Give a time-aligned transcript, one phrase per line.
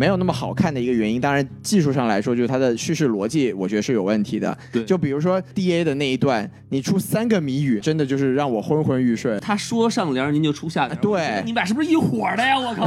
[0.00, 1.20] 没有那么好看的一个原因。
[1.20, 4.56] 当然，技术上来说，就是它的叙事逻辑，我觉得是有问题的。
[4.72, 9.38] 对就比如说 D A 的那一段，你出三个谜语，真的就是让我昏昏欲睡。
[9.40, 12.58] 他说上联您就出下联，对你们俩是不是一伙的呀？
[12.58, 12.86] 我靠，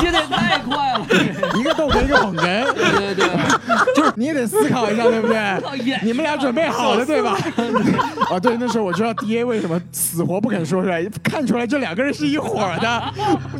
[0.00, 1.06] 接的也太快了。
[1.60, 3.28] 一个逗哏，一个捧哏，对对对，
[3.94, 5.96] 就是你也得思考一下，对不对？
[6.02, 7.38] 你们俩准备好了，对吧？
[8.28, 13.02] 啊， 对，那时候我知道 D A 为什么死活不肯说出来，看出来这两个人是一伙的。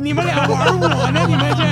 [0.01, 1.21] 你们俩玩我呢？
[1.27, 1.63] 你们这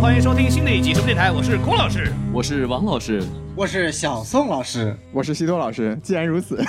[0.00, 2.12] 欢迎收听新的一集什么电台，我是龚老师。
[2.32, 3.22] 我是王老师，
[3.56, 5.96] 我是小宋老师，我是西多老师。
[6.02, 6.60] 既然如此，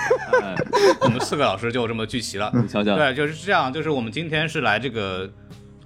[0.42, 0.56] 哎，
[1.02, 2.52] 我们四个老师就这么聚齐了。
[2.54, 5.30] 你瞧瞧，对，就是这样，就是我们今天是来这个。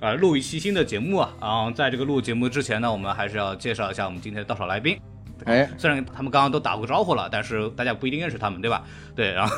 [0.02, 4.98] 呃，录一期新的节目啊，然后在这个录节目之前呢，我们还是要介绍一下我们今天的到场来宾。
[5.44, 8.82] 哎，虽然他们刚刚都打过招呼了，但是大家不一定认识他们，对吧？
[9.14, 9.56] 对，然后，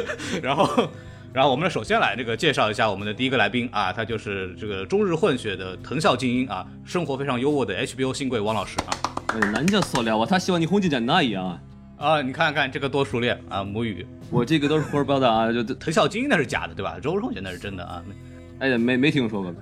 [0.42, 0.88] 然后，
[1.34, 9.13] 然后我们首先来这个介绍一下我们的第一个来宾啊，他就是这个中日混血的藤校精英啊，生活非常优渥的 HBO 新贵王老师啊。
[9.34, 11.44] 哎，人家塑料啊，他希望你红进简那样。
[11.44, 11.60] 啊，
[11.98, 14.06] 啊你看看这个多熟练啊，母语。
[14.30, 16.98] 我这个都是胡说八道啊， 就藤校精英那是假的，对吧？
[17.02, 18.02] 周润那是真的啊。
[18.60, 19.52] 哎呀，没没听说过，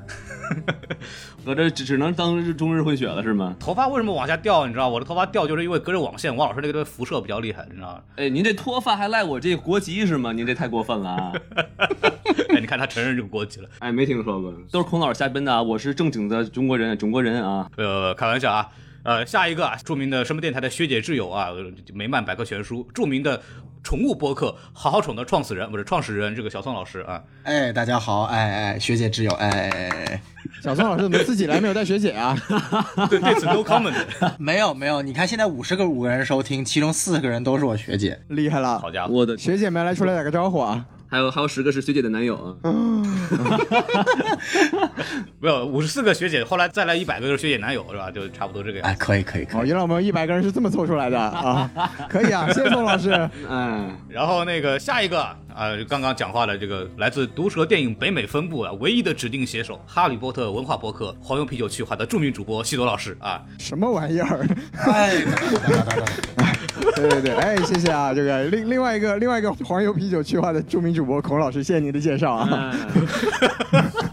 [1.47, 3.56] 我这只只能当日中日混血了是吗？
[3.59, 4.67] 头发为什么往下掉？
[4.67, 8.00] 你知道我的头发掉就是因为隔着网线，王老师那个辐射比较厉害，你知道吗？
[8.17, 10.31] 哎，您这脱发还赖我这国籍是吗？
[10.31, 11.33] 您这太过分了啊！
[12.50, 13.69] 哎，你看他承认这个国籍了。
[13.78, 15.62] 哎，没听说过，都是孔老师瞎编的啊！
[15.62, 17.69] 我是正经的中国人，中国人啊！
[17.78, 18.69] 呃，开玩笑啊。
[19.05, 21.48] 呃，下一个啊，著名的什么电台的学姐挚友啊，
[21.92, 23.42] 美漫百科全书，著名的
[23.83, 27.20] 宠物播客好好宠的创始人不是创始人，这个小宋老师啊。
[27.42, 30.22] 哎，大家好，哎哎，学姐挚友，哎哎哎哎，
[30.62, 32.36] 小宋老师怎么自己来没有带学姐啊？
[33.11, 33.92] 对，对此 no comment。
[34.39, 38.78] 没有没有，你看现在五十个五个人收听，其中四个人都是我学姐，厉害了！
[38.78, 40.87] 好家伙，我的，学姐们来出来打个招呼啊！
[41.12, 42.73] 还有还有十个是学姐的男友啊！
[45.41, 48.11] 没有五十四个学姐，后来再来一百个就是学姐男友是吧？
[48.11, 51.71] 就差不多这个样哎，可以可以可哦，以，原来我们一百个人是这么凑出来的啊！
[52.09, 53.11] 可以啊，谢谢宋老师。
[53.47, 63.43] 嗯，然后那个下一个啊、呃刚刚讲话的这个来自毒蛇电影北美分部啊唯一的指定写手，哈利波特文化博客黄油啤酒去化的著名主播西多老师啊。
[63.59, 64.47] 什么玩意儿？
[64.79, 65.15] 哎，
[66.97, 68.13] 对对对，哎，谢谢啊！
[68.15, 72.75] 这个另另外一个另外一个黄油啤酒去化的著名主播孔老师，谢谢您的介绍啊！
[73.73, 74.12] 哎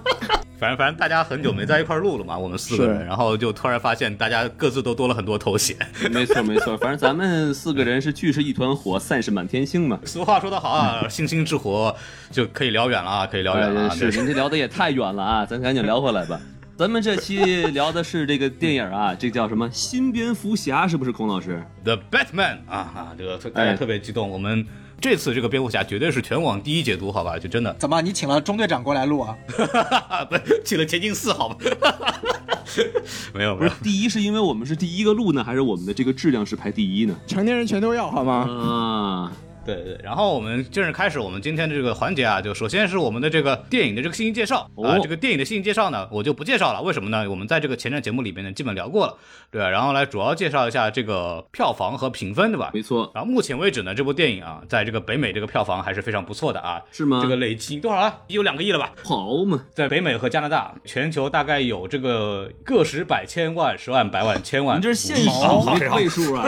[0.59, 5.75] 反正反正大家很久没在一块儿录了嘛，我们四个人，然后就突然发现大家各自都多了很多头衔。
[6.11, 9.97] 没错没错，反正咱们四个人是聚是一团火，散是满天星嘛。
[10.03, 11.95] 俗话说得好啊，星星之火
[12.29, 16.37] 就可以聊远了啊，可以聊远了是，您这聊的也太远了啊，咱赶紧聊回来吧。
[16.77, 19.69] 咱们这期聊的是这个电影啊，这叫什么？
[19.71, 21.11] 新蝙蝠侠是不是？
[21.11, 24.65] 孔老师？The Batman 啊啊，这个大家哎特别激动，我们
[25.01, 27.37] 这次这个蝙蝠侠绝对是全网第一解读，好吧？
[27.39, 29.35] 就真的，怎么你请了中队长过来录啊？
[30.29, 31.55] 不请了田径四，好吧？
[33.33, 37.15] 没有没有，第一是因为我们是第一个录呢，还是我们的这个质量是排第一呢？
[37.25, 38.33] 成年人全都要好吗？
[38.49, 39.31] 啊，
[39.75, 39.99] 对对。
[40.03, 47.29] 然后我们正式开始我们今天的这个环节啊，就首先是我们的这个电影的这个信息介绍啊、哦这个电影的信息介绍呢，我就不介绍了，为什么呢？
[47.29, 49.15] 我们在这个前瞻节目里面呢，基本聊过了，
[49.51, 52.71] 对吧然后来主要介绍一下这个票房和评分，对吧？
[52.73, 56.81] 没错，然后目前为止呢，这部电影啊，在这个北美这个票房还是非常不错的啊。
[56.91, 58.17] 是吗这个累计多少了？
[58.27, 58.91] 有两个亿了吧？
[59.03, 66.45] 好嘛，在北美和加拿大，全球大概有这个个十百千万、十万、百万、千万，你这是现好好好数倍数啊！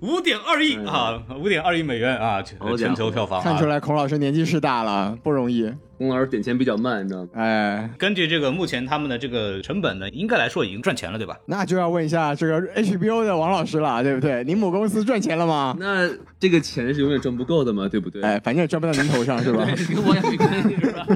[0.00, 3.68] 五点二亿啊，五点二亿美元啊，全球票房看出啊。
[3.68, 5.72] 来孔老师年纪是大了，不容易。
[5.98, 7.28] 孔老师点钱比较慢，你知道吗？
[7.34, 11.36] 哎，根据这个目前他们的这个成本呢，应该来说已经赚钱了，对吧？
[11.44, 14.42] 那就要问一下这个 HBO 的王老师了，对不对？
[14.44, 15.76] 你母公司赚钱了吗？
[15.78, 16.08] 那
[16.38, 18.22] 这个钱是永远赚不够的嘛，对不对？
[18.22, 19.66] 哎，反正也赚不到您头上，是吧？
[19.94, 21.06] 跟 我也没关系是吧？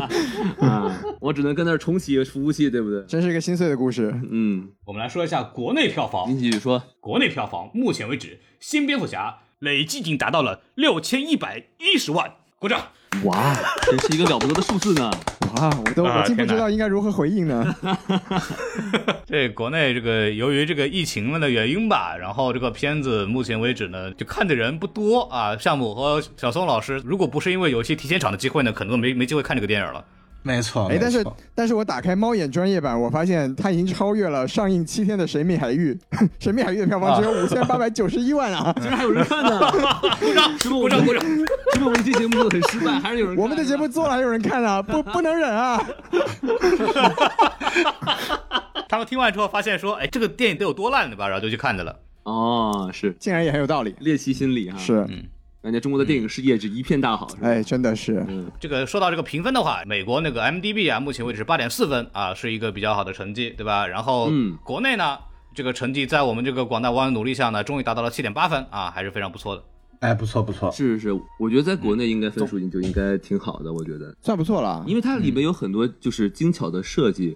[0.68, 3.02] 啊，我只能跟那儿重启服务器，对不对？
[3.06, 4.14] 真是一个心碎的故事。
[4.30, 6.82] 嗯，我们来说一下国内票房您，继续说。
[7.00, 8.28] 国内票房目前为止，
[8.60, 12.88] 《新蝙蝠侠》累计已经达到了六千一百一十万，鼓掌。
[13.22, 13.54] 哇，
[13.86, 15.08] 真是一个了不得的数字呢！
[15.54, 17.72] 哇，我都啊我竟不知道应该如何回应呢。
[19.24, 25.56] 这国内这个由于这个疫情的原因吧，然后这个片子目前为止呢，就看的人不多啊。
[25.56, 30.04] 项目和小松老师，如果不是因为有一些提前场的机会呢，可能都没没机会看这个电影了。
[30.46, 31.24] 没错，哎，但是
[31.54, 35.98] 但是我打开猫眼专业版，我发现它已经超越了上映七天的《神秘海域》，
[36.38, 38.70] 《神秘海域》的票房只有五千八百九十一万啊！
[38.78, 39.58] 竟然还有人看呢！
[40.20, 41.22] 鼓掌，鼓掌，鼓掌。
[41.24, 43.00] 是不是我们这节目做的很失败？
[43.00, 45.82] 还是有人看我们的节目做了还有人看啊，不 不能忍啊！
[48.88, 51.26] 他们听完之后发现说，哎，这个电影得有多烂对吧？
[51.26, 51.96] 然后就去看的了。
[52.24, 53.94] 哦，是竟然也很有道理。
[54.00, 54.76] 猎奇心理哈。
[54.78, 55.06] 是，
[55.64, 57.26] 感觉中国的电影事业是一片大好。
[57.40, 63.86] 哎，真的是，嗯，这个说到这个评分的话，美国那个 MDB 啊，目前为止是八点四分啊，是一个比较好的成绩，对吧？
[63.86, 65.18] 然后，嗯国内呢，
[65.54, 69.64] 这个成绩在我们这个广大网友努力下呢，终于达到了七点八分啊，还是非常不错的。
[70.00, 74.84] 哎，不错不错，是是，我觉得在国内应该分数就应该挺好的，我觉得，算不错了。
[74.86, 77.34] 因为它里面有很多就是精巧的设计，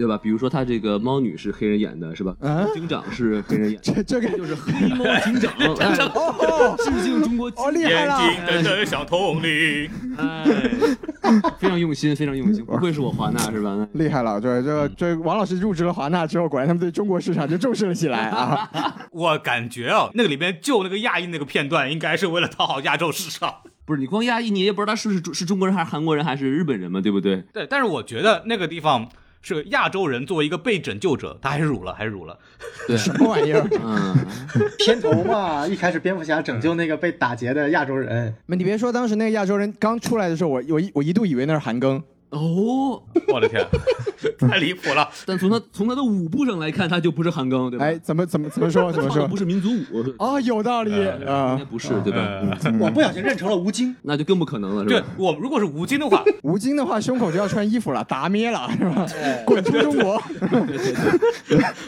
[0.00, 0.18] 对吧？
[0.22, 2.34] 比如说他这个猫女是黑人演的，是吧？
[2.40, 8.18] 嗯警长是黑人演的，这这个就是黑猫警长， 哎哦致敬中国哦，厉害了！
[8.46, 9.90] 瞪得像铜铃。
[10.16, 10.44] 哎，
[11.58, 13.86] 非常用心，非常用心，不愧是我华纳是吧？
[13.92, 18.68] 厉害了，对这这王老师入职了华纳之后，果然他们对中国市场就重视了起来啊！
[19.12, 23.54] 我感觉啊，那个里面就那个亚裔那个片段，应该是为了讨好亚洲市场。
[23.86, 27.42] 不是你光亚裔，你也不知道他是不是是中国人还是韩国人还是日本人嘛，对不对？
[27.52, 29.08] 对，但是我觉得那个地方
[29.42, 32.38] 是亚洲人作为一个被拯救者，他还是辱了，还是辱了。
[32.86, 33.66] 对， 什么玩意儿？
[33.82, 34.14] 嗯，
[34.78, 42.02] 片头嘛，一开始蝙蝠侠拯救那个被打劫的亚洲人，你别说，当时那个亚洲人刚出来的时候，我我一我一度以为那是韩庚。
[42.30, 43.66] 哦，我的天，
[44.38, 45.08] 太离谱了。
[45.26, 47.84] 但从他从他的舞步上来看，他就不是韩庚，对吧？
[47.84, 48.92] 哎，怎么怎么怎么说？
[48.92, 49.36] 怎么说不？
[49.36, 51.64] 是民族舞，啊，有道理啊应啊该！
[51.64, 52.40] 不是，对吧？
[52.78, 53.94] 我不小心认成了吴京。
[54.02, 55.02] 那就更不可能了，是对？
[55.16, 59.06] 我如果是吴京的话，吴京的话，胸口就要穿衣服了，打咩了是吧？
[59.44, 60.22] 滚出中国！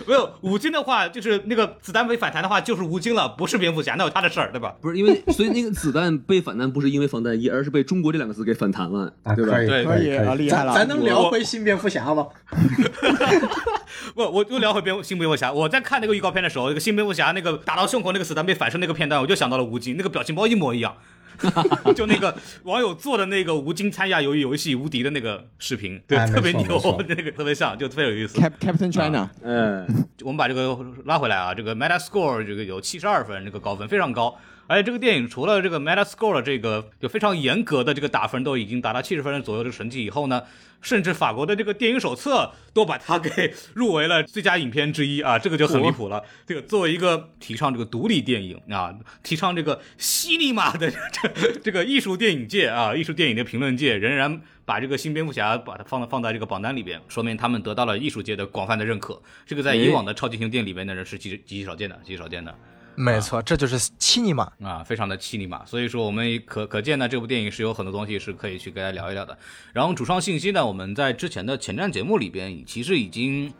[0.06, 4.74] 没有吴京的话，就是那个子弹被反弹的话，就是吴京了，不是蝙蝠侠，那有他的事儿，对吧？
[4.80, 9.52] 不是因为，所以那个子弹被反弹不是因为防弹衣，而是被中国这两个字给反弹了，啊，对吧？
[9.52, 12.26] 可以对可以啊厉害了咱咱能聊回新蝙蝠侠吗？
[14.14, 15.52] 不，我又聊回蝙新蝙蝠侠。
[15.52, 20.94] 我在看那个预告片的时候，那个新蝙蝠侠那个打到胸口那个子弹被反射那个片段，我就想到了吴京，那个表情包一模一样。
[21.96, 28.38] 就那个网友做的那个吴京参加鱿鱼游戏无敌的那个视频，对，哎特别牛 那个特别像，就特别有意思。
[28.38, 29.84] Cap Captain China，嗯，
[30.22, 34.36] 我们把这个拉回来啊，这个 Metascore 这个有七十二分，这个高分非常高。
[34.66, 40.42] 而且这个电影除了这个 Metascore 的这个就非常严格的这个打分都已经达到七十分左右的成绩以后呢，
[40.80, 46.22] 甚至法国的这个电影手册都把它给 入围了最佳影片之一啊，这个就很离谱了。
[46.46, 59.20] 这个作为一个提倡这个独立电影啊，提倡这个西尼玛的这 这个艺术电影界啊，艺术电影的评论界仍然把这个新蝙蝠侠把它放到放在这个榜单里边，说明他们得到了艺术界的广泛的认可。
[59.44, 62.54] 这个在以往的超级英雄电影里面呢是极极其少见的，极其少见的。
[62.94, 64.50] 没错，这就是七尼玛。
[64.62, 69.36] 啊，非常的七尼玛，所以说我们可可见呢，这部电影是有很多东西是可以去跟大家聊一聊的。
[69.72, 73.52] 然后主创信息呢，我们在之前的前瞻节目里边其实已经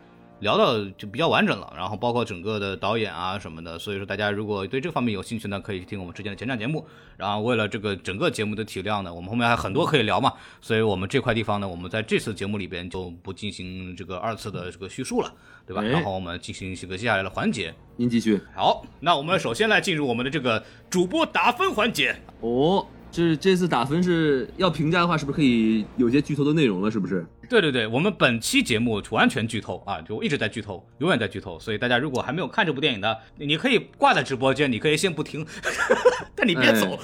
[0.43, 6.85] 聊到就比较完整了，然后包括整个的导演啊什么的，所以说大家如果对这方面有兴趣呢，可以听我们之前的前瞻节目。
[7.17, 15.33] 然后为了这个整个节目的体量呢，我们后面还有很多可以聊嘛，所以我们这块地方呢，我们在这次节目里边就不进行这个二次的这个叙述了，
[15.65, 15.81] 对吧？
[15.81, 17.73] 哎然后我们进行这个接下来的环节。
[17.95, 18.41] 您继续。
[18.55, 22.15] 好，那我们首先来进入我们的这个主播打分环节。
[22.41, 26.89] 哦，这这次打分是要评价的话，是不是可以有些剧透的内容了？
[26.89, 27.25] 是不是？
[27.49, 31.59] 对对对，我们本期节目完全剧透啊，就一直在剧透，永远在剧透。
[31.59, 35.45] 所以大家如果还没有看这部电影的，你可以挂在直播间，你可以先不听，
[36.35, 36.97] 但你别走。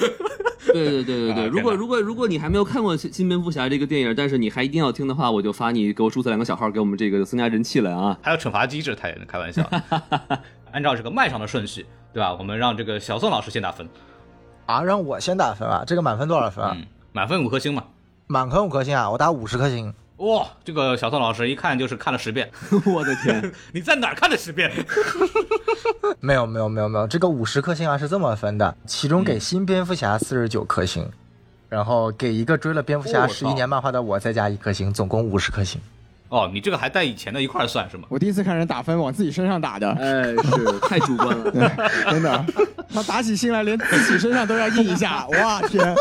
[0.71, 8.17] 对对对对对，啊如果如果如果你还没有看过新新蝙蝠侠这个电影，但是你还一定要听的话，我就发你给我注册两个小号，给我们这个增加人气了啊！
[8.21, 9.67] 还有惩罚机制，他也能开玩笑。
[10.71, 12.35] 按照这个麦上的顺序，对吧？
[12.35, 13.89] 我们让这个小宋老师先打分，
[14.67, 15.83] 啊，让我先打分啊！
[15.87, 16.75] 这个满分多少分啊？
[16.77, 17.83] 嗯，满分五颗星嘛。
[18.27, 19.91] 满分五颗星啊，我打五十颗星。
[20.19, 22.49] 哇，这个小宋老师一看就是看了十遍，
[22.85, 24.69] 我的天， 你在哪儿看的十遍？
[26.19, 31.09] 没有没有没有没有，这个五十颗星啊是这么分的，其中给新蝙蝠侠四十九颗星，
[31.69, 35.79] 然后给一个追了蝙蝠侠十一年漫画的我再加一颗星，总共五十颗星。
[36.29, 38.03] 哦，你这个还带以前的一块儿算是吗？
[38.09, 41.51] 我第一次看人打分往自己身上打的，哎，是 太主观了。
[42.11, 42.45] 真的，
[42.93, 45.95] 他打起心来连自己身上都要印一下，哇天！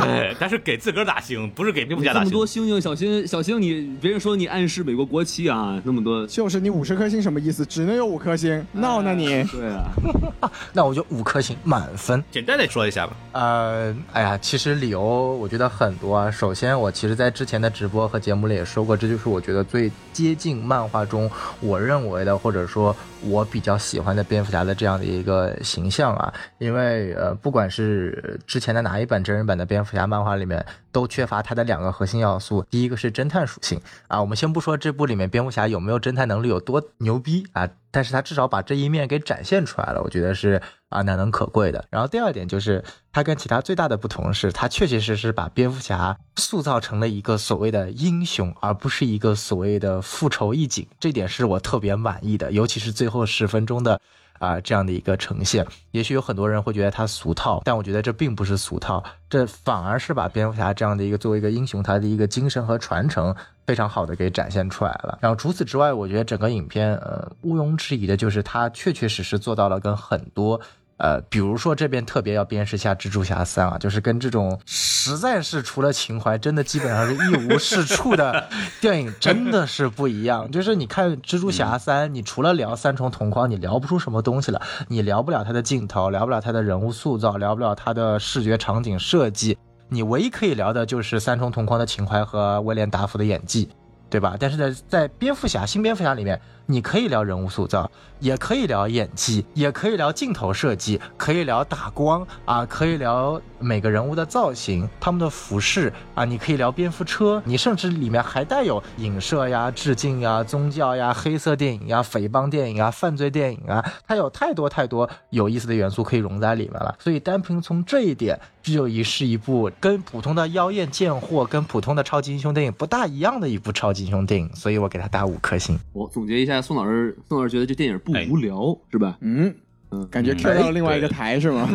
[0.00, 2.46] 哎，但是给自个儿打星，不是给蝙蝠侠打星这么多。
[2.46, 6.26] 星星，小心小心你，别人说你暗示美国国旗啊，那么多。
[6.26, 7.64] 就是你五十颗星什么意思？
[7.64, 9.44] 只能有五颗星，闹呢你？
[9.44, 12.22] 对啊， 那我就五颗星满分。
[12.30, 13.16] 简单的说一下吧。
[13.32, 16.30] 呃，哎呀，其实理由我觉得很多啊。
[16.30, 26.32] 首先，我其实在之前的直播和节目里也说过，这就是我觉得最接近漫画中我认为的，或者说我比较喜欢的蝙蝠侠的这样的一个形象啊。
[26.58, 32.64] 因为呃，不管是之前的哪一本真人版的蝙蝠侠漫画里面，都缺乏它的两个核心要素。
[32.70, 41.84] 第一个是侦探属性啊，我们先不说这部里面蝙蝠侠有没有侦探能力有多牛逼啊，但是他至少把这一面给展现出来了，我觉得是啊难能可贵的。
[41.90, 54.00] 然后第二点就是，它跟其他最大的不同是，它确确实实把蝙蝠侠塑造成了一个所谓的英雄，而不是一个所谓的复仇义警，这点是我特别满意的，尤其是最后十分钟的。
[54.40, 55.66] 啊、这样的一个呈现。
[55.90, 63.34] 也许有很多人会觉得它俗套，但我觉得这并不是俗套，这反而是把蝙蝠侠这样的一个作为一个英雄，他的一个精神和传承
[63.66, 65.18] 非常好的给展现出来了。
[65.20, 70.60] 然后除此之外，我觉得整个影片呃毋庸置疑的就是它确确实实做到了跟很多。
[70.98, 78.48] 呃，比如说这边特别要鞭尸下蜘蛛侠三啊，就是跟这种实在是除了情怀，真的基本上是一无是处的
[78.80, 80.50] 电影，真的是不一样。
[80.50, 89.56] 就是你看蜘蛛侠三，你除了聊三重同框，你聊不出什么东西了，你聊不了它的镜头，聊不了它的人物塑造，聊不了它的视觉场景设计，
[89.88, 93.68] 你唯一可以聊的就是三重同框的情怀和威廉达福的演技。
[94.10, 94.36] 对吧？
[94.40, 96.40] 但是在在蝙蝠侠新蝙蝠侠里面，
[96.70, 116.94] 你可以聊人物塑造，也可以聊演技，也可以聊镜头设计，可以聊打光啊，可以聊每个人物的造型、他们的服饰啊，你可以聊蝙蝠车，你甚至里面还带有影射呀、致敬呀、宗教呀、黑色电影呀、匪帮电影啊、犯罪电影啊，它有太多太多有意思的元素可以融在里面了。
[116.98, 125.80] 所以单凭从这一点，这就已是一部跟普通的妖艳贱货、跟普通的超级英雄电影不大一样的一部超级英雄电影，所以我给它打五颗星。
[125.94, 129.16] 我总结一下，宋老师，宋老师觉得这电影不哎无聊，是吧？
[129.20, 129.54] 嗯
[129.90, 131.66] 嗯感觉 Q 到另外一个台是吗？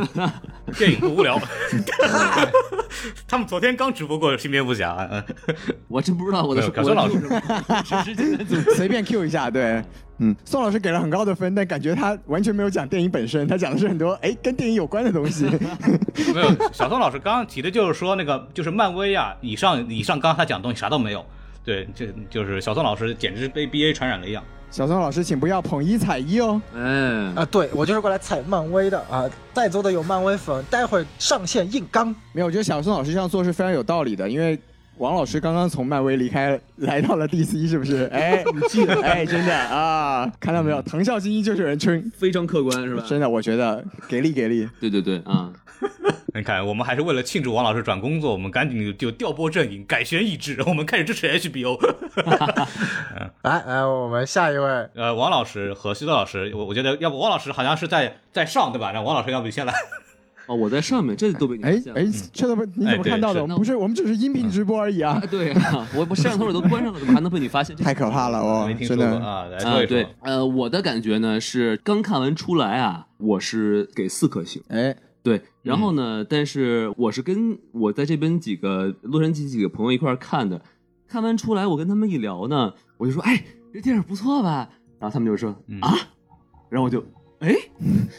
[0.78, 1.40] 电影不无聊。
[3.28, 5.24] 他们昨天刚直播过新蝙蝠侠，嗯
[5.88, 9.84] 我真不知道我的没有小宋老师师是是是 随便 Q 一下，对，
[10.20, 15.46] 嗯，宋老师给了很高的分，但感觉他完全没有讲电影本身，他讲的是很多哎跟电影有关的东西。
[16.34, 21.26] 没有，小宋老师刚刚提的就是说那个就是漫威啊，以上以上刚刚他讲的东西啥都没有。
[21.66, 24.44] 对，这就是小宋老师简直是被 BA 传染了一样。
[24.74, 26.60] 小宋老师，请不要捧一踩一哦。
[26.74, 29.30] 嗯，啊，对我就是过来踩漫威的啊！
[29.54, 32.08] 在座的有漫威粉，待会儿上线硬刚。
[32.32, 34.60] 没有，我觉得小宋老师这样做是非常有道理的，因为
[34.98, 38.06] 王老师刚刚从漫威离开，来到了 DC，是不是？
[38.12, 39.00] 哎，你记得？
[39.04, 40.82] 哎，真的啊，看到没有？
[40.82, 43.06] 藤校精英就是有人称，非常客观是吧？
[43.08, 44.68] 真的，我觉得给力给力。
[44.80, 45.52] 对对对啊，
[46.36, 51.78] 你看，我们还是为了庆祝王老师转工作，我们赶紧就调拨阵营，改弦易帜，我们开始支持 HBO。
[53.44, 58.92] 来来，我们下一位，呃，王老师和西多老师，我我觉得要不王老师好像是在在上对吧？
[58.94, 59.74] 那王老师要不你先来？
[60.46, 63.36] 哦，我在上面，这都被你哎发现了哎，这都不你怎么看到的？
[63.36, 67.74] 是我们不是，我们只是音频直播而已啊啊，，对啊，我我摄像头我都关上了，怎么还能被你发现？
[67.78, 69.26] 这太可怕了哦没，听说过真的。
[69.26, 69.88] 啊，来说啊，一说。
[69.88, 74.62] 对，呃，我的感觉呢是刚看完出来啊，我是给四颗星。
[74.68, 80.62] 哎，对，然后呢，但是我是跟我在这边几个洛杉矶几个朋友一块儿看的，
[81.08, 83.42] 看完出来，我跟他们一聊呢，我就说，哎，
[83.74, 84.70] 这电影不错吧？
[85.00, 85.80] 然后他们就说嗯。
[85.80, 85.96] 啊，
[86.70, 87.02] 然后我就
[87.40, 87.56] 哎，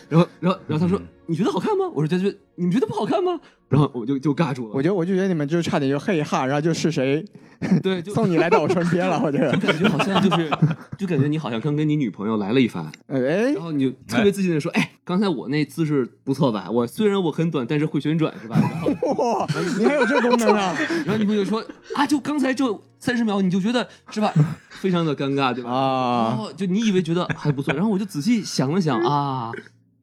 [0.09, 1.87] 然后然后然后他说你觉得好看吗？
[1.95, 3.39] 我说觉得你们觉得不好看吗？
[3.69, 7.25] 然后我就就尬住了，我觉得我就觉得你们就是差点就嘿哈，然后就是谁
[7.83, 10.51] 对就 送你来到我身边了，或者感觉好像就是
[10.99, 16.71] 就感觉你好像刚跟你女朋友来了一番，哎然，后你就特别自信的说，哎，刚才我那姿势不错吧？
[16.71, 18.57] 我虽然我很短，但是会旋转是吧？
[18.61, 19.47] 然后哇，
[19.79, 20.77] 你还有这功能啊？
[21.05, 21.65] 然后女朋友说
[21.97, 24.33] 啊，就刚才就三十秒，你就觉得是吧？
[24.69, 25.71] 非常的尴尬，对吧？
[25.71, 29.51] 啊然啊，后就你以为觉得还不错，然后我就仔细想了想啊，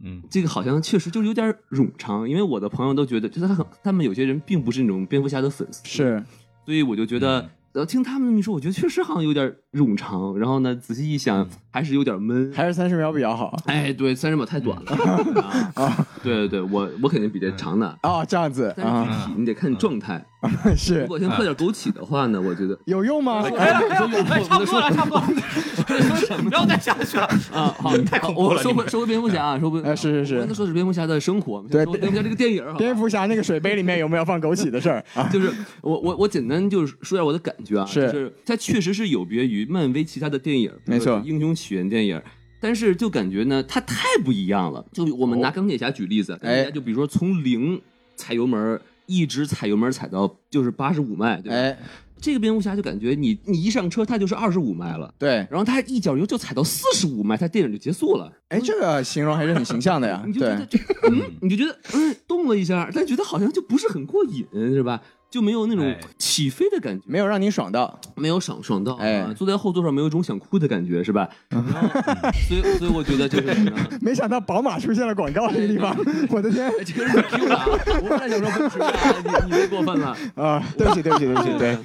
[0.04, 6.24] 嗯，这个好像确实就是有点冗长，因为我的朋友都觉得，就是他很他们有些人并不是那种蝙蝠侠的粉丝，是
[6.66, 7.50] 所以我就觉得。
[7.74, 10.38] 然后听他们那么一说，我觉得确实好像有点冗长。
[10.38, 12.52] 然后呢，仔细一想，还是有点闷。
[12.54, 15.72] 还是三十秒比较好哎，对，三十秒太短了。
[15.76, 17.98] 啊， 对对对，我我肯定比这长的。
[18.04, 20.24] 哦，这样子但具体你得看状态。
[20.76, 23.44] 是如果先喝点枸杞的话呢，我觉得 有用吗？
[23.48, 27.26] 差不多了，差不多了，不要再下去了。
[27.54, 35.30] 啊，好，太恐怖了你们我说回说回蝙蝠侠啊，说回哎是是是我刚才说的是蝙蝠侠的生活，对蝙蝠侠这个电影，蝙蝠侠那个水杯里面有没有放枸杞的事儿啊？
[35.32, 35.52] 就是
[35.82, 42.22] 我我我简单就是说一下我的感觉啊，是就是它确实是有别于漫威其他的电影，没错英雄起源电影。
[42.60, 44.86] 但是就感觉呢，它太不一样了。
[44.94, 47.82] 就我们拿钢铁侠举例子，钢铁侠就比如说从零
[48.16, 51.56] 踩油门，一直踩油门踩到就是八十五迈，对吧？
[51.56, 51.78] 哎，
[52.20, 58.32] 这个蝙蝠侠就感觉你你一上车，他就是二十五迈了，对，然后他一脚油就踩到四十五迈，他电影就结束了。
[58.50, 60.32] 哎，这个形容还是很形象的呀你。
[60.32, 60.78] 就觉对得，这
[61.10, 65.02] 嗯，你就觉得嗯动了一下，但觉得好像就不是很过瘾，是吧？
[65.32, 68.00] 就没有那种哎起飞的感觉，没有让你爽到。
[68.16, 71.28] 没有爽爽到，哎啊坐在后座上没有一种想哭的感觉，是吧？
[71.50, 71.72] 然后，
[72.48, 75.96] 所以所以我觉得就是什么呢 没想到宝马出现了广告这个地方，
[76.30, 77.66] 我的天哎这个是 Q 的啊！
[78.04, 78.92] 我本来想说不吃啊，
[79.24, 80.16] 你你别过分了。
[80.36, 80.62] 啊！
[80.78, 81.78] 对不起，对不起，对不起， 对，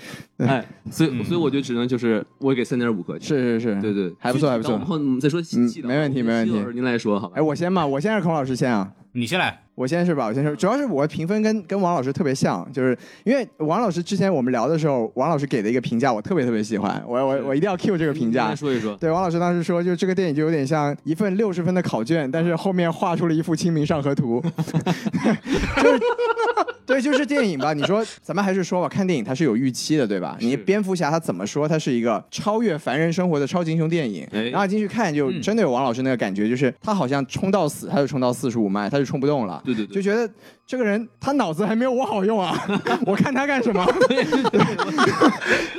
[0.46, 4.84] 哎，所以所以我就只能就是我给三点五颗星，是是是，对对，还不错，还不错然。
[4.84, 7.34] 后我们再说细细的，嗯没问题没问题西尔您来说好吧？
[7.36, 8.90] 哎，我先吧，我先还是孔老师先啊。
[9.12, 18.54] 你先来，我先是吧，我先说，主要是我的评分跟跟王老师特别像，就是因为王老师之前我们聊的时候，王老师给的一个评价我特别特别喜欢，我我我一定要 cue 这个评价。
[18.54, 18.96] 说一说。
[18.96, 24.40] 对，王老师当时说，就这个电影就有点像一份六十分的考卷，但是后面画出了一幅《清明上河图》，
[25.82, 26.00] 就是
[26.86, 27.74] 对，就是电影吧。
[27.74, 30.38] 你说咱们还是说吧，看电影它是有预期的，对吧？
[30.40, 39.62] 你蝙蝠侠他怎么说，它是一个超越凡人生活的超级英雄电影，哎然后进去看就真的有王老师那个感觉，就是他好像冲到死，他就冲到四十五迈，他就冲不动了。
[39.66, 39.94] 对对对。
[39.96, 40.32] 就觉得
[40.66, 42.52] 这个人他脑子还没有我好用啊，
[43.06, 43.86] 我看他干什么？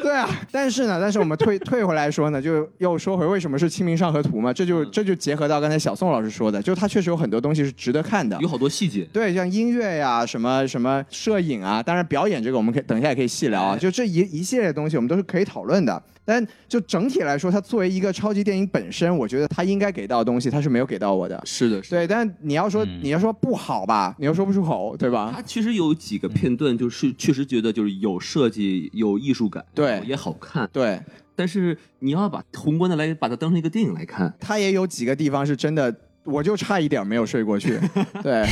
[0.01, 8.47] 对啊，但是呢，但是我们退退回来说呢，就又说回为什么是《清明上河图》嘛，这就这就结合到刚才小宋老师说的，就他确实有很多东西是值得看的有。
[8.47, 9.05] 好多细节。
[9.11, 13.75] 对，像音乐呀、什么什么摄影啊，当然表演这个我们可以等一下也可以细聊啊。
[13.75, 16.01] 就这一一系列的东西，我们都是可以讨论的。
[16.23, 21.41] 但就整体来说，它作为一个超级电影本身，我觉得它应该给到的东西，它是没有给到我的。
[21.45, 21.97] 是的，是的。
[21.97, 25.31] 对，但你要说、你要说不好吧，你又说不出口，对吧？
[25.33, 30.69] 它其实有几个片段，就是确实觉得就是有设计、有艺术感，对也好看。
[30.71, 31.01] 对，
[31.35, 35.95] 但是你要把宏观的来把它当成一个电影来看，它也有几个地方是真的。
[36.29, 37.79] 我就差一点没有睡过去，
[38.21, 38.45] 对，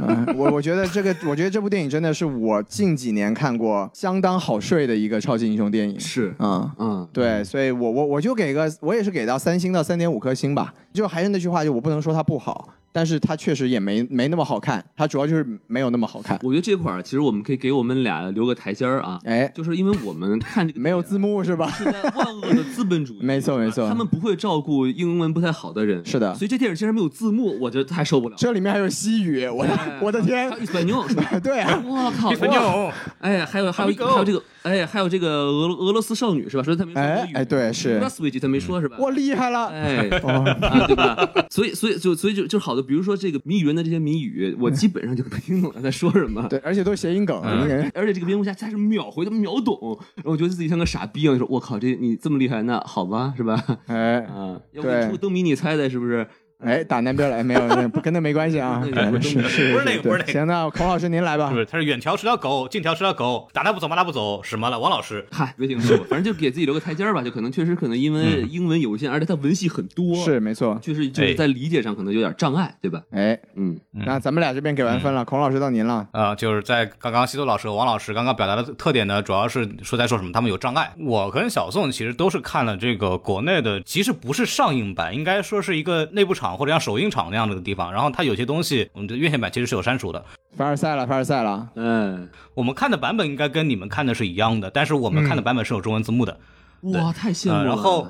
[0.00, 10.72] 嗯，我我觉得这个，我觉得这部电影真的是我近几年看过相当好睡的一个超级英雄电影，是嗯，嗯，对，所以我我我就给个，我也是给到三星到三点五颗星吧。
[10.94, 16.38] 就还是那句话，就我不能说它不好，但是它确实也没没那么好看，它主要就是没有那么好看。
[16.42, 21.70] 我觉得这块儿其实我们可以给我们俩留个台阶儿啊，哎，就是因为我们看这个没有字幕是吧？
[21.70, 28.34] 是在万恶的资本主义， 没错没错他们不会照顾英文不太好的人，是的所以这电影竟然没有字幕，我觉得太受不了。
[28.36, 31.04] 这里面还有西语，我的哎我的天还，有一本牛？
[31.42, 32.30] 对啊，我靠！
[32.32, 36.62] 朋哇友，哎，还有还有还有这个，哎，还有这个俄罗俄罗斯少女是吧？
[36.62, 38.96] 说他没说哎哎对是 Switch 他没说是吧？
[38.98, 41.16] 我厉害了，哎，对吧？
[41.50, 46.46] 所以，所以就所以就就好的，比如说这个谜语人的这些谜语，我基本上就没听懂他在说什么。
[46.48, 49.76] 对，而且都是谐音梗，嗯而且这个蝙蝠侠他是秒回，他秒懂，
[50.16, 53.62] 然后我觉得自己像个傻逼一样，说我靠，这你这么厉害，那好吧，是吧？
[53.86, 56.26] 哎啊，要不出灯谜你猜猜是不是？
[56.62, 57.66] 哎，打南边来没有？
[57.68, 59.38] 那不跟那没关系啊， 不是
[59.84, 61.58] 那个不是那个行，那孔老师您来吧是不。
[61.58, 61.66] 是？
[61.66, 64.78] 他是远条是条狗，近条是条狗，打他不走，骂他不走，什么了？
[64.78, 73.00] 王老师，嗨，别听说，反正就给自己留个台阶儿吧，就可能确实可能因为英文有限，而且他文戏很多，是没错，确实就是在理解上可能有点障碍，对吧？
[73.10, 76.08] 哎，嗯，那咱们俩这边给完分了，孔老师到您了。
[76.12, 80.92] 啊，就是在刚刚西多老师和王老师刚刚表达的特点呢，主要是说在说什么，他们有障碍。
[80.98, 87.92] 我跟小宋其实都是看了这个国内的，其实不是上映版，应该说是一个内部场或者像首映场那样的地方。
[87.92, 90.24] 然后它有些东西，我们的院线版其实是有删除的。
[90.56, 91.68] 凡尔赛了，凡尔赛了。
[91.74, 96.38] 嗯，我们看的版本应该跟你们看的是一样的，但是我们看的版本是有中文字幕的。
[96.80, 97.58] 哇，太羡慕了。
[97.60, 98.08] 呃然后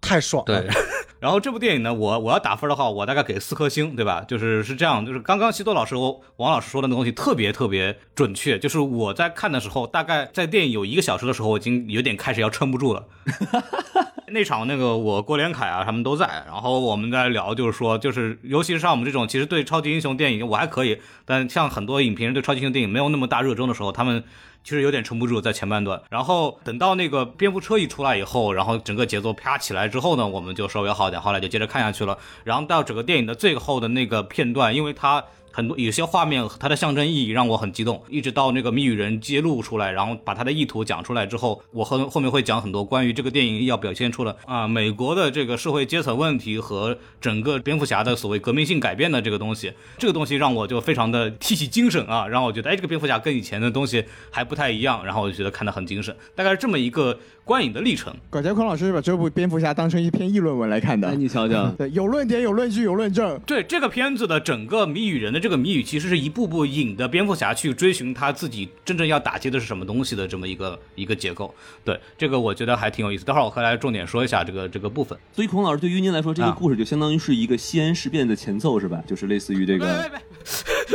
[0.00, 0.60] 太爽了。
[0.60, 0.68] 对，
[1.20, 4.24] 然后这部电影呢，我我要打分的话，我大概给四颗星，对吧？
[4.26, 8.58] 就是是这样，就是刚刚西多老师和王老师说的那东西特别特别准确。
[8.58, 13.04] 就是我在看的时候，大概在电影有一个小时的时候，我已经有点开始要撑不住了。
[14.32, 24.24] 那场那个我郭连凯啊，他们都在，然后我们在聊，就是说，就是尤其是像我们这种其实对超级英雄电影我还可以，但像很多影评人对超级英雄电影没有那么大热衷的时候，他们
[24.64, 26.00] 其实有点撑不住在前半段。
[26.10, 32.18] 然后等到那个蝙蝠车一出来以后，然后整个节奏啪起来之后呢，我们就稍微好点，后来就接着看下去了。
[32.44, 35.24] 然后到整个电影的最后的那个片段，因为它。
[35.52, 58.14] 很多有些画面它的象征意义让我很激动，一直到那个谜语人揭露出来，然后把他的意图讲出来之后，我后后面会讲很多关于这个电影要表现出了啊美国的这个社会阶层问题和整个蝙蝠侠的所谓革命性改变的这个东西，这个东西让我就非常的提起精神啊，让我觉得哎这个蝙蝠侠跟以前的东西还不太一样，然后我就觉得看得很精神，大概是这么一个观影的历程。
[58.30, 61.14] 管杰坤老师是把这部蝙蝠侠当成一篇议论文来看的哎，。
[61.14, 63.38] 你瞧瞧，对，有论点，有论据，有论证。
[63.46, 71.52] 对这个片子的整个谜语人的这个谜语，其实是一步步引的蝙蝠侠去追寻他自己真正要打击的是什么东西的这么一个一个结构。
[71.84, 73.24] 对这个我觉得还挺有意思。
[73.24, 75.18] 待会儿我会来重点说一下这个这个部分。
[75.32, 79.02] 所以孔老师对于您来说，这个啊故事就相当于是一个西安事变的前奏，是吧？
[79.04, 80.20] 就是类似于这别个 别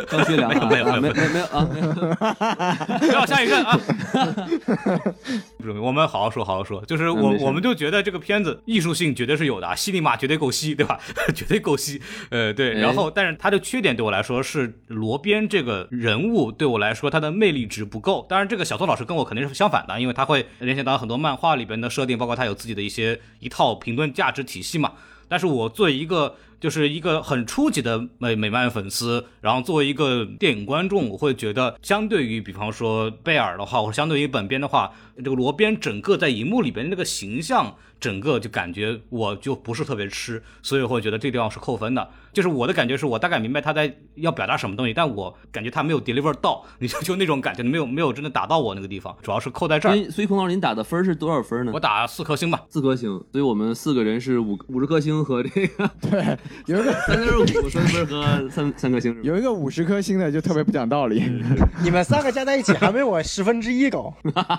[0.07, 3.79] 张学良啊，没有没有啊没有没有啊，没有别， 不要下一阵啊！
[5.57, 6.83] 不是，我们好好说，好好说。
[6.85, 10.99] 就是我我们就觉得这个片子艺术性绝对是有的，啊，西尼玛绝对够吸， 对吧？
[11.33, 12.01] 绝对够吸。
[12.29, 12.75] 呃，对。
[12.75, 18.25] 哎然后，但是它的缺点对我来说是罗宾这个人物对我来说他的魅力值不够。
[18.29, 24.93] 当然，这个小宋老师跟我肯定是相反的，因为他会联想到很多漫画里边的设定，包括他有自己的一些一套评论价值体系嘛。
[25.29, 42.09] 但是我作为一个就是一个很初级的美美漫粉丝，然后作为一个电影观众，我会觉得相对于比方说贝尔的话，或者相对于本编的话，这个罗编整个在荧幕里边的那个形象，整个就感觉我就不是特别吃，所以我会觉得这地方是扣分的。
[42.33, 49.91] 就是我的感觉是我大概明白他在要表达什么东西，但我感觉他没有 deliver 到， 你就就那种感觉，没有没有真的打到我那个地方，主要是扣在这儿。
[49.91, 51.79] 所以所以孔老师您打的分是多少分呢我？
[51.79, 59.17] 打四颗星吧，四颗星，所以我们四个人是五五十颗星和这个对，有一个三点五三分和三三颗星？
[59.23, 61.23] 有一个五十颗星的就特别不讲道理。
[61.83, 64.13] 你们三个加在一起还没我十分之一高。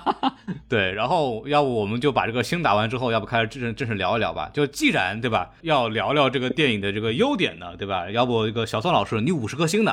[0.68, 4.50] 对，然后要不我们就把这个星打完之后，要不开始正正式聊一聊吧。
[4.52, 8.10] 就既然对吧，要聊聊这个电影的这个优点呢，对吧？
[8.10, 9.92] 要不一个小宋老师，你五十颗星的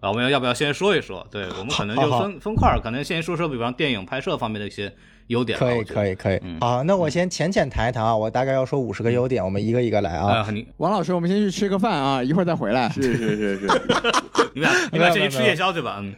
[0.00, 1.26] 啊，我们要不要先说一说？
[1.30, 4.94] 对我们可能就好好分分块儿，可能先说说，比方电影拍摄方面的一些
[5.28, 5.58] 优点。
[5.58, 10.40] 可以可以可以嗯，好，那我先浅浅谈一谈啊，我大概要说五十个优点，我们一个一个来啊。
[10.40, 12.88] 啊，王老师，我们先去吃个饭啊，一会儿再回来。
[12.90, 13.66] 是是是是，
[14.54, 15.98] 你们俩你们俩先去吃夜宵对吧？
[16.00, 16.14] 嗯，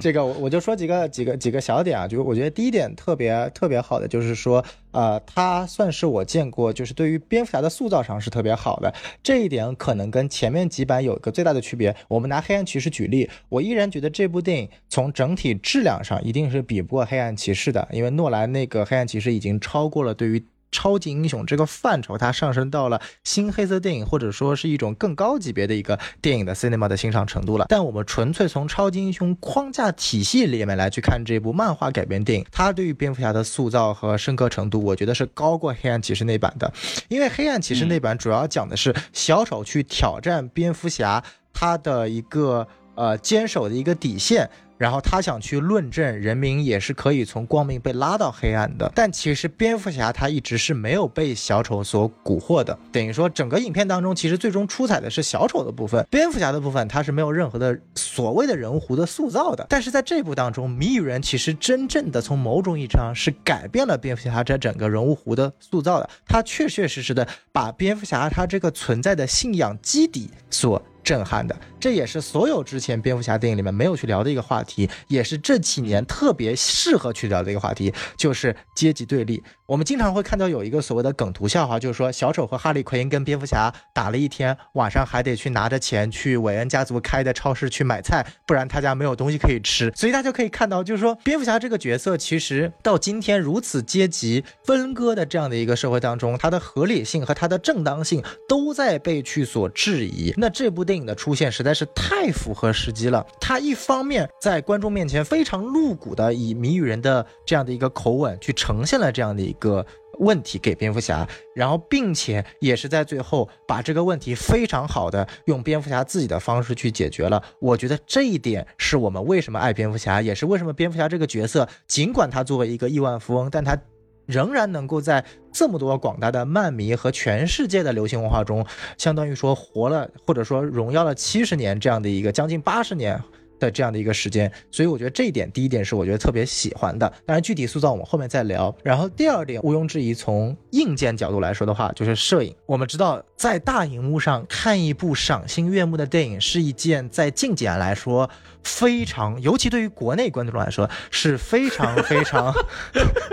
[0.00, 4.64] 这个我我就说几个几个几个小点啊，就是我觉得第一点特别特别好的，就是说，
[4.96, 8.92] 呃，他算是我见过，就是对于蝙蝠侠的塑造上是特别好的。
[9.22, 11.94] 这一点可能跟前面几版有一个最大的区别。
[12.08, 20.42] 我们拿黑暗骑士举例，我依然觉得这部电影从整体质量上一定是比不过黑暗骑士的，因为诺兰那个黑暗骑士已经超过了对于。
[20.70, 27.66] 超级英雄这个范畴，它上升到了新黑色电影，或者说是一种更高级别的一个电影的 cinema 的欣赏程度了。
[27.68, 36.72] 但我们纯粹从超级英雄框架体系里面来去看这部漫画改编电影，它对于蝙蝠侠的塑造和深刻程度，我觉得是高过黑暗骑士那版的。
[37.08, 44.50] 因为黑暗骑士那版主要讲的是小丑去挑战蝙蝠侠他的一个呃坚守的一个底线。
[44.78, 59.64] 然后他想去论证人民也是可以从光明被拉到黑暗的，但其实蝙蝠侠他一直是没有被小丑所蛊惑的，等于说整个影片当中，其实最终出彩的是小丑的部分， 蝙蝠侠的部分他是没有任何的所谓的人物弧的塑造的。
[59.66, 79.40] 但是在这部当中，谜语人其实真正的从某种意义上是改变了蝙蝠侠这整个人物弧的塑造的，他确确实实的把蝙蝠侠他这个存在的信仰基底所震撼的，这也是所有之前蝙蝠侠电影里面没有去聊的一个话题，也是这几年特别适合去聊的一个话题，就是阶级对立。
[79.66, 89.92] 我们经常会看到有一个所谓的梗图笑话，就是说小丑和哈利奎因跟蝙蝠侠打了一天，晚上还得去拿着钱去韦恩家族开的超市去买菜，不然他家没有东西可以吃。
[89.94, 100.32] 所以大家可以看到，就是说蝙蝠侠这个角色其实到今天如此阶级分割的这样的一个社会当中，它的合理性和它的正当性都在被去所质疑。
[100.36, 103.24] 那这部电影影的出现实在是太符合时机了。
[103.40, 109.84] 他一方面在观众面前非常露骨的以谜语人的这样的一个口吻去呈现了这样的一个。
[110.18, 117.42] 问题给蝙蝠侠，然后并且也是在最后把这个问题非常好的用蝙蝠侠自己的方式去解决了。
[117.58, 123.78] 我觉得这一点是我们为什么爱蝙蝠侠，也是为什么蝙蝠侠这个角色，尽管他作为一个亿万富翁，但他
[124.26, 128.66] 仍然能够在这么多广大的漫迷和全世界的流行文化中，
[128.98, 133.20] 相当于说活了，或者说荣耀了七十年这样的一个将近八十年。
[133.58, 137.10] 的这样的一个时间，所以我觉得这一点，第一点是我觉得特别喜欢的。
[137.24, 138.76] 当然，具体塑造我们后面再聊。
[138.82, 142.54] 然后第二点，毋庸置疑，从硬件角度来说的话，就是摄影。
[142.66, 148.28] 我们知道，在大荧幕上看一部赏心悦目的电影，是一件在近几年来说
[148.64, 152.52] 非常，尤其对于国内观众来说是非常非常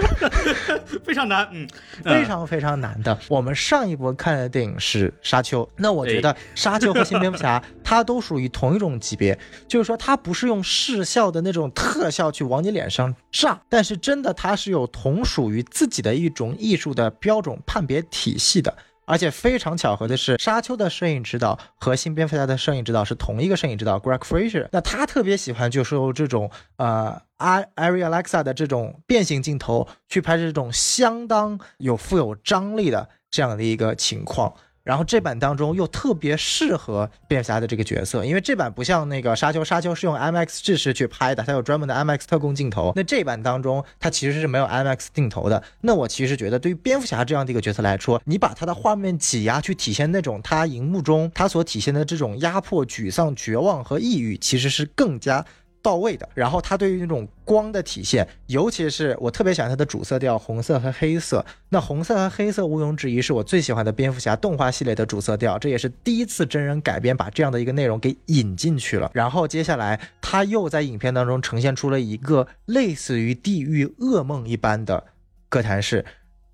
[1.05, 1.67] 非常难，嗯，
[2.03, 3.17] 非常非常难的。
[3.29, 9.39] 我们上一波看的电影是《沙丘》，那我觉得《沙丘》和《新蝙蝠侠》 它都属于同一种级别，
[9.69, 18.75] 就是说它不是用视效的那种特效去往你脸上炸，但是真的它是有同属于自己的一种艺术的标准判别体系的。
[19.13, 24.67] 而且非常巧合的是，《沙丘》的摄影指导和《新蝙蝠侠》的摄影指导是同一个摄影指导 Greg Fraser。
[24.71, 34.51] 那他特别喜欢就是用这种呃 a Ari Alexa 的这种变形镜头去拍这种相当有富有张力的这样的一个情况。
[34.83, 42.91] 然后这版当中又特别适合蝙蝠侠的这个角色，因为这版不像那个沙丘，沙丘是用 IMAX 制式去拍的，它有专门的 IMAX 特供镜头。
[42.95, 45.63] 那这版当中它其实是没有 IMAX 镜头的。
[45.81, 55.45] 那我其实觉得，对于蝙蝠侠这样的一个角色来说，你把他的画面挤压去体现那种他荧幕中他所体现的这种压迫、沮丧、绝望和抑郁，其实是更加。
[55.83, 61.45] 到位的，然后它对于那种光的体现，尤其是我特别喜欢它的主色调红色和黑色。
[61.69, 69.11] 那红色和黑色毋庸置疑是我最喜欢的蝙蝠侠动画系列的主色调，这也是第一次真人改编把这样的一个内容给引进去了。
[69.13, 75.03] 然后接下来他又在影片当中呈现出了一个类似于地狱噩梦一般的
[75.49, 76.05] 哥谭市。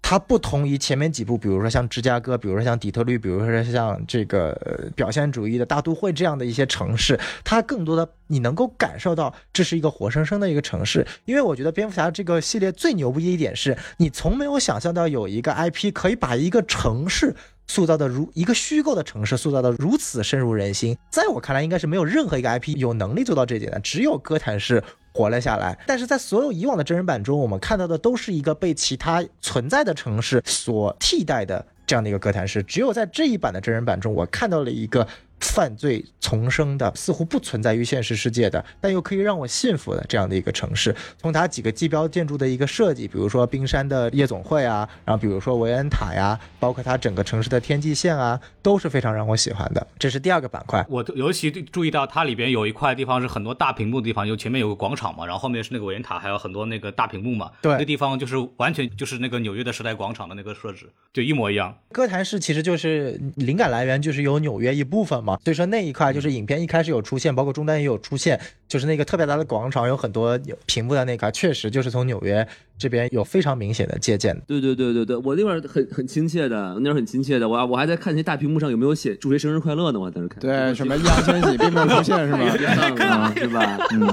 [0.09, 4.59] 它不同于前面几部，比如说像芝加哥，比如说像底特律，比如说像这个
[4.95, 11.05] 表现主义的大都会这样的一些城市，它更多的你能够感受到这是一个活生生的一个城市。
[11.25, 17.35] 因为我觉得蝙蝠侠这个系列最牛逼的一点是，你从没有想象到有一个 IP 可以把一个城市。
[17.71, 25.77] 塑造的如一个虚构的城市，塑造的如此深入人心，在我看来，应该是没有任何一个 IP 有能力做到这一点的，只有哥谭市活了下来。
[25.85, 32.61] 但是在所有以往的真人版中，我们看到的都是一个被其他存在的城市所替代的这样的一个哥谭市。
[32.63, 35.07] 只有在这一版的真人版中，我看到了一个
[35.41, 40.95] 犯罪丛生的，似乎不存在于现实世界的，但又可以让我信服的这样的一个城市。
[41.17, 49.85] 从它几个地标建筑的一个设计，比如说冰山的夜总会啊，然后比如说维恩塔呀，包括它整个城市的天际线啊，都是非常让我喜欢的。
[49.97, 50.85] 这是第二个板块。
[50.89, 57.51] 我尤其注意到它里边有一块地方是很多大屏幕的地方，就前面有个广场嘛，然后后面是那个维恩塔，还有很多那个大屏幕嘛。
[57.61, 61.77] 对那地方就是完全就是那个纽约的时代广场的那个设置，就一模一样。
[61.91, 74.39] 哥谭市其实就是灵感来源，就是有纽约一部分嘛，所以说那一块就是影片一开始有出现，包括中单也有出现，就是那个特别大的广场，有很多有屏幕的那块，确实就是从纽约这边有非常明显的借鉴。
[74.47, 80.39] 对对对对对，我那会儿很很亲切的，那会儿很亲切的，我我还在看那些大屏幕上有没有写祝谁生日快乐呢，我还在那看。
[80.39, 83.33] 对，什么易烊千玺并没有出现是吗？
[83.35, 83.77] 是吧？
[83.91, 84.07] 嗯，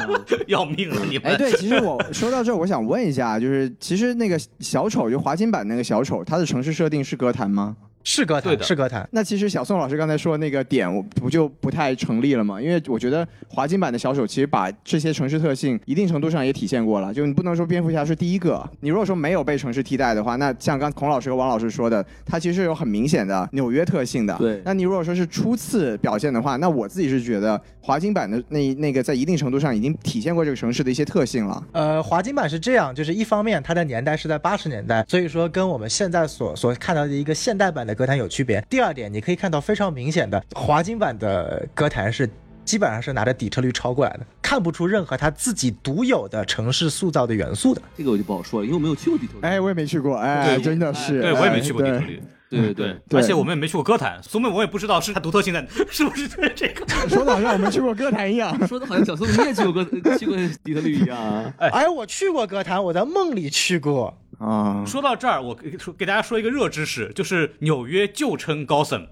[0.46, 1.32] 要命了你们！
[1.32, 7.76] 哎，对，其实我说到这儿，我想问一下，就是其实那个小丑，就华金版那个小丑，他的城市设定是歌坛吗？
[8.06, 9.06] 是歌坛，是歌坛。
[9.10, 12.62] 那其实小宋老师刚才说的那个点，我不就不太成立了吗？
[12.62, 17.12] 因为我觉得华金版的小丑其实把这些城市特性一定程度上也体现过了。
[17.12, 24.36] 就你不能说蝙蝠侠是第一个，你如果说没有被城市替代的话，那像刚孔老师和王老师说的，它其实有很明显的纽约特性的。
[24.38, 31.60] 对那你如果说是初次表现的话，那我自己是觉得华金版的那那个在一定程度上已经体现过这个城市的一些特性了。
[31.72, 38.64] 呃，华金版是这样，就是一方面它的年代是在八十年代，所以说跟我们现在所所看到的一个现代版的歌坛有区别。
[38.70, 42.30] 第二点，你可以看到非常明显的华金版的歌坛是。
[42.66, 47.80] 基本上是拿着底特律抄过来的，看不出任何他自己独有的城市塑造的元素的。
[47.96, 49.38] 这个我就不好说了，因为我没有去过底特律。
[49.42, 56.84] 哎，我也没去过，哎，对真的是，对我也没去过底哎特律，对对对，对而且我们也没去过歌坛，所以我也不知道是它独特性在 是不是在这个。
[56.86, 58.66] 对说的好像我们去过歌坛一样。
[58.66, 59.84] 说的好像小宋你也去过歌
[60.18, 61.52] 去过底特律一样啊。
[61.58, 64.12] 哎，我去过歌坛，我在梦里去过。
[64.38, 69.06] 啊，说到这儿，我给说给大家说一个热知识，就是纽约旧称高森。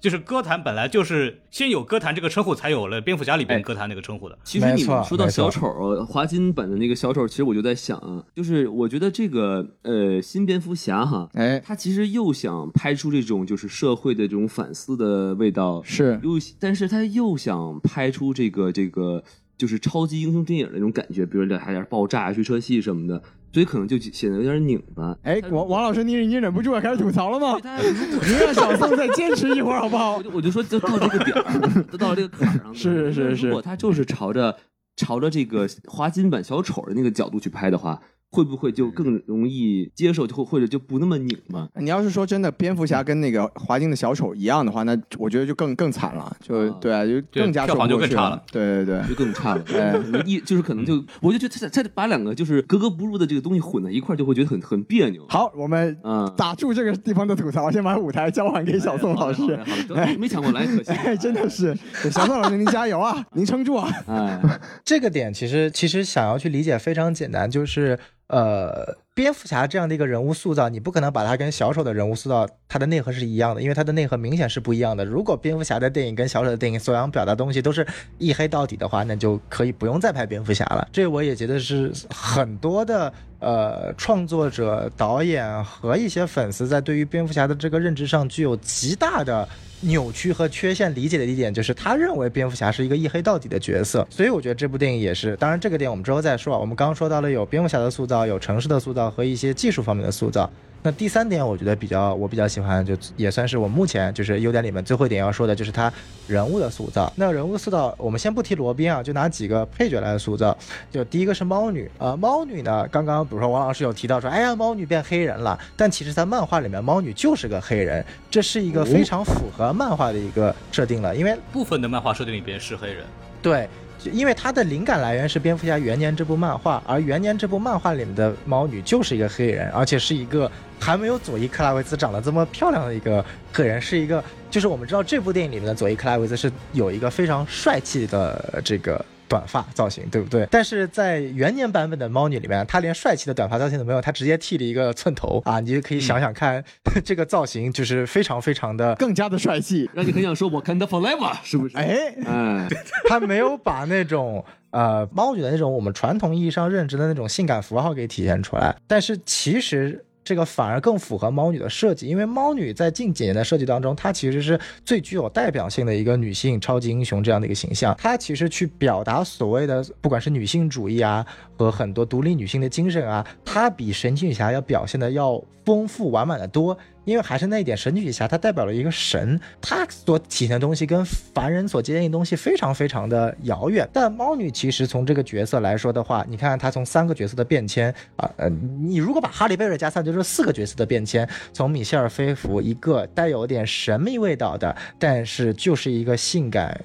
[0.00, 4.38] 就是歌坛本来就是先有歌坛这个称呼，才有了蝙蝠侠里边哎歌坛那个称呼的。
[4.44, 19.22] 其实你们说到小丑，华金版的那个小丑，其实我就在想啊，就是我觉得这个呃新蝙蝠侠哈，哎，他其实又想拍出这种就是社会的这种反思的味道，是又但是他又想拍出这个这个
[19.58, 25.16] 就是超级英雄电影的那种感觉，比如还有点爆炸、追车戏什么的，所以可能就显得有点拧巴。
[25.22, 30.22] 哎，王王老师，你已经忍不住要，开始吐槽了吗您让小宋再坚持一会儿好不好我？
[30.22, 32.74] 就我就说，就到这个点儿，都到这个坎儿上。
[32.74, 34.56] 是是是如果他就是朝着
[34.96, 38.00] 朝着这个花金版小丑的那个角度去拍的话，
[38.30, 41.68] 会不会就更容易接受，就或或者就不那么拧巴？
[41.74, 48.42] 你要是说真的，蝙蝠侠跟那个华金的小丑一样的话，那我觉得就更更惨了，就啊对啊，就更加票房就更差了。
[48.52, 49.64] 对对对，就更差了。
[49.74, 49.92] 哎
[50.24, 55.26] 一就是可能就，我就觉得他他把两个就是格格不入的这个东西混在一块儿，就会觉得很很别扭。
[55.28, 59.42] 好，我们嗯，打住这个地方的吐槽，先把舞台交还给小宋老师。
[59.42, 60.92] 好的好的好的没抢过来，可惜。
[60.92, 61.76] 哎， 真的是，
[62.10, 63.88] 小宋老师您加油啊，您撑住啊！
[64.06, 64.40] 哎，
[64.84, 67.98] 这个点其实其实想要去理解非常简单，就是
[68.30, 75.04] 呃，蝙蝠侠这样的一个人物塑造，你不可能把他跟小丑的人物塑造，它的内核是一样的，因为它的内核明显是不一样的。
[75.04, 77.84] 如果蝙蝠侠的电影跟小丑的电影所想表达东西都是
[78.18, 80.88] 一黑到底的话，那就可以不用再拍蝙蝠侠了。
[80.92, 89.48] 这我也觉得是很多的呃创作者、导演和一些粉丝在对于蝙蝠侠的这个认知上具有极大的。
[89.82, 95.34] 扭曲和缺陷理解的一点就是，他认为蝙蝠侠是一个一黑到底的角色，所以我觉得这部电影也是。
[95.36, 96.58] 当然，这个点我们之后再说啊。
[96.58, 100.50] 我们刚刚说到了有蝙蝠侠的塑造，有城市的塑造和一些技术方面的塑造。
[100.82, 105.92] 那第三点，我觉得比较我比较喜欢，就也算是我目前就是优点里面最后一点要说的，就是他
[106.26, 107.12] 人物的塑造。
[107.16, 110.56] 那人物塑造，我们先不提罗宾啊，就拿几个配角来塑造。
[110.90, 123.04] 就第一个是猫女，呃，猫女呢，刚刚比如说王老师有提到说，哎呀，猫女变黑人了，但其实在漫画里面，猫女就是个黑人，这是一个非常符合漫画的一个设定了，因为部分的漫画设定里边是黑人，
[123.42, 140.46] 对，就因为它的灵感来源是《蝙蝠侠元年》这部漫画，而元年这部漫画里面的猫女就是一个黑人，而且是一个还没有佐伊克拉维兹长得这么漂亮的一个黑人，是一个就是我们知道这部电影里面的佐伊克拉维兹是有一个非常帅气的这个短发造型，对不对？
[140.50, 145.60] 但是在元年版本的猫女里面，她连帅气的短发造型都没有，她直接剃了一个寸头啊！
[145.60, 146.62] 你就可以想想看，
[147.04, 149.88] 这个造型就是非常非常的，更加的帅气。
[149.94, 151.76] 让你很想说我 Wakanda forever，是不是？
[151.76, 152.68] 哎，哎，
[153.08, 154.44] 她没有把那种。
[154.70, 167.96] 呃，猫女的那种我们传统意义上认知的那种性感符号给体现出来，但是其实这个反而更符合猫女的设计，因为猫女在近几年的设计当中，她其实是最具有代表性的一个女性超级英雄这样的一个形象。
[167.98, 176.76] 她其实去表达所谓的不管是女性主义啊和很多独立女性的精神啊，她比神奇女侠要表现的要丰富完满的多。
[177.04, 183.88] 因为还是那一点，神奇女侠她代表了一个神，她所体现的东西跟凡人所接近的东西非常非常的遥远。
[183.92, 196.80] 但猫女其实从这个角色来说的话，你看她从三个角色的变迁啊，呃，你如果把哈利贝尔加上，就是四个角色的变迁，从米歇尔菲弗一个带有点神秘味道的，但是就是一个性感。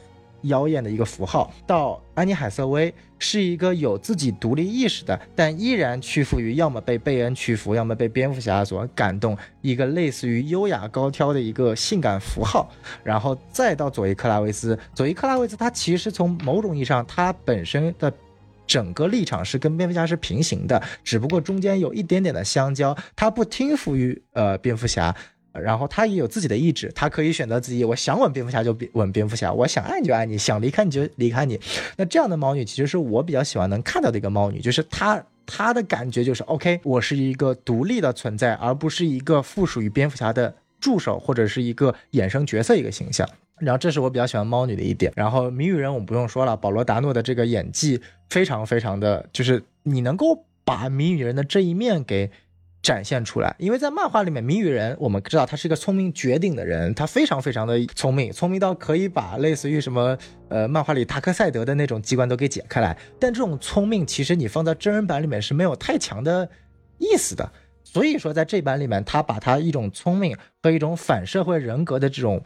[0.45, 2.93] 妖艳的一个符号，到安妮海瑟薇
[3.27, 12.71] 是一个有自己独立意识的，但依然屈服于要么被贝恩屈服，要么被蝙蝠侠所感动，一个类似于优雅高挑的一个性感符号。
[13.03, 18.13] 然后再到佐伊克拉维斯，佐伊克拉维斯他其实从某种意义上，他本身的
[18.67, 25.15] 整个立场是跟蝙蝠侠是平行的，只不过中间有一点点的相交，他不听服于呃蝙蝠侠。
[25.61, 31.59] 然后他也有自己的意志，他可以选择自己，我想吻蝙蝠侠就吻蝙蝠侠，我想爱你就爱你，想离开你就离开你。
[31.97, 43.27] 那这样的猫女其实是我比较喜欢能看到的一个猫女，就是她她的感觉就是 OK，我是一个独立的存在，而不是一个附属于蝙蝠侠的助手或者是一个衍生角色一个形象。
[43.59, 45.11] 然后这是我比较喜欢猫女的一点。
[45.15, 52.29] 然后谜语人我们不用说了，保罗达诺的这个演技非常非常的就是你能够把谜语人的这一面给。
[52.85, 60.15] 展现出来，因为在漫画里面，谜语人我们知道他是一个聪明绝顶的人，他非常非常的聪明，聪明到可以把类似于什么
[60.49, 62.95] 呃漫画里达克赛德的那种机关都给解开来。
[63.19, 66.47] 但这种聪明其实你放在真人版里面是没有太强的
[66.99, 67.51] 意思的。
[67.83, 72.43] 所以说在这版里面，他把他一种聪明和一种反社会人格的这种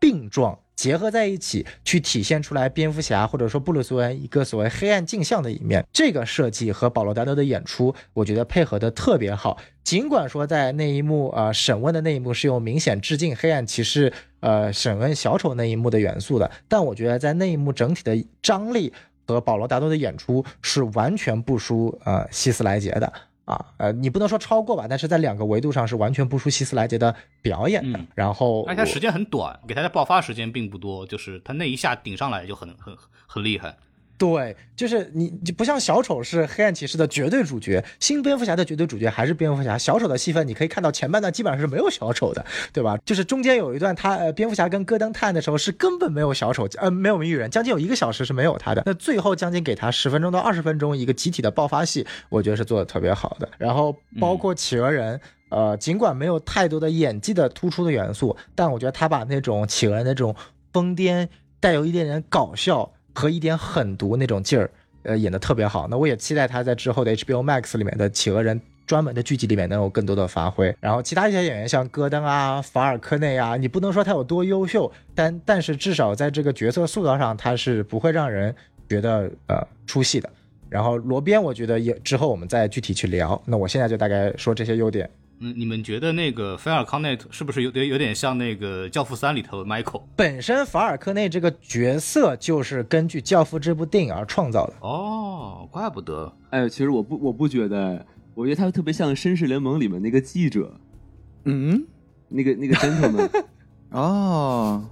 [0.00, 0.58] 病状。
[0.76, 5.84] 结合在一起，去体现出来蝙蝠侠或者说布鲁斯韦一个所谓黑暗镜像的一面。
[5.92, 9.58] 这个设计和保罗达诺的演出，我觉得配合的特别好。
[9.82, 18.92] 尽管说在那一幕呃审问的那一幕是有明显致敬黑暗骑士呃审问小丑那一幕的元素的，但我觉得在那一幕整体的张力
[19.26, 23.12] 和保罗达诺的演出是完全不输呃希斯莱杰的。
[23.44, 28.00] 啊，呃，你不能说超过吧，但是在两个维度上是完全不输希斯莱杰的表演的。
[28.14, 33.76] 然后，而且他时间很短，给他的爆发时间并不多，就是他那一下顶上来就很很很厉害。
[34.24, 39.76] 对，就是你，你不像小丑是黑暗骑士的绝对主角，新蝙蝠侠的绝对主角还是蝙蝠侠。
[39.76, 42.96] 小丑的戏份你可以看到前半段基本上是没有小丑的，对吧？
[43.04, 48.82] 就是中间有一段他呃蝙蝠侠跟戈登探的时候是根本没有小丑，呃没有谜语人，将近有一个小时是没有他的。
[48.86, 53.46] 那最后将近给他十分钟到二十分钟一个集体的爆发戏，我觉得是做的特别好的。
[53.58, 60.34] 然后包括企鹅人，呃尽管没有太多的演技的突出的元素，但我觉得他把那种企鹅人那种
[60.72, 61.28] 疯癫
[61.60, 62.90] 带有一点点搞笑。
[63.14, 64.70] 和一点狠毒那种劲儿，
[65.04, 65.86] 呃，演的特别好。
[65.88, 70.74] 那我也期待他在之后的 HBO Max 里面的企鹅人专门的剧集里面能有更多的发挥。
[70.80, 78.54] 然后其他一些演员像戈登啊、法尔科内啊，你不能说他有多优秀，但但是至少在这个角色塑造上，他是不会让人
[78.88, 80.28] 觉得呃出戏的。
[80.68, 83.40] 然后罗宾，我觉得也之后我们再具体去聊。
[83.46, 85.08] 那我现在就大概说这些优点。
[85.40, 90.02] 嗯，你们觉得那个菲尔康内是不是有点有点像那个《教父三》里头的 Michael？
[90.14, 94.74] 本身法尔科内这个角色就是根据《教父》这部电影而创造的。
[94.80, 96.32] 哦，怪不得。
[96.50, 100.72] 哎，其实我不我不觉得，我觉得他特别像《绅士联盟》里面那个记者，
[101.44, 101.84] 嗯，
[102.28, 103.28] 那个那个 gentleman。
[103.90, 104.88] 哦，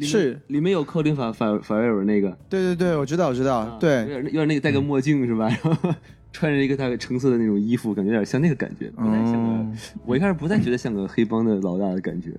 [0.00, 2.30] 是里面有科林法法法威尔那个。
[2.48, 5.50] 对对对，我知道我知道，有对，点有点那个戴个墨镜是吧？
[6.32, 9.66] 穿着一个大概橙色的那种衣服，感觉有点像那个感觉，不太像个。
[10.04, 12.30] 我一开始不太觉得像个黑帮的老大的感觉。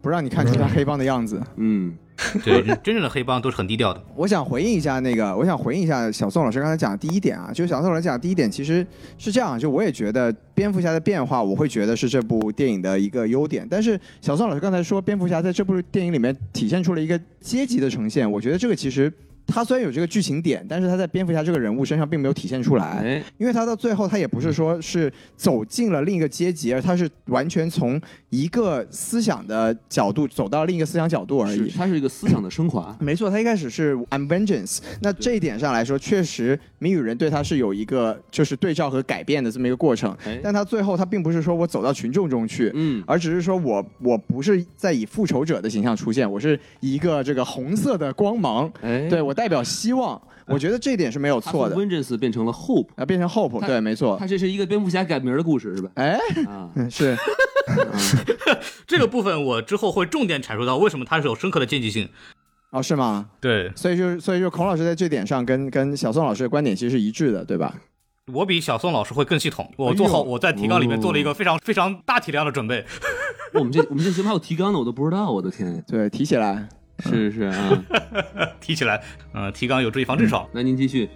[0.00, 1.42] 不让你看出他黑帮的样子。
[1.56, 1.92] 嗯，
[2.44, 4.00] 对，真正的黑帮都是很低调的。
[4.14, 8.86] 我想回应一下那个，我想回应一下小宋老师刚才讲的第一点啊，就是小宋老师讲的第一点其实
[9.18, 13.66] 是这样，就我也觉得蝙蝠侠的变化，我会觉得是这部电影的一个优点。
[13.68, 19.12] 但是小宋老师刚才说蝙蝠侠在这部电影里面体现出了一个阶级的呈现，我觉得这个其实。
[19.48, 31.70] 他虽然有这个剧情点，但是他在蝙蝠侠这个人物身上并没有体现出来，哎，因为他到最后他也不是说是走进了另一个阶级，而他是完全从一个思想的角度走到另一个思想角度而已。
[31.70, 32.94] 他是一个思想的升华。
[33.00, 40.14] 没错，他一开始是 I'm vengeance，那这一点上来说，确实谜语人对他是有一个就是对照和改变的这么一个过程。
[40.26, 51.84] 哎但他最后他并不是说我走到群众中去，嗯，而只是说我我不是在以复仇者的形象出现，我是一个这个红色的光芒，哎，对我代表希望，我觉得这一点是没有错的从。
[51.84, 54.26] Vengeance 变成了 Hope，啊，变成 Hope，对，没错他。
[54.26, 55.88] 这是一个蝙蝠侠改名的故事是吧？
[55.94, 56.18] 哎，
[56.48, 57.16] 啊，嗯是，
[58.84, 62.08] 这个部分我之后会重点阐述到为什么它是有深刻的阶级性。
[62.70, 63.30] 哦，是吗？
[63.40, 67.72] 对所以就所以就孔老师在这点上跟跟小宋老师的观点其实是一致的，对吧？
[68.32, 72.84] 我比小宋老师会更系统，我做好我在提纲里面做了一个非常非常大体量的准备。
[73.54, 75.82] 我们这我们这节目还有提纲呢，我都不知道，我的天！
[75.86, 76.68] 对，提起来，
[76.98, 77.84] 是是啊，
[78.60, 80.48] 提起来，呃、提纲有助于防痔疮。
[80.52, 81.08] 那您继续。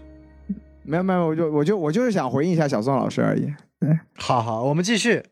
[0.84, 3.52] 没有没有，我就我就我就是想回应一下小宋老师而已。
[3.78, 5.22] 对 好好，我们继续。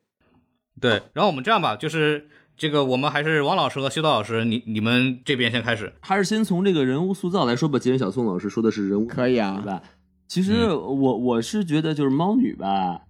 [0.81, 5.93] 对，然后我们这样吧，就是这个我们还是王老师和修道老师，你你们这边先开始。
[6.01, 7.79] 还是先从这个人物塑造来说吧。
[7.79, 9.83] 既然小宋老师说的是人物，可以啊对吧？
[10.29, 13.01] 其实我我是觉得就是猫女吧，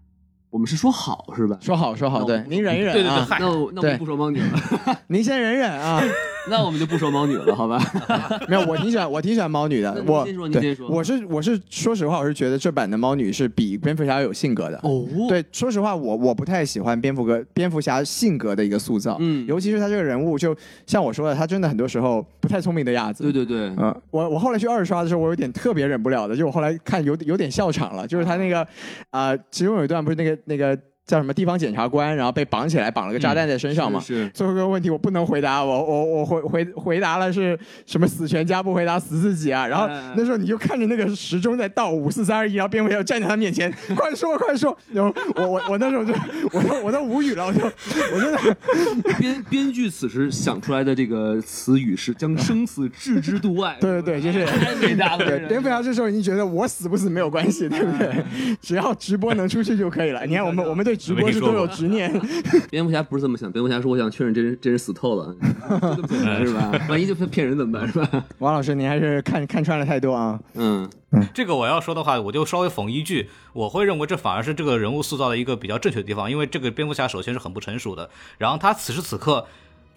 [0.49, 1.59] 我们是说好是吧？
[1.61, 6.03] 说好说好，对，您忍一忍对对对，那我那我们不说猫女了， 您先忍忍啊。
[6.51, 7.81] 那我们就不说猫女了，好吧？
[8.49, 14.79] 没有，我挺喜欢，我挺喜欢猫女的我先说您对先说我是我是说实话，我是觉得这版的猫女是比蝙蝠侠有性格的。
[14.83, 20.55] 哦，对，说实话，我我不太喜欢蝙蝠哥蝙蝠侠性格的一个塑造，嗯尤其是他这个人物，就
[20.87, 23.23] 像我说的，他真的很多时候不太聪明的样子。
[23.23, 28.67] 对对对，嗯，我我后来去二刷的时候，我有点特别忍不了的，就我后来看有有点笑场了，就是他那个，
[29.11, 30.77] 啊，其中有一段不是那个那个
[31.11, 33.99] 叫什么地方检察官，然后被绑起来，绑了个炸弹在身上嘛。
[33.99, 46.15] 是是最后一个问题我不能回答，我我我回回回答了是什么死全家不回答死自己啊，然后哎那时候你就看着那个时钟在倒五四三二一，然后蝙蝠侠站在他面前，快说快说，然后我我我那时候就
[46.53, 48.57] 我都我都无语了，我就我真的
[49.19, 53.77] 编编剧此时想出来的这个词语是将生死置之度外。
[53.81, 55.25] 对对对，就是太伟大了。
[55.27, 58.25] 对，蝙蝠侠这时候已经觉得我死不死没有关系，对不对？
[58.61, 60.25] 只要直播能出去就可以了。
[60.27, 62.13] 你看，我们我们对直播是都有执念。
[62.71, 65.35] 蝙蝠侠不是这么想，蝙蝠侠说：“我想确认这人这人死透了，
[65.97, 66.71] 就 这么简单是吧？
[66.89, 70.89] 万一就骗人怎么办是吧王老师，您还是看看穿了太多啊。？”嗯，
[71.33, 79.47] 这个我要说的话，我就稍微讽一句，我会认为这反而是这个人物塑造的一个比较正确的地方，因为这个蝙蝠侠首先是很不成熟的，然后他此时此刻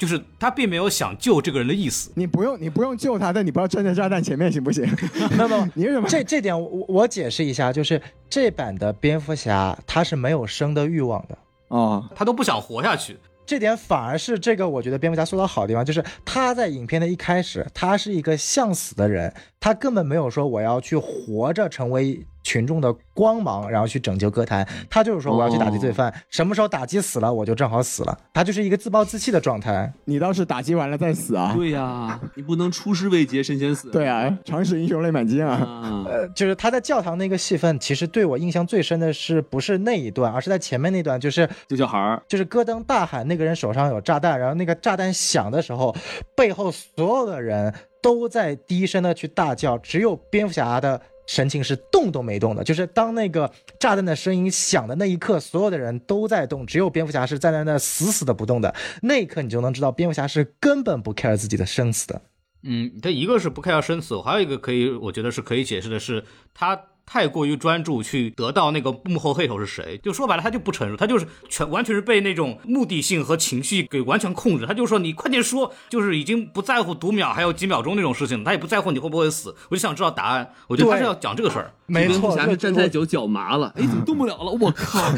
[0.04, 2.12] 就是他并没有想救这个人的意思。
[2.16, 4.86] 你不用你不用救他，但你不要站在炸弹前面，行不行？
[5.38, 6.10] 那么， 你为什么？
[6.10, 11.38] 这这点我我解释一下，就是这版的蝙蝠侠他是没有生的欲望的。
[11.70, 29.92] 哦，他都不想活下去，这点反而是这个我觉得蝙蝠侠做的好的地方，就是他在影片的一开始，他是一个向死的人，他根本没有说我要去活着成为群众的光芒，然后去拯救歌坛，他就是说我要去打击罪犯，什么时候打击死了我就正好死了，他就是一个自暴自弃的状态。
[30.06, 31.54] 你倒是打击完了再死啊？
[31.56, 33.90] 对呀，你不能出师未捷身先死。
[33.90, 35.56] 对啊，常使英雄泪满襟啊。
[35.56, 45.96] 啊，呃，就是他在教堂那个戏份，其实对我印象最深的是不是那一段，而是在前面那段，就是救小孩儿，就是戈登大喊那个人手上有炸弹，然后那个炸弹响的时候，
[46.36, 52.64] 背后所有的人都在低声的去大叫，只有蝙蝠侠的神情是动都没动的。
[52.64, 58.74] 就是当那个炸弹的声音响的那一刻，所有的人都在动，只有蝙蝠侠是站在那死死的不动的。
[59.02, 62.22] 那一刻你就能知道蝙蝠侠是根本不 care 自己的生死的。
[62.64, 74.66] 嗯，他一个是不 care 生死，还有一个可以，我觉得是可以解释的是，他太过于专注去得到那个幕后黑手是谁，就说白了，他就不成熟，他就是全完全是被那种目的性和情绪给完全控制。
[74.66, 80.54] 他就说你快点说，就是已经不在乎读秒还有几秒钟那种事情了，他也不在乎你会不会死，我就想知道答案。
[80.68, 81.72] 我觉得他是要讲这个事儿。
[81.86, 84.52] 没错，站太久脚麻了， 哎，怎么动不了了？
[84.52, 85.00] 我靠！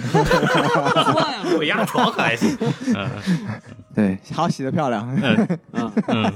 [1.57, 2.57] 我压床可还行，
[2.95, 3.09] 嗯
[3.95, 5.07] 对，好洗的漂亮。
[5.21, 5.57] 嗯，
[6.07, 6.31] 嗯，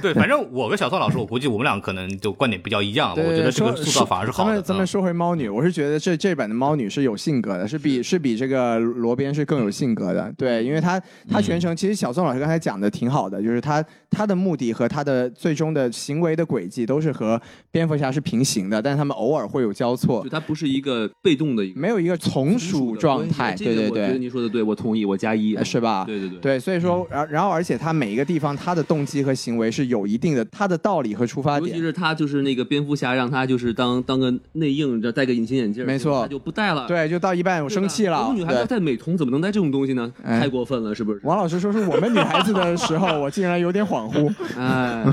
[0.00, 4.50] 对，反正我跟小宋老师，我估计我们俩可能就观点比较一样，我觉得这个塑造反而是好的。
[4.50, 10.32] 咱们咱们嗯说回猫女，我是觉得这这版的猫女是有性格的，是比是比这个罗宾是更有性格的。
[10.38, 17.40] 对，因为她她全程其实小宋老师刚才讲的挺好的，就是她她的目的和他的最终的行为的轨迹都是和
[17.70, 23.54] 蝙蝠侠是平行的，但是他们偶尔会有交错就，他不是一个被动的没有一个从属状态。
[23.54, 26.04] 对对对，您说的对，我同意，我加一呃，是吧？
[26.04, 31.82] 对对对，对，所以说，然然后而且他每一个地方他的动机和行为是有一定的他的道理和出发点尤其点。
[31.82, 36.86] 是他就是那个蝙蝠侠，让他就是当当个内应，这戴个隐形眼镜，没错他就不戴了。
[36.88, 38.28] 对，就到一半我，生气了我。
[38.28, 40.12] 们女孩子要，戴美瞳，怎么能戴这种东西呢？
[40.24, 41.20] 哎太过分了，是不是？
[41.24, 44.32] 王老师说是我们女孩子的时候，我竟然有点恍惚。
[44.56, 45.04] 哎，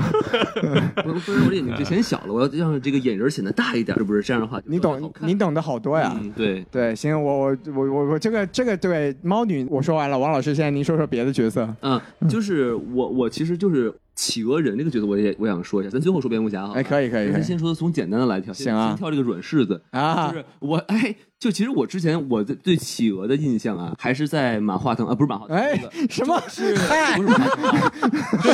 [1.02, 4.22] 不 不是我眼睛之前小了，我要让这个眼仁显得大一点，是不是？
[4.22, 6.16] 这样的话，你懂，你懂得好多呀。
[6.20, 11.68] 嗯，对，对，行，我我我我我这个这个对猫女我说完了，王老师现在您说说别的角色。
[11.82, 16.72] 嗯，就是我我其实就是企鹅人这个角色，我也我想说一下，咱最后说蝙蝠侠哈。
[16.74, 19.80] 哎，可以可以咱先说从简单的来挑，先行啊先挑这个软柿子。
[19.90, 25.80] 啊就是我哎，就其实我之前我对对企鹅的印象啊，还是在马化腾啊，不是马化腾，哎
[26.10, 28.10] 什么是不是马化腾啊？
[28.42, 28.50] 就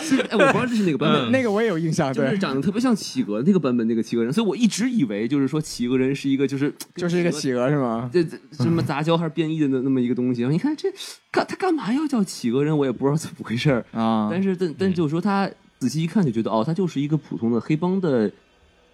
[0.00, 1.30] 是是哎，我不知道这是哪个版本。
[1.30, 8.08] 那个我也有印象，就是，长得特别像企鹅那个版本那个企鹅人，所以我一直以为就是说企鹅人是一个就是就是一个企鹅是吗？
[8.10, 10.46] 这这什么杂交还是变异的那那么一个东西。
[10.46, 10.90] 你看这
[11.30, 13.84] 干他干嘛要叫企鹅人，我也不知道怎么回事儿。
[13.92, 15.46] 啊，但是但但就是说他
[15.78, 18.32] 仔细一看就觉得哦，他就是一个普通的黑帮的，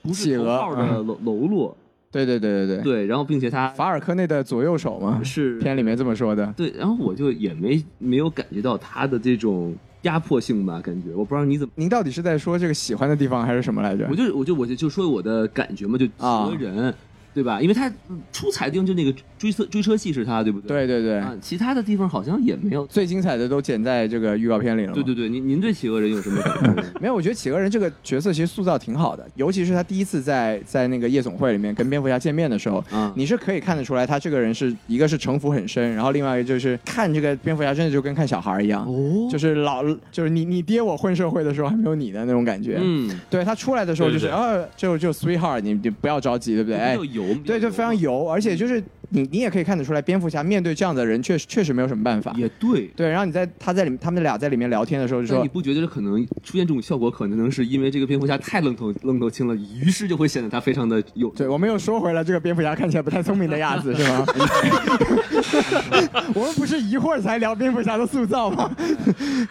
[0.03, 1.77] 不是头企鹅号的喽喽啰。
[2.15, 6.47] 对对对对对，对，然后并且他法尔科内的左右手嘛，是片里面这么说的。
[6.57, 11.73] 对，然后我就也没没有感觉到他的这种压迫性吧，感觉我不知道你怎么。
[11.75, 14.15] 您到底是在说这个喜欢的地方还是什么来着我？
[14.15, 16.95] 就我就我就就说我的感觉嘛，就企啊鹅人，
[17.35, 17.61] 对吧？
[17.61, 19.13] 因为他嗯出彩的地方就那个
[19.45, 20.87] 追车追车戏是他，对不对？
[20.87, 22.87] 对对对，啊，其他的地方好像也没有。
[22.87, 24.93] 最精彩的都剪在这个预告片里了。
[24.93, 26.85] 对对对，您您对企鹅人有什么感觉？
[27.01, 42.79] 没有，我觉得企鹅人这个角色其实塑造挺好的，尤其是他第一次在在那个夜总会里面跟蝙蝠侠见面的时候，啊你是可以看得出来，他这个人是一个是城府很深，然后另外一个就是看这个蝙蝠侠真的就跟看小孩一样，哦就是老就是你你爹我混社会的时候还没有你的那种感觉。
[42.83, 46.79] 嗯，对他出来的时候就是对对呃就就 sweetheart，你你不要着急，对不对？
[46.79, 48.83] 哎比较，油，对，就非常油，而且就是
[49.15, 52.35] 你你也可以看得出来，蝙蝠侠面对这样的人确实确实没有什么办法。
[52.37, 52.89] 也对。
[52.97, 64.25] 对，然后你在他在里面他们俩在里面聊天的时候就说你，不觉得可能出现这种效果，可能是因为这个蝙蝠侠太愣头愣头青了，于是就会显得他非常的有对，我们又说回来这个蝙蝠侠看起来不太聪明的样子，是吗？
[66.35, 68.75] 我们不是一会儿才聊蝙蝠侠的塑造吗？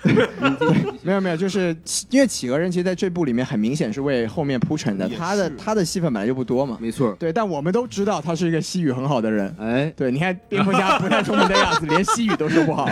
[1.01, 1.76] 没有没有，就是
[2.09, 6.78] 因为企鹅人其实在这部里面很明显是为后面铺陈的，他的他的戏份本来就不多嘛。
[6.82, 7.16] 没错。
[7.20, 9.53] 对，但我们都知道他是一个西语很好的人。
[9.58, 12.88] 哎，对，你看蝙蝠侠不太聪明的样子， 连西语都说不好。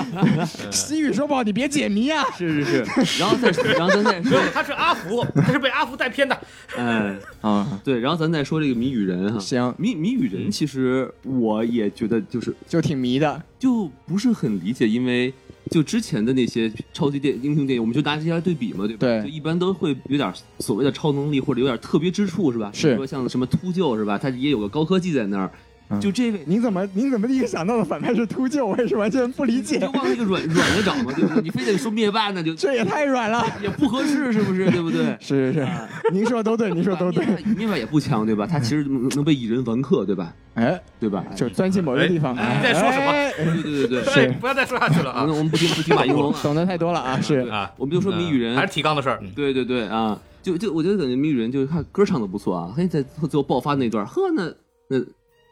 [0.70, 2.24] 西语说不好，你别解谜啊！
[2.36, 6.38] 是是是， 然后再然后咱再说，他是阿福，他是被阿福带偏的。
[6.76, 9.38] 哎，啊，对，然后咱再说这个谜语人哈。
[9.38, 13.42] 行，谜谜语人其实我也觉得就是就挺迷的。
[13.58, 15.32] 就不是很理解，因为
[15.70, 19.00] 就之前的那些超级电英雄电影，我们就拿这些来对比嘛，对吧？
[19.00, 22.70] 对就一般都会有点所谓的超能力或者有点特别之处，是吧？
[22.72, 24.16] 是比如说像什么秃鹫是吧？
[24.16, 25.50] 他也有个高科技在那儿。
[25.90, 28.64] 嗯就这位，您怎么您怎么第一个想到的反派是秃鹫？
[28.64, 31.42] 我也是完全不理解就，往那个软软的找嘛，对不对？
[31.42, 33.44] 你非得说灭霸，那就这也太软了。
[33.60, 34.70] 也不合适，是不是？
[34.70, 35.16] 对不对？
[35.20, 35.68] 是是是，
[36.12, 37.26] 您说都对，您说都对。
[37.56, 38.46] 灭霸也不强，对吧？
[38.46, 40.32] 他其实能能被蚁人完克，对吧？
[40.54, 41.24] 哎，对吧？
[41.34, 42.36] 就钻进某一个地方。
[42.36, 47.20] 哎你在说什么哎对对对对，对，不要再说下去了啊我们我们不听不听马应龙啊，懂得太多了啊！
[47.20, 47.70] 是啊！
[47.76, 49.18] 我们就说谜语人还是提纲的事儿。
[49.22, 54.52] 嗯对对对啊，就就我觉得感觉谜语人就是他歌唱的不错啊，嘿，在最后爆发那段，呵，那
[54.88, 54.98] 那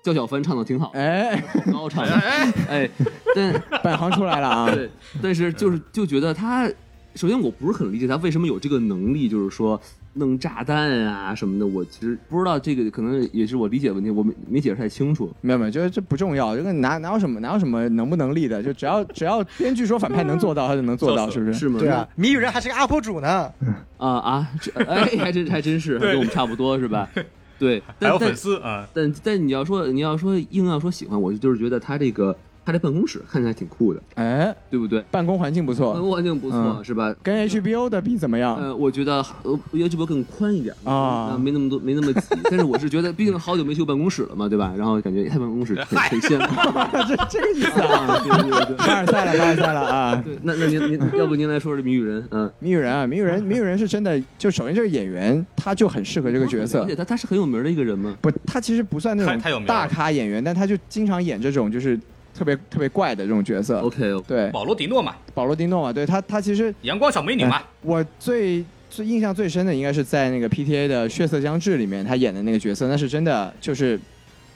[0.02, 1.42] 焦小芬唱的挺好，哎，
[1.72, 2.12] 高唱的，
[2.68, 2.88] 哎，
[3.34, 4.70] 但 本行出来了啊！
[4.72, 4.88] 对，
[5.22, 6.66] 但是就是就觉得他，
[7.14, 9.78] 首先我不是很理解他为什么有这个能力，就是说
[10.14, 15.30] 弄炸弹啊什么的，我其实不知道这个可能也是我理解问题，我没没解释太清楚。
[15.42, 21.52] 没有没有，就是这不重要，这个哪哪有什么哪有什么能不能力的，就只要只要编剧说反派能做到，他就能做到，是不是？
[21.52, 21.78] 是吗？
[21.80, 23.52] 对啊，谜语人还是个 UP 主呢。
[23.98, 27.08] 啊啊，这哎，还真还真是，跟我们差不多是吧？
[27.58, 32.36] 对，还有但但粉丝啊，但但你要说你要说硬要说喜欢，我就是觉得他这个
[32.68, 35.02] 他的办公室看起来挺酷的，哎，对不对？
[35.10, 37.14] 办公环境不办错，公环境不错，嗯是吧？
[37.22, 38.56] 跟 HBO 的比怎么样？
[38.60, 42.36] 呃，我觉得呃 YouTube 更宽一点啊没那么多，没那么挤。
[42.44, 44.74] 但是我是觉得，毕竟好久没去过办公室了嘛，对吧？
[44.76, 47.04] 然后感觉他办公室很很羡慕。
[47.08, 48.04] 这这个意思啊！
[48.04, 48.76] 啊，对对对对。
[48.76, 50.22] 凡尔赛了，凡尔赛了啊！
[50.22, 52.22] 对，那那您您要不您来说说谜语人？
[52.32, 58.14] 嗯，谜语人啊，谜语人，谜语人是真的，就首先这个演员他就很适合这个角色而且，他他是很有名的一个人吗。
[58.20, 61.98] 不，他其实不算那太太有名了种大咖演员，但他就经常演这种就是
[62.38, 63.80] 特别特别怪的这种角色。
[63.80, 67.56] OK，对，保罗迪诺嘛，保罗·迪诺嘛，对他他其实阳光小美女嘛。
[67.56, 73.98] 哎，我最最印象最深的应该是在那个 PTA 的《血色将至》里面他演的那个角色，那是真的就是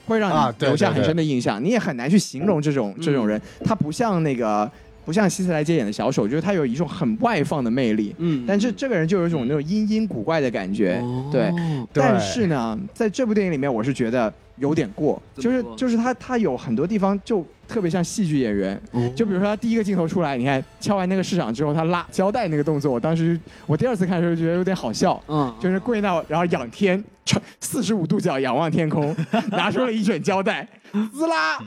[0.07, 4.71] 会让你留下很深的印象，你也很难去形容这种、这种人，他不像那个
[5.05, 8.15] 不像希斯莱杰演的小丑，就是他有一种很外放的魅力。
[8.17, 11.51] 嗯，但是这个人就有一种那种阴阴古怪的感觉，哦对。
[11.91, 27.03] 但是呢，在这部电影里面，我是觉得有点过，就是就是他他有很多地方就特别像戏剧演员，哦就比如说他第一个镜头出来，你看敲完那个市场之后，他拉胶带那个动作，我当时我第二次看的时候觉得有点好笑，嗯，就是跪那然后仰天，
[27.59, 29.15] 四十五度角仰望天空，
[29.51, 30.67] 拿出了一卷胶带，
[31.11, 31.59] 滋啦。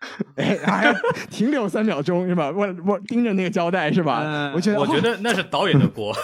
[0.36, 0.94] 哎，还
[1.30, 2.50] 停留三秒钟是吧？
[2.50, 4.22] 我我盯着那个胶带是吧？
[4.24, 6.14] 哎我觉得，我觉哦得那是导演的锅。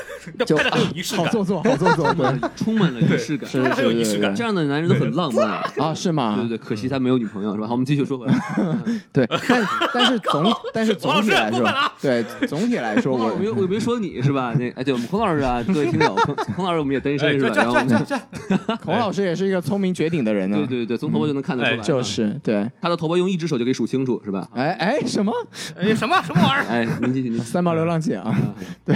[0.45, 1.25] 就拍的很有仪式感。
[1.25, 2.15] 好做作，好做作，
[2.57, 4.43] 充满了仪式感，是拍的很有仪式感这。
[4.43, 5.47] 样的男人都很浪漫。
[5.79, 6.37] 啊，是吗？
[6.37, 7.67] 对对对，可惜他没有女朋友，是吧？
[7.67, 8.35] 好，我们继续说回来。
[9.13, 11.71] 对，但但是总但是总体来说
[12.01, 14.55] 对总体来说，我我没有我没说你是吧？
[14.59, 17.85] 那哎，对我们孔老师啊，各位听友，孔孔老师我们也单哎，身是吧？
[17.87, 18.17] 这这
[18.49, 20.57] 然后孔老师也是一个聪明绝顶的人呢。
[20.57, 24.49] 对对对，从头发就能看得出来，哎就是对，他的头发用一只手就可以数清楚，是吧？
[24.55, 25.33] 哎哎，什么
[25.77, 26.71] 哎什么什么玩意儿？
[26.71, 28.33] 哎，您继续，您三毛流浪记啊？
[28.87, 28.95] 对，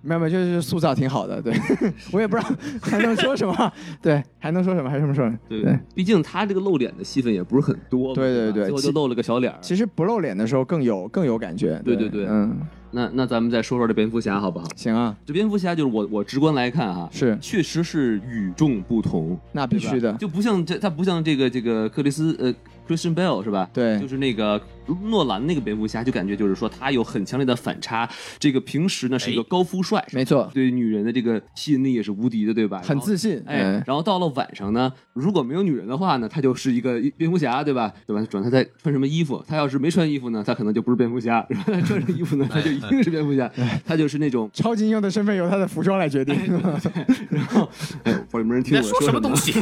[0.00, 1.40] 没有没有，就是塑造挺好的。
[1.42, 1.54] 对
[2.12, 2.48] 我也不知道
[2.82, 4.88] 还能说什么，对，还能说什么？
[4.88, 5.30] 还什么说？
[5.48, 9.58] 对对，毕竟他这个露脸的戏份也不是很多，对对对其吧最后就露了个小脸儿。
[9.60, 11.80] 其实不露脸的时候更有更有感觉。
[11.84, 12.58] 对对对嗯，
[12.92, 14.66] 那那咱们再说说这蝙蝠侠好不好？
[14.74, 20.12] 行啊，这蝙蝠侠就是我我直观来看啊，是确实是与众不同，那必须的。
[20.14, 22.52] 就不像这他不像这个这个克里斯呃
[22.90, 23.70] Christian Bale 是吧？
[23.72, 24.60] 对就是那个
[25.08, 28.08] 诺兰那个蝙蝠侠，就感觉就是说他有很强烈的反差。
[28.38, 32.80] 这个平时呢是一个高富帅，没错，对女人的这个吸引力也是无敌的，对吧？
[32.84, 33.42] 很自信。
[33.46, 37.92] 哎嗯，，然后到了晚上呢，如果没有女人的话呢，他就是一个蝙蝠侠，对吧？
[38.06, 38.24] 对吧？
[38.30, 43.50] 主要他在穿什么衣服，他要是没穿衣服呢，他可能就不是蝙蝠侠；然后他穿上衣服呢，他就一定是蝙蝠侠。
[43.84, 46.34] 他就是那种，超级英雄的身份由他的服装来决定。
[47.30, 47.68] 然后，
[48.04, 49.34] 哎，没人听我说什么东？
[49.36, 49.52] 西？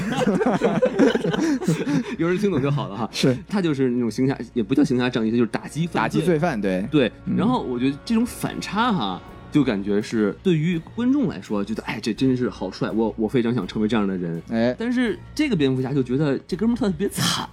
[2.18, 3.08] 有人听懂就好了哈。
[3.12, 14.40] 是他就是那种行侠，也不叫行侠仗义，他就是打击犯打击罪犯，对对，然后我觉得这种反差哈，就感觉是对于观众来说，觉得哎，这真是好帅，我我非常想成为这样的人。
[14.50, 17.48] 哎，但是这个蝙蝠侠就觉得这哥们儿特别惨，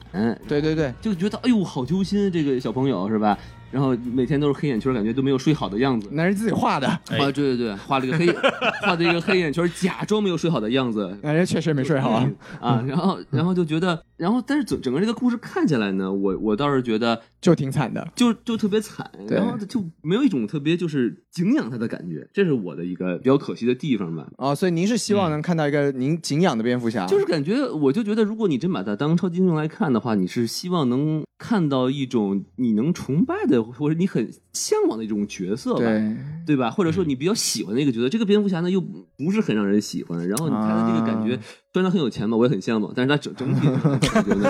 [0.48, 3.38] 对对对，就觉得哎呦好揪心，这个小朋友是吧？
[3.72, 6.08] 然后每天都是黑眼圈，感觉都没有睡好的样子。
[6.14, 8.26] 那是自己画的，哎啊，对对对，画了一个黑，
[8.84, 11.14] 画的一个黑眼圈，假装没有睡好的样子。
[11.22, 12.32] 哎人确实没睡好啊。
[12.62, 18.08] 啊，然后然后就觉得，然后但是整整个这个故事看起来呢，我我倒是觉得就挺惨的。
[18.16, 24.28] 就就特别惨，然后就没有一种特别就是敬仰他的感觉，这是我的一个比较可惜的地方吧。
[24.38, 36.72] 哦，所以您是希望能看到一个您敬仰的蝙蝠侠，就是感觉，我就觉得，如果你真把它当超级英雄来看的话，你是希望能看到一种你能崇拜的，或者你很向往的一种角色吧，对对吧？
[36.72, 41.42] 或者说你比较喜欢的一个角色，这个蝙蝠侠呢又不是很让人喜欢，然后他的这个感觉，啊
[41.74, 44.50] 虽然他很有钱嘛，我也很向往，但是他整 整体的感觉呢，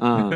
[0.00, 0.28] 啊，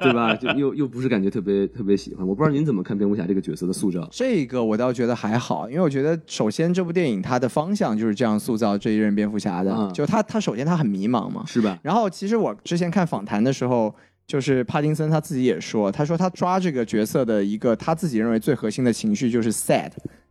[0.00, 0.32] 对吧？
[0.36, 2.24] 就又又不是感觉特别特别喜欢。
[2.24, 4.08] 我不知道您怎么看蝙蝠侠这个角色的塑造？
[4.12, 11.76] 这个我倒觉得还好，因为我觉得首先这部电影它的方向就是这样塑造这一任蝙蝠侠的，嗯就他他首先他很迷茫嘛，是吧？
[11.82, 13.92] 然后其实我之前看访谈的时候。
[14.32, 19.90] 就是帕金森他自己也说，他说他抓这个角色的一个他自己认为最核心的情绪就是 sad，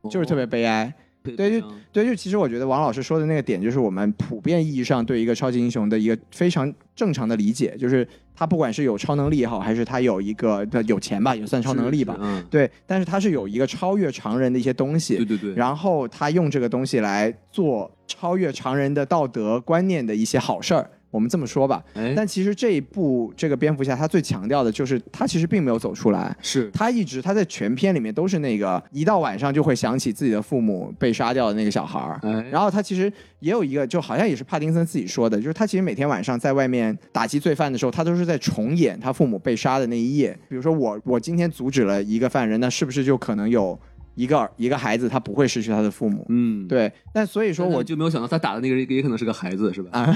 [0.10, 0.92] 就是特别悲哀。
[1.22, 20.90] 对对就对，就其实我觉得王老师说的那个点，就是我们普遍意义上对一个超级英雄的一个非常正常的理解，就是他不管是有超能力也好，还是他有一个有钱吧，也算超能力吧，嗯，对，但是他是有一个超越常人的一些东西，对对对，然后他用这个东西来做超越常人的道德观念的一些好事儿。
[21.12, 32.20] 我们这么说吧，哎，但其实这一部这个蝙蝠侠，他最强调的就是他其实并没有走出来，是他一直他在全片里面都是那个一到晚上就会想起自己的父母被杀掉的那个小孩儿。
[32.24, 40.38] 哎，然后他其实也有一个，就好像也是帕丁森自己说的，就是他其实每天晚上在外面打击罪犯的时候，他都是在重演他父母被杀的那一夜。
[40.48, 43.78] 比如说我我今天阻止了一个犯人，那是不是就可能有
[44.16, 46.26] 一个一个孩子他不会失去他的父母？
[46.30, 49.90] 嗯，对，但所以说我但就没有想到他打的那个人也可能是个孩子，是吧？
[50.00, 50.16] 啊，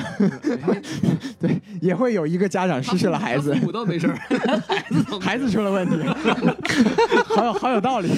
[1.39, 3.53] 对，也会有一个家长失去了孩子。
[3.53, 4.15] 他，父母倒没事儿，
[4.67, 5.19] 孩子倒没事儿。
[5.19, 5.95] 孩子出了问题，
[7.35, 8.09] 好有好有道理。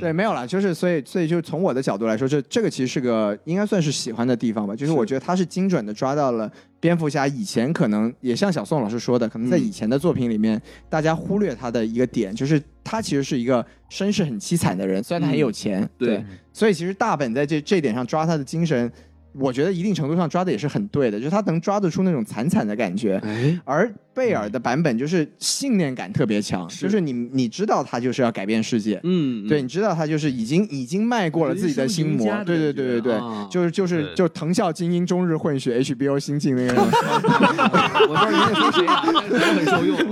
[0.00, 6.50] 对，没有了，就是所以所以就从我的角度来说，这这个其实是个应该算是喜欢的地方吧，就是我觉得他是精准的抓到了
[6.84, 10.60] 蝙蝠侠以前可能也像小宋老师说的，可能在以前的作品里面，
[10.90, 16.22] 大家忽略他的一个点，就是他其实是一个身世很凄惨的人，虽然他很有钱，对
[16.52, 18.92] 所以其实大本在这这一点上抓他的精神。
[19.36, 26.84] 我觉得一定程度上抓的也是很对的，就是他能抓得出那种惨惨的感觉，哎，而贝尔的版本就是信念感特别强，是。
[26.84, 33.48] 就是你你知道他就是要改变世界，嗯，对，你知道他就是已经已经迈过了自己的心魔对对对对对，啊。
[33.50, 34.14] 就是就是对。
[34.14, 39.98] 就藤校精英中日混血 HBO 新晋那个人， 我不知道您在说谁啊，但是我很受用，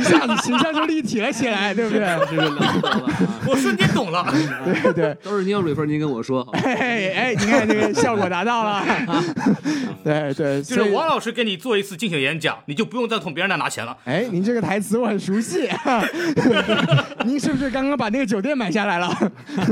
[0.00, 2.02] 一下子形象就立体了起来，对不对？
[3.46, 4.26] 我瞬间懂了。
[4.82, 5.16] 对对。
[5.22, 6.58] 都是您要蕊分，您跟我说，好吧。
[6.64, 8.84] 哎哎，你看这个效果达到了，
[10.02, 13.96] 对对，就是王老师给你做一次竞选演讲，你就不用再从别人那拿钱了。
[14.04, 15.68] 哎，您这个台词我很熟悉，
[17.24, 19.08] 您是不是刚刚把那个酒店买下来了？
[19.54, 19.64] 对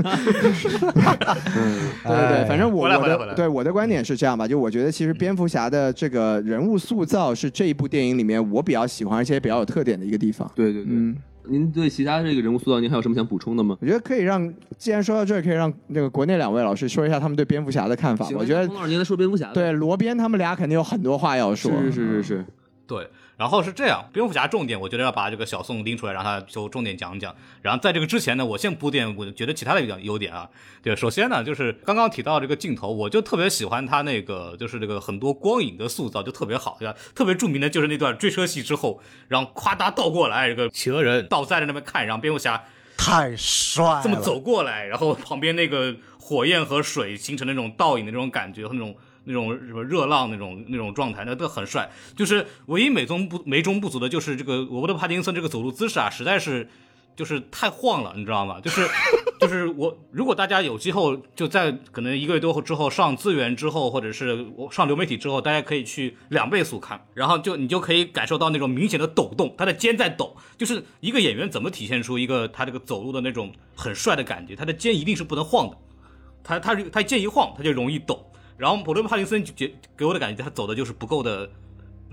[2.05, 10.51] 对对，反正我的对我的观点是这样吧，就我觉得其实蝙蝠侠的这个人物塑造是这一部电影里面我比较喜欢而且比较有特点的一个地方。
[10.55, 10.93] 对对对。
[10.95, 11.17] 嗯，
[11.49, 13.77] 您对其他这个人物塑造，您还有什么想补充的吗？
[13.81, 18.29] 我觉得可以让，既然说到这儿，可以让那个国内两位老师说一下他们对蝙蝠侠的看法。
[18.35, 21.71] 我觉得孔老师您在说蝙蝠侠，对罗宾他们俩肯定有很多话要说。
[21.83, 22.45] 是是是是是，
[22.87, 23.09] 对，
[23.41, 27.35] 然后是这样，蝙蝠侠重点，我觉得要把这个小宋拎出来，让他就重点讲讲。
[27.63, 30.47] 然后在这个之前呢，我先铺垫，我觉得其他的一点优点啊。
[30.83, 36.95] 对，首先呢，就是刚刚提到这个镜头，我就特别喜欢他那个，就是这个很多光影的塑造就特别好，对吧？
[37.15, 42.63] 特别著名的就是那段追车戏之后，然后夸嗒倒过来，这个企鹅人倒在了那边看，然后蝙蝠侠
[42.99, 48.95] 太帅了，这么走过来，然后旁边那个火焰和水形成那种倒影的那种感觉和那种
[49.25, 51.91] 那种什么热浪那种那种状态，那都很帅。
[52.17, 56.69] 就是唯一美中不美中不足的就是这个罗伯特帕丁森这个走路姿势啊，实在是
[57.17, 58.61] 就是太晃了，你知道吗？
[58.61, 58.87] 就是
[59.41, 75.77] 就是我如果大家有机会就在可能一个月多后之后上资源之后，或者是我上流媒体之后，大家可以去两倍速看，然后就你就可以感受到那种明显的抖动，他的肩在抖，就是一个演员怎么体现出一个他这个走路的那种很帅的感觉，他的肩一定是不能晃的。
[76.43, 78.27] 他他他肩一晃，他就容易抖。
[78.61, 79.55] 然后普罗帕丁森就
[79.97, 81.49] 给我的感觉，他走的就是不够的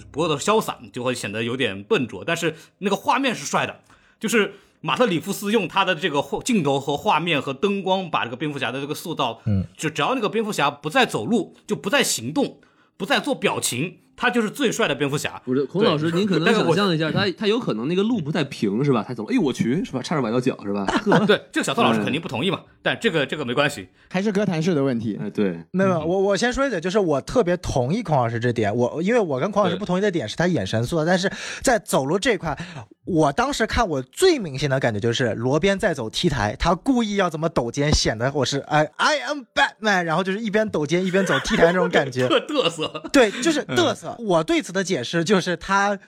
[0.09, 2.23] 不够的潇洒，就会显得有点笨拙。
[2.25, 3.81] 但是那个画面是帅的，
[4.17, 12.61] 就是马特里夫斯用他的这个镜头和画面和灯光，把这个蝙蝠侠的这个塑造，嗯，就只要那个蝙蝠侠不再走路，就不再行动，
[12.95, 15.41] 不再做表情，他就是最帅的蝙蝠侠。
[15.45, 19.05] 不是孔老师，您可能但是我想象一下，他他有可能那个路不太平是吧？
[19.07, 20.01] 他走，哎呦我去是吧？
[20.01, 20.85] 差点崴到脚是吧？
[21.25, 23.87] 对这个小宋老师肯定不同意嘛，但这个这个没关系。
[24.09, 25.17] 还是哥谭市的问题。
[25.21, 28.75] 哎对，没有，我我先说一点，就是我特别同意孔老师这点。
[28.75, 32.57] 我因为我跟孔老师不同意的点是他眼神塑造，但是在走路这一块，
[33.05, 42.27] 我当时看我最明显的感觉就是罗边在走 T 台，他故意要怎么抖肩，显得我是哎 I am Batman，然后就是一边抖肩一边走 T 台那种感觉。
[42.29, 44.06] 特嘚瑟，对，就是嘚瑟。
[44.19, 45.99] 我对此的解释就是他。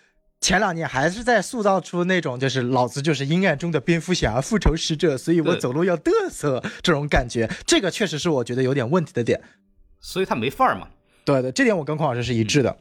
[0.41, 9.41] 前两年还是在塑造出那种就是老子就是阴暗中的蝙蝠侠、复仇使者，所以我走路要嘚瑟这种感觉，这个确实是我觉得有点问题的点。
[10.00, 10.88] 所以他没范儿嘛。
[11.26, 12.78] 对对，这点我跟孔老师是一致的。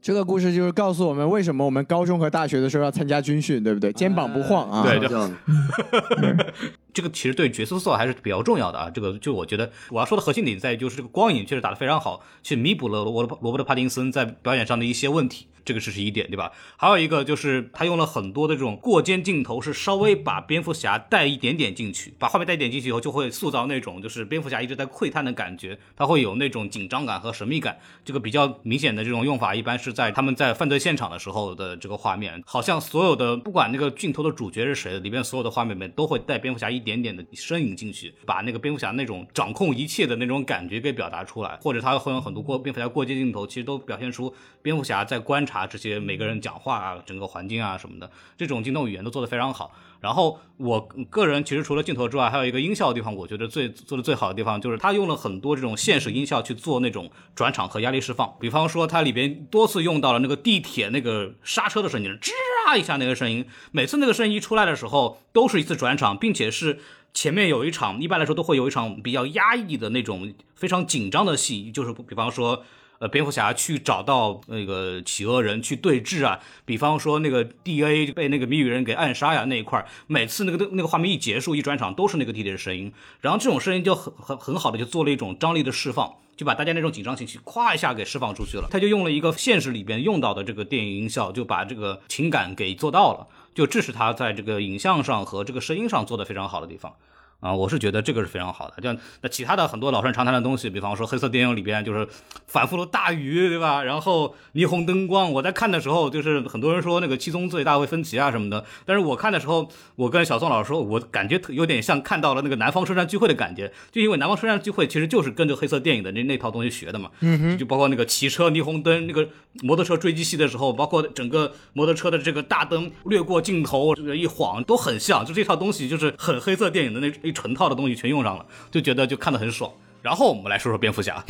[0.00, 3.92] 这个故事就是告诉我们为什么我们高中和大学的时候要参加军训，对不对？
[3.92, 4.82] 肩膀不晃啊。
[4.82, 4.98] 对
[6.92, 8.90] 这个其实对角色塑造还是比较重要的啊。
[8.90, 15.46] 这个就我觉得我要说的核心点在于，就是这个光影确实打得非常好，去弥补了罗伯罗伯特帕丁森在表演上的一些问题。
[15.62, 16.50] 这个是是一点，对吧？
[16.78, 27.78] 还有一个就是他用了很多的这种过肩镜头，是稍微把蝙蝠侠带一点点进去，把画面带一点进去以后，就会塑造那种就是蝙蝠侠一直在窥探的感觉，他会有那种紧张感和神秘感。
[28.02, 49.70] 这个比较明显的这种用法，一般是在他们在犯罪现场的时候的这个画面，好像所有的不管那个镜头的主角是谁，里边所有的画面里面都会带蝙蝠侠一一点点的身影进去，把那个蝙蝠侠那种掌控一切的那种感觉给表达出来，或者他会有很多过蝙蝠侠过街镜头，其实都表现出蝙蝠侠在观察这些每个人讲话啊、整个环境啊什么的，这种镜头语言都做得非常好。
[50.00, 58.34] 然后我个人其实除了镜头之外，还有一个音效的地方，我觉得最做的最好的地方就是他用了很多这种现实音效去做那种转场和压力释放。
[58.40, 62.30] 比方说，它里边多次用到了那个地铁那个刹车的声音，吱
[62.66, 66.78] 啊一下那个声音，每次那个声音一出来的时候，都是一次转场，并且是。
[67.12, 72.62] 前面有一场，一般来说都会有一场比较压抑的那种非常紧张的戏，就是比方说，
[73.00, 86.14] 呃，蝙蝠侠去找到那个企鹅人去对峙啊，比方说那个 D A 被那个谜语人给暗杀呀那一块，每次那个那个画面一结束一转场都是那个弟弟的声音，然后这种声音就很很很好的就做了一种张力的释放。
[86.36, 96.94] 就把大家那种紧张情绪咵一下给释放出去了，他就用了一个现实里边用到的这个电影音效，就把这个情感给做到了，就这是他在这个影像上和这个声音上做的非常好的地方。
[97.40, 98.74] 啊，我是觉得这个是非常好的。
[98.80, 102.06] 就那其他的很多老生常谈的东西，比方说黑色电影里边就是
[102.46, 103.82] 反复的大雨，对吧？
[103.82, 117.10] 然后霓虹灯光，我在看的时候，就是很多人说那个七宗罪、大卫芬奇啊什么的，但是我看的时候，我跟小宋老师说，我感觉有点像看到了那个南方车站聚会的感觉，就因为南方车站聚会其实就是跟着黑色电影的那那套东西学的嘛。
[117.20, 119.26] 嗯哼，就包括那个骑车、霓虹灯、那个
[119.62, 129.72] 摩托车追击戏的时候，包括整个摩托车的这个大灯掠过镜头，这个一晃都很像，就这套东西就是很黑色电影的那一成套的东西全用上了，就觉得就看得很爽。
[130.02, 131.22] 然后我们来说说蝙蝠侠，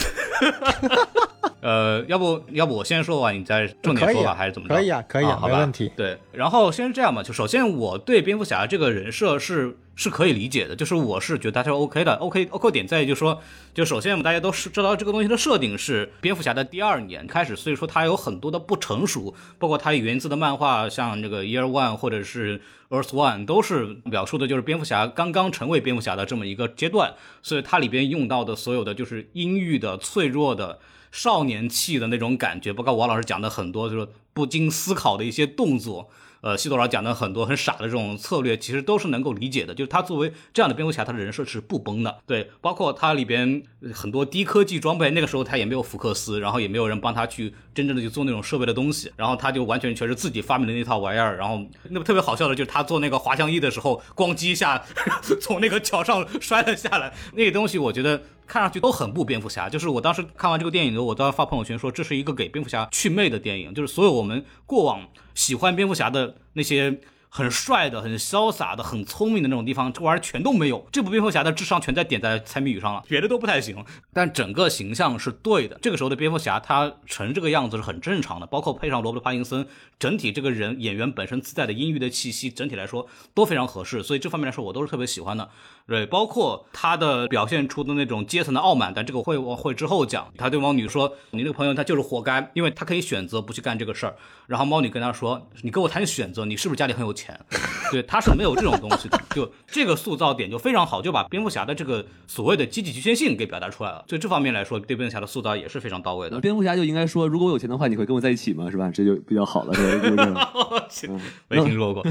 [1.61, 4.75] 呃，要不要不我先说完，你再重点说吧，啊还是怎么着？
[4.75, 13.39] 可以啊可以啊好吧没问题对，然后先是这样吧，就首先我对蝙蝠侠这个人设是是可以理解的，就是我是觉得他是 OK 的，OK OK 点在于就是说，
[13.75, 22.59] 就首先我们大家都是知道这个东西的设定是蝙蝠侠的第二年开始，所以说他有很多的不成熟，包括他源自的漫画，像这个 Year One 或者是
[22.89, 30.79] Earth One 都是表述的就是蝙蝠侠刚刚成为蝙蝠侠的这么一个阶段，所以它里边用到的所有的就是阴郁的、脆弱的。
[31.11, 36.11] 少年气的那种感觉，包括王老师讲的很多，就是不经思考的一些动作，
[36.41, 39.75] 呃西多老讲的很多很傻的这种策略，其实都是能够理解的。
[39.75, 42.19] 就是他作为这样的蝙蝠侠，他的人设是不崩的。
[42.27, 43.63] 对，包括他里边
[43.93, 51.37] 很多低科技装备，那个时候他也没有福克斯，然后也没有人帮他去真正的去做那种设备的东西，然后他就完全全是自己发明的那套玩意儿。
[51.37, 54.83] 然后那个特别好笑的就是他做那个滑翔翼的时候，咣叽一下
[55.41, 58.23] 从那个桥上摔了下来，那个东西我觉得。
[58.51, 70.85] 看上去都很不蝙蝠侠，就是我当时看完这个电影的时候，我当时发朋友圈说这是一个给蝙蝠侠祛魅的电影，就是所有我们过往喜欢蝙蝠侠的那些很帅的、很潇洒的、很聪明的那种地方，这玩意儿全都没有。
[70.91, 73.85] 这部蝙蝠侠的智商全在点在猜谜语上了，别的都不太行。
[74.13, 75.79] 但整个形象是对的。
[75.81, 79.65] 这个时候的蝙蝠侠他成这个样子是很正常的，包括配上罗伯特·帕金森，
[80.01, 84.03] 整体这个人演员本身自带的阴郁的气息，整体来说都非常合适。
[84.03, 85.49] 所以这方面来说，我都是特别喜欢的。
[85.91, 90.33] 对，包括他的表现出的那种阶层的傲慢，但这个会我会之后讲。
[90.39, 94.15] 他对猫女说：“你那个朋友他就是活该，因为他可以选择不去干这个事儿。”
[94.47, 97.37] 然后猫女跟他说：“你跟我谈选择，你是不是家里很有钱？”
[97.91, 99.21] 对，他是没有这种东西的。
[99.35, 104.05] 就这个塑造点就非常好，就把蝙蝠侠的这个所谓的积极局限性给表达出来了。
[104.09, 106.39] 所以这方面来说，对蝙蝠侠的塑造也是非常到位的。
[106.39, 108.71] 蝙蝠侠就应该说，如果我有钱的话，你会跟我在一起吗？
[108.71, 108.89] 是吧？
[108.95, 111.11] 这就比较好了，这个故事。
[111.51, 112.07] 没听说过。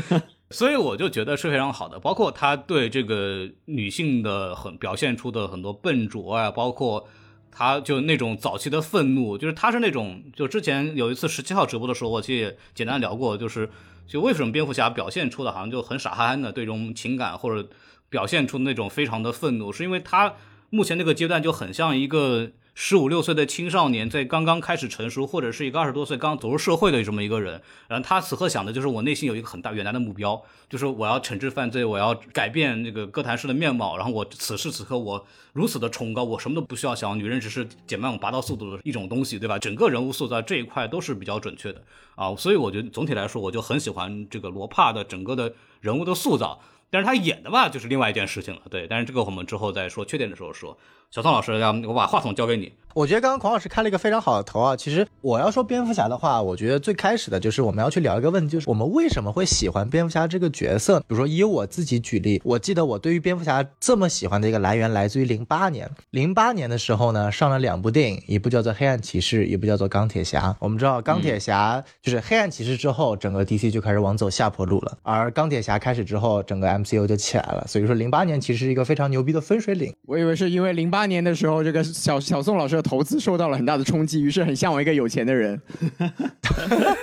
[0.52, 7.08] 所以我就觉得是非常好的，包括他对这个女性的很表现出的很多笨拙啊，包括
[7.52, 13.70] 他就那种早期的愤怒，就是他是那种，就之前有一次十七号直播的时候，我其实也简单聊过，就是
[14.08, 17.70] 就为什么蝙蝠侠表现出的好像就很傻憨憨的对这种情感，或者
[18.10, 20.34] 表现出那种非常的愤怒，是因为他
[20.70, 22.52] 目前那个阶段就很像一个。
[22.74, 33.98] 十五六岁的青少年在刚刚开始成熟，或者是一个二十多岁刚走入社会的这么一个人，然后他此刻想的就是我内心有一个很大远大的目标，就是我要惩治犯罪，我要改变那个哥谭市的面貌。
[33.98, 39.60] 然后我此时此刻我如此的崇高，我什么都不需要想，女人只是减慢我拔刀速度的一种东西，对吧？
[39.60, 41.84] 整个人物塑造这一块都是比较准确的
[42.16, 46.62] 啊，所以我觉得总体来说，我就很喜欢这个罗帕的整个的人物的塑造。
[46.92, 48.88] 但是他演的吧，就是另外一件事情了，对。
[48.88, 50.78] 但是这个我们之后再说缺点的时候说。
[51.12, 52.72] 小宋老师，要我把话筒交给你。
[52.96, 54.76] 我觉得刚刚孔老师开了一个非常好的头啊。
[54.76, 61.00] 其实我要说蝙蝠侠的话，我觉得最开始的就是我们要去聊一个问题，就是我们为什么会喜欢蝙蝠侠这个角色？
[61.02, 65.90] 比如说以我自己举例，我记得我对于蝙蝠侠这么喜欢的一个来源来自于零八年。
[66.10, 70.50] 零八年的时候呢，上了两部电影，一部叫做《黑暗骑士》，一部叫做《钢铁侠》。
[70.60, 77.66] 我们知道钢铁侠就是黑暗骑士之后，整个 DC 就开始往走下坡路了，而钢铁侠开始之后，整个 MCU 就起来了。
[77.68, 79.96] 所以说零八年其实是一个非常牛逼的分水岭。
[80.06, 85.62] 我以为是因为零八八年的时候，这个小小宋老师的投资受到了很大的冲击，于是很向往一个有钱的人。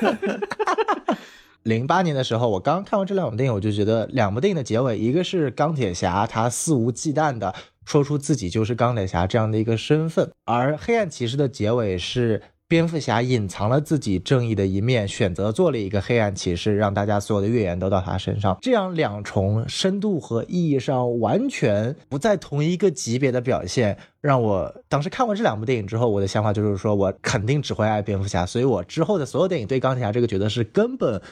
[1.65, 7.55] 零八年的时候，我刚看完这两部电影，我就觉得两部电影的结尾，一个是钢铁侠他肆无忌惮的
[7.87, 12.43] 说出自己就是钢铁侠这样的一个身份，而黑暗骑士的结尾是。
[12.69, 18.59] 蝙蝠侠隐藏了自己正义的一面，选择做了一个黑暗骑士，让大家所有的怨言都到他身上。
[18.61, 31.23] 这样两重深度和意义上完全不在同一个级别的表现，让我当时看完这两部电影之后，我的想法就是说我肯定只会爱蝙蝠侠，所以我之后的所有电影对钢铁侠这个角色是根本。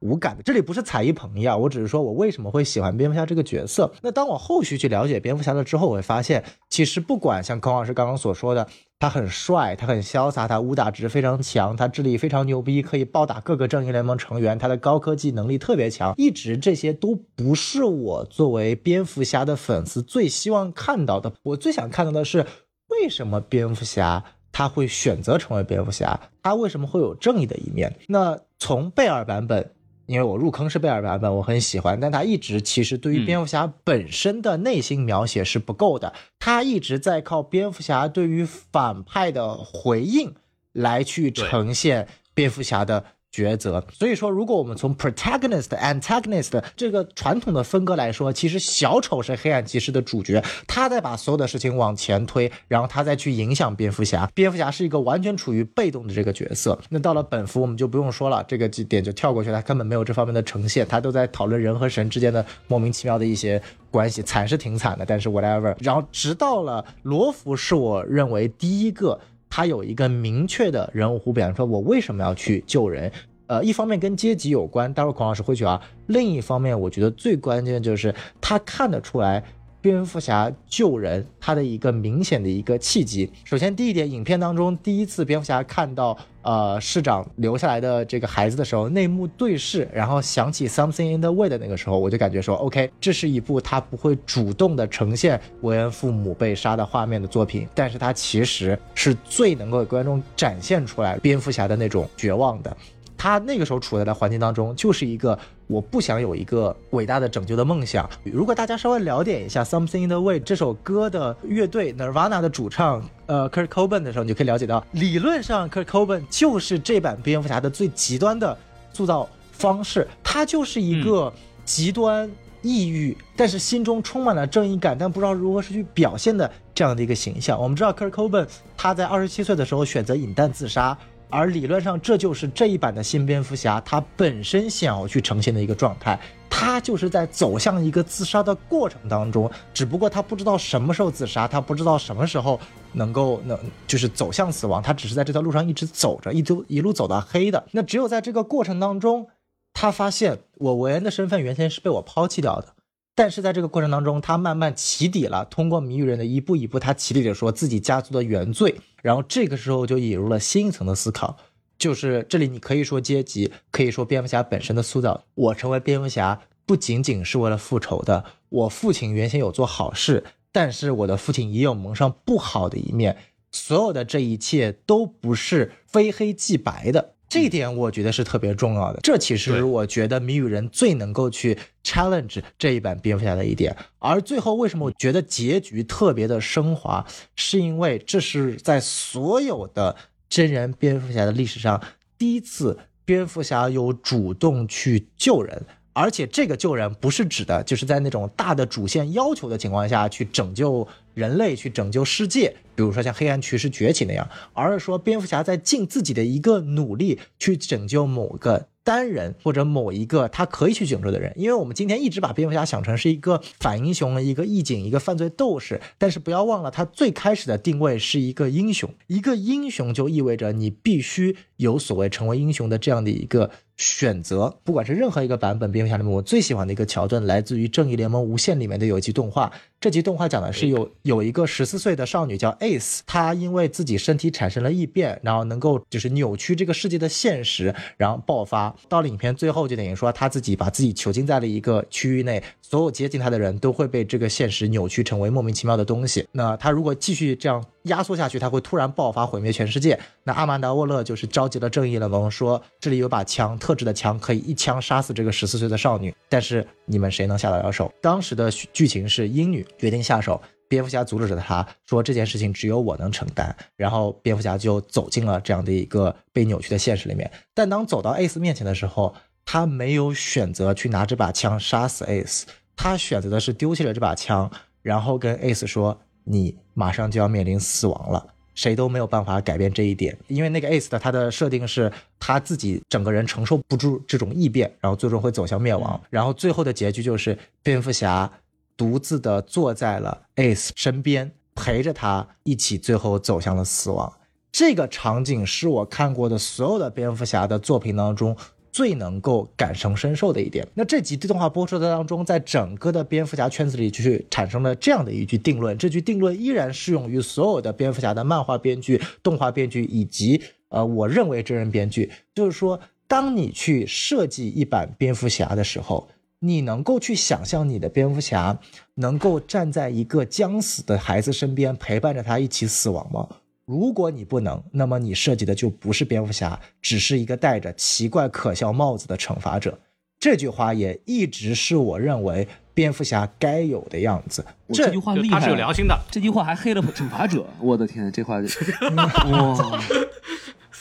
[0.00, 3.90] 无感的，这里不是踩一捧一啊，我只是说我为什么会喜欢蝙蝠侠这个角色。
[4.02, 8.68] 那当我后续去了解蝙蝠侠了之后，我会发现，其实不管像孔老师刚刚所说的，
[8.98, 21.34] 他很帅，他很潇洒，他武打值非常强，他智力非常牛逼，可以暴打各个正义联盟成员，他的高科技能力特别强，一直这些都不是我作为蝙蝠侠的粉丝最希望看到的。
[21.42, 22.46] 我最想看到的是，
[22.88, 27.94] 为什么蝙蝠侠他会选择成为蝙蝠侠，他为什么会有正义的一面？
[28.08, 29.73] 那从贝尔版本。
[30.06, 40.34] 因为我入坑是贝尔版本，我很喜欢，但他一直其实对于蝙蝠侠本身的内心描写是不够的，他一直在靠蝙蝠侠对于反派的回应
[40.72, 43.04] 来去呈现蝙蝠侠的。
[43.34, 54.30] 抉择，所以说，如果我们从 protagonist antagonist 这个传统的分割来说，其实小丑是黑暗骑士的主角，他在把所有的事情往前推，然后他再去影响蝙蝠侠。
[54.34, 56.78] 蝙蝠侠是一个完全处于被动的这个角色。
[56.90, 63.60] 那到了本服，我们就不用说了，这个几点就跳过去了，他根本没有这方面的呈现，他都在讨论人和神之间的莫名其妙的一些
[63.90, 65.74] 关系，惨是挺惨的，但是 whatever。
[65.80, 69.18] 然后直到了罗福，是我认为第一个。
[69.56, 73.12] 他有一个明确的人物弧比方，说我为什么要去救人？
[73.46, 75.80] 呃，一方面跟阶级有关，待会孔老师会去啊。
[76.08, 79.44] 另一方面，我觉得最关键就是他看得出来。
[79.84, 83.30] 蝙蝠侠救人，他的一个明显的一个契机。
[83.44, 102.74] 首先，第一点，影片当中第一次蝙蝠侠看到呃市长留下来的这个孩子的时候，内幕对视，然后想起 Something in the Way 的那个时候，我就感觉说，OK，这是一部他不会主动的呈现韦恩父母被杀的画面的作品，但是他其实是最能够给观众展现出来蝙蝠侠的那种绝望的。
[103.16, 108.08] 他那个时候处在的环境当中，就是一个我不想有一个伟大的拯救的梦想。
[108.24, 118.56] 如果大家稍微了解一下《Something in the Way》这首歌的乐队 Nirvana 的主唱呃 Kurt Cobain 的时候，你就可以了解到，理论上 Kurt Cobain 就是这版蝙蝠侠的最极端的
[118.92, 121.32] 塑造方式，他就是一个
[121.64, 122.30] 极端。
[122.66, 127.60] 抑郁，但是心中充满了正义感，但不知道如何是去表现的这样的一个形象。
[127.60, 130.96] 我们知道，Kurt Cobain 他在二十七岁的时候选择饮弹自杀，
[131.28, 136.18] 而理论上这就是这一版的新蝙蝠侠他本身想要去呈现的一个状态。
[136.48, 142.60] 他就是在走向一个自杀的过程当中，只不过他不知道什么时候自杀，他不知道什么时候
[142.92, 147.66] 能够能就是走向死亡，他只是在这条路上一直走着，一路一路走到黑的。
[147.72, 149.28] 那只有在这个过程当中。
[149.76, 152.73] 他发现我韦恩的身份原先是被我抛弃掉的，
[153.16, 155.44] 但是在这个过程当中，他慢慢起底了。
[155.44, 158.74] 通过谜语人的一步一步，他起底了说自己家族的原罪。
[159.02, 161.36] 然后这个时候就引入了新一层的思考，
[161.78, 165.24] 就是这里你可以说阶级，可以说蝙蝠侠本身的塑造。
[165.34, 168.24] 我成为蝙蝠侠不仅仅是为了复仇的。
[168.48, 173.16] 我父亲原先有做好事，但是我的父亲也有蒙上不好的一面。
[173.52, 177.13] 所有的这一切都不是非黑即白的。
[177.34, 183.76] 这一点我觉得是特别重要的，这其实我觉得谜语人最能够去 challenge 这一版蝙蝠侠的一点。
[183.98, 187.04] 而最后为什么我觉得结局特别的升华，
[187.34, 189.96] 是因为这是在所有的
[190.28, 191.82] 真人蝙蝠侠的历史上
[192.16, 195.60] 第一次，蝙蝠侠有主动去救人。
[195.92, 208.68] 而且这个救人不是指的，就是在那种大的主线要求的情况下去拯救人类、去拯救世界，比如说像黑暗骑士崛起那样，而是说蝙蝠侠在尽自己的一个努力去拯救某个。
[208.84, 218.92] 单人或者某一个他可以去拯救的人，因为我们今天一直把蝙蝠侠想成是一个反英雄、一个义警、一个犯罪斗士，但是不要忘了，他最开始的定位是一个英雄。
[219.06, 224.56] 一个英雄就意味着你必须有所谓成为英雄的这样的一个选择。
[224.64, 229.52] 不管是任何一个版本蝙蝠侠里面，我最喜欢的一个桥段来自于《正义联盟无限》里面的有一集动画。
[229.80, 238.74] 这集动画讲的是有有一个十四岁的少女叫 Ace，她因为自己身体产生了异变，然后能够就是扭曲这个世界的现实，然后爆发。
[238.88, 246.26] 到了影片最后，就等于说她自己把自己囚禁在了一个区域内，所有接近她的人都会被这个现实扭曲成为莫名其妙的东西。
[246.32, 249.98] 那她如果继续这样压缩下去，它会突然爆发毁灭全世界。
[250.24, 257.92] 那阿曼达沃勒就是召集了正义联盟，说这里有把枪，特制的枪可以一枪杀死这个十四岁的少女，但是你们谁能下得了手？
[258.00, 259.66] 当时的剧情是英女。
[259.76, 263.54] 决定下手，蝙蝠侠阻止了他，说这件事情只有我能承担。
[263.76, 267.30] 然后蝙蝠侠就走进了这样的一个被扭曲的现实里面。
[267.52, 269.14] 但当走到 Ace 面前的时候，
[269.44, 272.44] 他没有选择去拿这把枪杀死 Ace，
[272.76, 286.00] 他选择的是丢弃了这把枪，然后跟 Ace 说：“你马上就要面临死亡了。”谁都没有办法改变这一点，因为那个 Ace 的他的设定是他自己整个人承受不住这种异变，然后最终会走向灭亡。
[286.10, 288.30] 然后最后的结局就是蝙蝠侠。
[288.76, 294.12] 独自的坐在了 Ace 身边，陪着他一起，最后走向了死亡。
[294.50, 298.36] 这个场景是我看过的所有的蝙蝠侠的作品当中
[298.74, 300.66] 最能够感同身受的一点。
[300.74, 305.78] 那这集动画播出的当中，在整个的蝙蝠侠圈子里，就是产生了这样的一句定论。
[305.78, 316.08] 这句定论依然适用于所有的蝙蝠侠的漫画编剧、动画编剧以及呃，我认为真人编剧，就是说，当你去设计一版蝙蝠侠的时候。
[316.40, 318.58] 你能够去想象你的蝙蝠侠
[318.96, 323.26] 能够站在一个将死的孩子身边陪伴着他一起死亡吗？
[323.66, 329.78] 如果你不能，那么你设计的就不是蝙蝠侠，只是一个戴着奇怪可笑帽子的惩罚者。
[330.20, 334.44] 这句话也一直是我认为蝙蝠侠该有的样子。
[334.72, 335.98] 这句话厉害，他是有良心的。
[336.10, 338.36] 这句话还黑了惩罚者， 我的天，这话
[339.30, 339.80] 哇！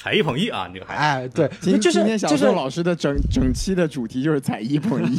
[0.03, 5.17] 才艺捧一啊，女孩哎，对，今就是今天小就是宋老师的整整期的主题就是才艺捧一，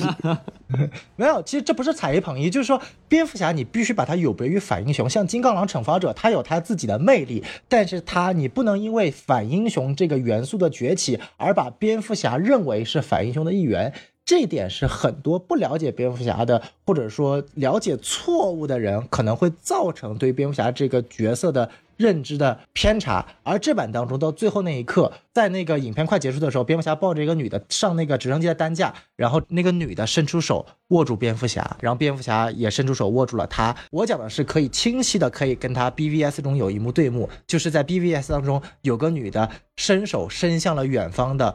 [1.17, 2.79] 没有，其实这不是踩一捧一，就是说
[3.09, 13.91] 蝙蝠侠你必须把它有别于反英雄，像金刚狼惩罚者，他有他自己的魅力，但是他你不能因为反英雄这个元素的崛起而把蝙蝠侠认为是反英雄的一员。
[14.25, 21.69] 这点是很多不了解蝙蝠侠的，或者说了解错误的人，可能会造成对蝙蝠侠这个角色的
[21.99, 23.27] 认知的偏差。
[23.43, 33.77] 而这版当中，到最后那一刻，在那个影片快结束的时候，蝙蝠侠抱着一个女的上那个直升机的担架，然后那个女的伸出手握住蝙蝠侠，然后蝙蝠侠也伸出手握住了她。
[33.91, 41.55] 我讲的是可以清晰的，可以跟他 BVS 中有一幕对幕，就是在 BVS 当中有个女的伸手伸向了远方的。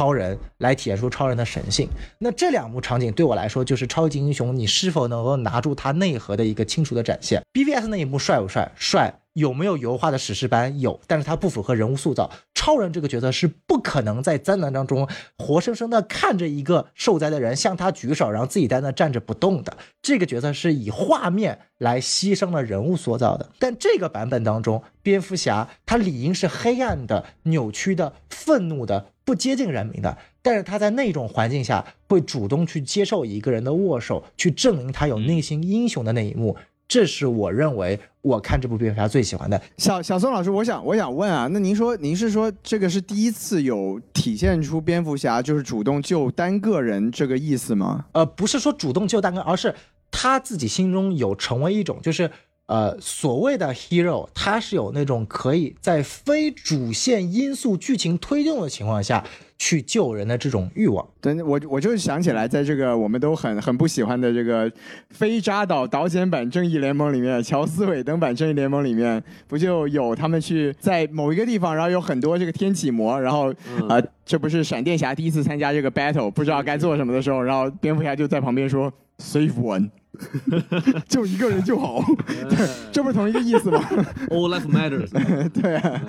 [0.00, 1.86] 超人来体现出超人的神性，
[2.20, 7.42] 那这两幕场景对我来说就是超级英雄你是否能够拿住他内核的一个清楚的展现。
[7.52, 8.72] BVS 那一幕帅不帅？
[8.76, 10.80] 帅，有没有油画的史诗般？
[10.80, 12.30] 有，但是它不符合人物塑造。
[12.54, 19.76] 超人这个角色是不可能在灾难当中活生生的看着一个受灾的人向他举手，然后自己在那站着不动的。
[20.00, 23.50] 这个角色是以画面来牺牲了人物塑造的。
[23.58, 30.18] 但这个版本当中，蝙蝠侠他理应是黑暗的、扭曲的、愤怒的、不接近人民的。
[30.42, 36.56] 但是他在那种环境下会主动去接受一个人的握手，去证明他有内心英雄的那一幕，
[36.88, 39.62] 这是我认为我看这部蝙蝠侠最喜欢的。
[39.76, 48.06] 小小宋老师，我想我想问啊，那您说您是说这个是第一次有体现出蝙蝠侠就是主动救单个人这个意思吗？
[48.10, 49.72] 呃，不是说主动救单个，而是
[50.10, 52.28] 他自己心中有成为一种就是。
[52.70, 59.24] 呃，所谓的 hero，他是有那种可以在非主线因素剧情推动的情况下
[59.58, 61.04] 去救人的这种欲望。
[61.20, 64.70] 对，我我就想起来，在这个我们都很很不喜欢的这个
[65.10, 73.50] 非扎导导剪版《正义联盟》里面，乔斯韦登版《正义联盟》里面，不就有他们去在某一个地方，然后有很多这个天启魔，然后
[73.88, 79.90] 啊、呃这不是闪电侠第一次参加这个 battle，不知道该做什么的时候，然后蝙蝠侠就在旁边说 save one。
[81.08, 82.04] 就一个人就好，
[82.92, 83.80] 这不是同一个意思吗？
[84.30, 85.10] All life matters。
[85.50, 86.02] 对啊，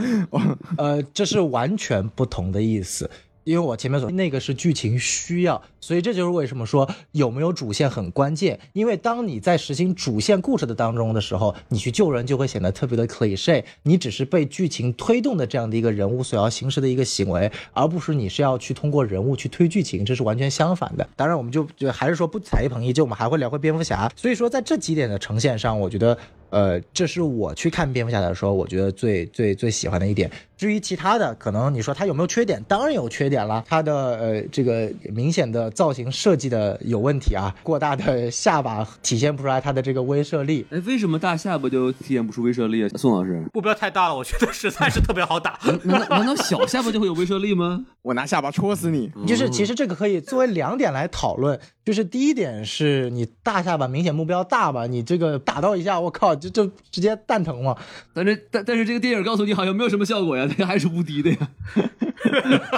[0.77, 3.09] 呃，这是完全不同的意思。
[3.43, 8.59] 因为我前面说那个是剧情需要，所以这就是为什么说有没有主线很关键。
[8.71, 21.09] 因为当你在实行主线故事的当中的时候，你去救人就会显得特别的 cliche，你只是被剧情推动的这样的一个人物所要行使的一个行为，而不是你是要去通过人物去推剧情，这是完全相反的。
[21.17, 24.11] 当然，我们就就还是说不踩一捧一，就我们还会聊回蝙蝠侠。
[24.15, 26.17] 所以说在这几点的呈现上，我觉得。
[26.51, 30.29] 呃，这是我去看蝙蝠侠的时候，我觉得最最最喜欢的一点。
[30.57, 32.61] 至于其他的，可能你说他有没有缺点？
[32.67, 33.63] 当然有缺点了。
[33.69, 40.65] 他的呃这个明显的造型设计的有问题啊， 过大的下巴体现不出来它的这个威慑力。
[40.69, 42.89] 哎，为什么大下巴就体现不出威慑力啊？
[42.97, 45.59] 宋老师，目标太大了，我觉得实在是特别好打。
[45.83, 47.85] 难道难道小下巴就会有威慑力吗？
[48.03, 49.11] 我拿下巴戳死你！
[49.27, 57.77] 就是其实这个可以作为两点来讨论，就是第一点是你大下巴明显目标大吧，你这个打到一下，我靠，就就直接蛋疼嘛。
[58.13, 61.37] 但是但但是这个电影告诉你好像没有什么效果呀，它还是无敌的呀，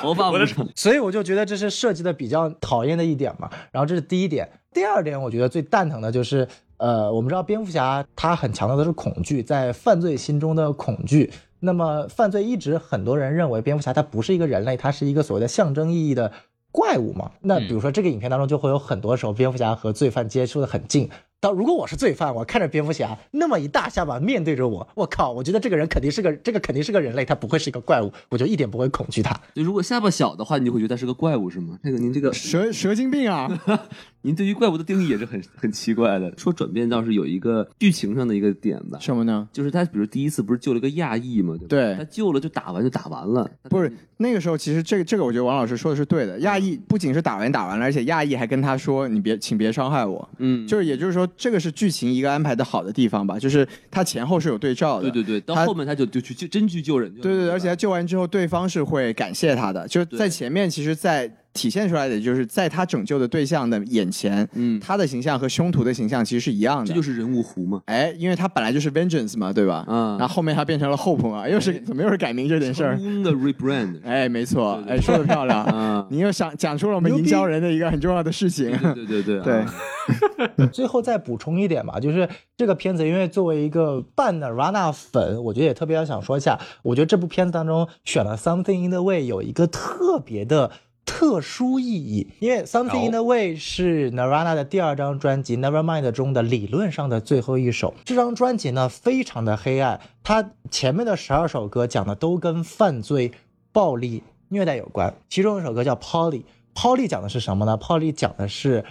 [0.02, 0.68] 头发无伤。
[0.76, 3.50] 所以我就觉得这是设计的比较讨厌的一点嘛。
[3.72, 11.32] 然后这是第一点，第二点我觉得最蛋疼的就是，呃，我们知道蝙蝠侠他很强调的是恐惧，在犯罪心中的恐惧。
[11.60, 16.32] 那么犯罪一直很多人认为蝙蝠侠他不是一个人类，他是一个所谓的象征意义的
[16.72, 17.32] 怪物嘛。
[17.42, 21.10] 那比如说这个影片当中就会有很多时候蝙蝠侠和罪犯接触的很近。
[21.44, 29.38] 当如果我是罪犯，我看着蝙蝠侠那么一大下巴面对着我，我靠，我觉得这个人肯定是个这个肯定是个人类，他不会是一个怪物，我就一点不会恐惧他。
[29.54, 31.78] 就如果下巴小的话，你就会觉得他是个怪物是吗？
[31.84, 33.50] 这个您这个蛇蛇精病啊！
[34.24, 36.34] 您对于怪物的定义也是很 很奇怪的。
[36.38, 39.48] 说转变倒是有一个剧情上的一个点吧，什么呢？
[39.54, 46.40] 就是他比如第一次不是救了个亚裔嘛，对他救了就打完就打完了，不是那个时候，其实这个这个，我觉得王老师说的是对的。
[46.40, 55.10] 亚裔不仅是打完打完了，而且亚裔还跟他说：“你别，请别伤害我。”嗯，就是也就是说，这个是剧情一个安排的好的地方吧，就是他前后是有对照的。
[55.12, 59.86] 对对对，到后面他就就去就真去救人了，对对对，而且他救完之后，对方是会感谢他的。
[59.88, 66.86] 就是在前面，其实，在体现出来的就是在他拯救的对象的眼前，嗯，他的形象和凶徒的形象其实是一样的。
[66.86, 69.86] 这就是人物弧嘛，哎，因为他本来就是 vengeance 嘛，对吧？
[69.88, 73.04] 嗯然后后面他变成了 hope 嘛，又是怎么又是改名这件事儿成？
[73.04, 75.64] 功的 rebrand，哎，没错，对对哎，说的漂亮。
[75.74, 78.72] 啊，你又想讲出了我们营销人的一个很重要的事情。
[78.72, 79.74] 对对对对对啊
[80.74, 82.28] 最后再补充一点吧，就是
[82.58, 90.72] 这个片子，因为作为一个半 Nirvana 粉，我觉得也特别想说一下，我觉得这部片子当中选了 Something in the Way 有一个特别的。
[91.06, 97.94] 特殊意义，因为 Something in the Way 是 Nirvana 的第二张专辑 Nevermind 中的理论上的最后一首。
[98.06, 103.32] 这张专辑呢非常的黑暗，它前面的十二首歌讲的都跟犯罪、
[103.72, 105.14] 暴力、虐待有关。
[105.30, 108.86] 其中一首歌叫 Polly，Polly 讲的是什么呢？Polly 讲的是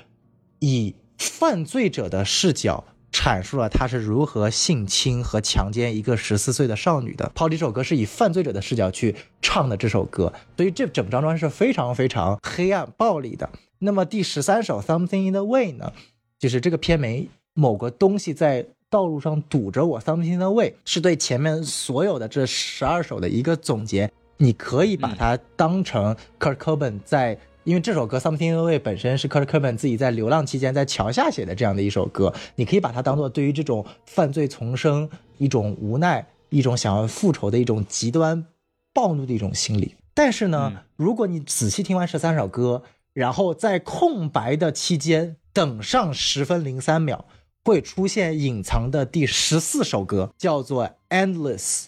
[0.58, 7.30] 以犯罪者的视角阐述了他是如何性侵和强奸一个十四岁的少女的。
[7.34, 13.48] 抛离这首歌是以犯罪者的视角去唱的这首歌，所以这整张专辑是非常非常黑暗暴力的。
[13.78, 15.92] 那么第十三首《Something in the Way》呢，
[16.38, 24.10] 就是这个片名某个东西在道路上堵着我，Something in the Way 是对前面所有的这十二首的一个总结。
[24.38, 35.08] 你可以把它当成 Kurt Cobain 在，因为这首歌《Something in the Way》本身是 Kurt Cobain 自己在流浪期间在桥下写的这样的一首歌，你可以把它当做对于这种犯罪丛生
[35.38, 38.44] 一种无奈、一种想要复仇的一种极端
[38.92, 39.94] 暴怒的一种心理。
[40.12, 42.82] 但是呢，如果你仔细听完十三首歌，
[43.12, 47.24] 然后在空白的期间等上十分零三秒，
[47.64, 51.84] 会出现隐藏的第十四首歌，叫做 Endless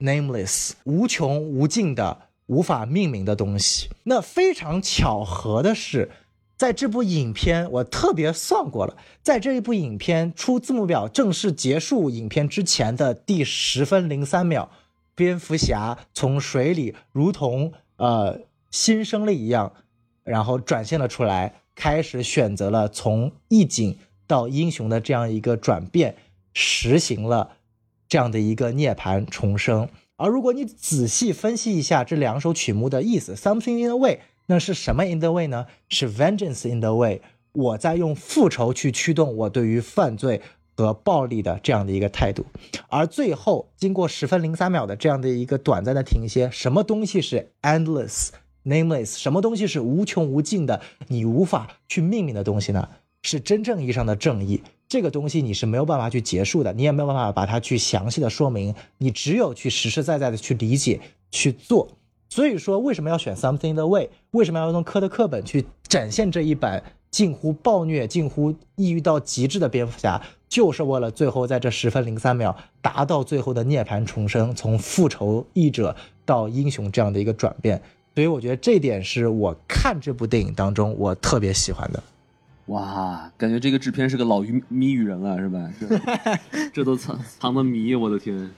[0.00, 3.88] Nameless，无穷无尽的无法命名的东西。
[4.02, 6.10] 那非常巧合的是，
[6.56, 14.70] 在这部影片，我特别算过了，在这一部影片出字幕表正式结束影片之前的第十分零三秒，
[15.14, 19.72] 蝙蝠侠从水里如同呃新生了一样，
[20.24, 26.16] 然后转现了出来，开始选择了从义警到英雄的这样一个转变，
[26.52, 27.52] 实行了
[28.08, 29.88] 这样的一个涅槃重生。
[30.18, 35.66] 而如果你仔细分析一下这两首曲目的意思，Something in the way，那是什么 in the way 呢？
[35.88, 37.22] 是 Vengeance in the way，
[37.52, 40.42] 我在用复仇去驱动我对于犯罪
[40.76, 42.44] 和暴力的这样的一个态度。
[42.88, 48.30] 而最后，经过十分零三秒的这样的一个短暂的停歇，什么东西是 endless
[48.64, 49.16] nameless？
[49.16, 50.82] 什么东西是无穷无尽的？
[51.06, 52.88] 你无法去命名的东西呢？
[53.22, 54.62] 是真正意义上的正义。
[54.88, 61.00] 这个东西你是没有办法去结束的，你也没有办法把它去详细的说明，你只有去实实在在的去理解
[61.30, 61.88] 去做。
[62.30, 64.10] 所以说，为什么要选 Something in the Way？
[64.30, 70.22] 为什么要用科的课本去展现这一版近乎暴虐、近乎抑郁到极致的蝙蝠侠？
[70.48, 75.94] 就是为了最后在这十分零三秒达到最后的涅槃重生，从复仇义者
[76.24, 77.82] 到英雄这样的一个转变。
[78.14, 82.02] 所以我觉得这点是我看这部电影当中我特别喜欢的。
[82.68, 85.70] 哇，感觉这个制片是个老谜谜语人了，是吧？
[85.80, 88.50] 这 这都藏藏的谜，我的天！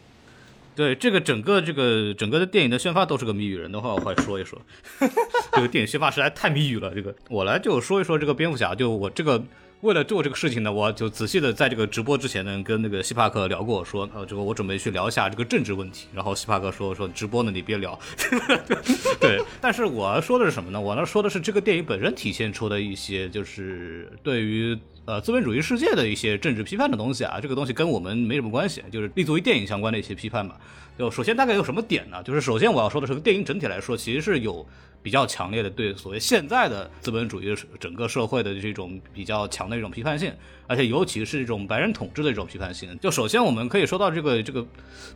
[0.74, 4.60] 对这个整个这个整个的电影的宣发都是个谜语人的话，我快说一说。
[5.52, 6.92] 这个电影宣发实在太谜语了。
[6.94, 8.74] 这个我来就说一说这个蝙蝠侠。
[8.74, 9.40] 就我这个
[9.82, 16.06] 为了做这个事情呢，我就仔细的在这个直播之前呢，跟那个希帕克聊过，说呃，这个我准备去聊一下这个政治问题。
[16.12, 17.98] 然后希帕克说说直播呢你别聊。
[19.20, 20.80] 对，但是我要说的是什么呢？
[20.80, 24.78] 我要说的是这个电影本身体现出的一些就是对于。
[25.06, 30.56] 呃，资本主义世界的一些政治批判的东西啊，这个东西跟我们没什么关系，就是立足于电影相关的一些批判吧。
[30.96, 32.22] 就首先大概有什么点呢？
[32.22, 34.64] 就是首先我要说的是，电影整体来说其实是有
[35.02, 40.32] 比较强烈的对所谓现在的资本主义整个社会的这种比较强的一种批判性，
[40.66, 42.98] 而且尤其是这种白人统治的这种批判性。
[43.00, 44.66] 就首先我们可以说到这个这个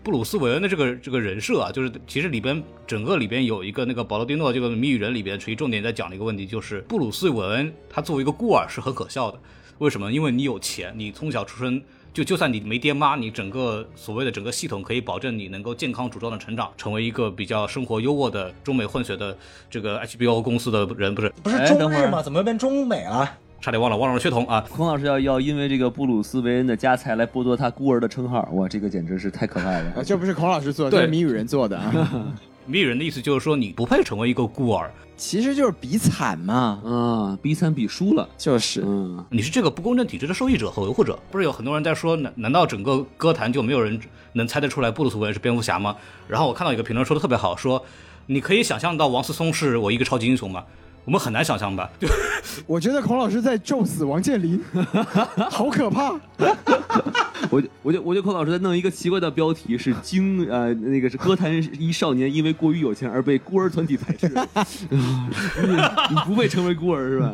[0.02, 9.39] 布鲁斯韦恩的这个这个人设啊，就是其实里边整个里边有一个那个保罗蒂诺这个谜语人里边，其实重点在讲的一个问题，就是布鲁斯韦恩他作为一个孤儿是很可笑的。
[9.78, 10.11] 为什么？
[10.11, 11.82] 因为你有钱，你从小出生
[12.14, 19.36] 就就算你没爹妈，你整个所谓的整个系统可以保证你能够健康茁壮的成长，成为一个比较生活优渥的中美混血的
[19.68, 22.22] 这个 HBO 公司的人，不是不是中日吗？
[22.22, 23.28] 怎么又变中美了？
[23.60, 24.64] 差点忘了忘了血统啊！
[24.70, 30.04] 孔老师要要因为这个布鲁斯韦恩的家财来剥夺他孤儿的称号，哇，这个简直是太可怕 啊，了。
[30.04, 31.92] 这不是孔老师做的，对这是谜语人做的啊，
[32.66, 38.28] 谜语人的意思就是说你不配成为一个孤儿，其实就是比惨嘛，嗯，比惨比输了。
[38.38, 38.82] 就是。
[38.86, 41.18] 嗯，你是这个不公正体制的受益者和维护者。
[41.30, 44.00] 不是有很多人在说，难难道整个歌坛就没有人
[44.32, 45.94] 能猜得出来布鲁斯韦恩是蝙蝠侠吗？
[46.26, 47.84] 然后我看到一个评论说的特别好，说
[48.26, 50.64] 你可以想象到王思聪是我一个超级英雄吗？
[51.05, 51.89] 我们很难想象吧？
[52.01, 52.09] 就
[52.66, 54.62] 我觉得孔老师在咒死王健林，
[55.51, 56.12] 好可怕。
[57.51, 64.47] 我就我就我就孔老师在弄一个奇怪的标题，是经呃那个是歌坛一少年因为过于有钱而被孤儿团体排斥，啊
[64.90, 67.32] 你你不配成为孤儿是吧？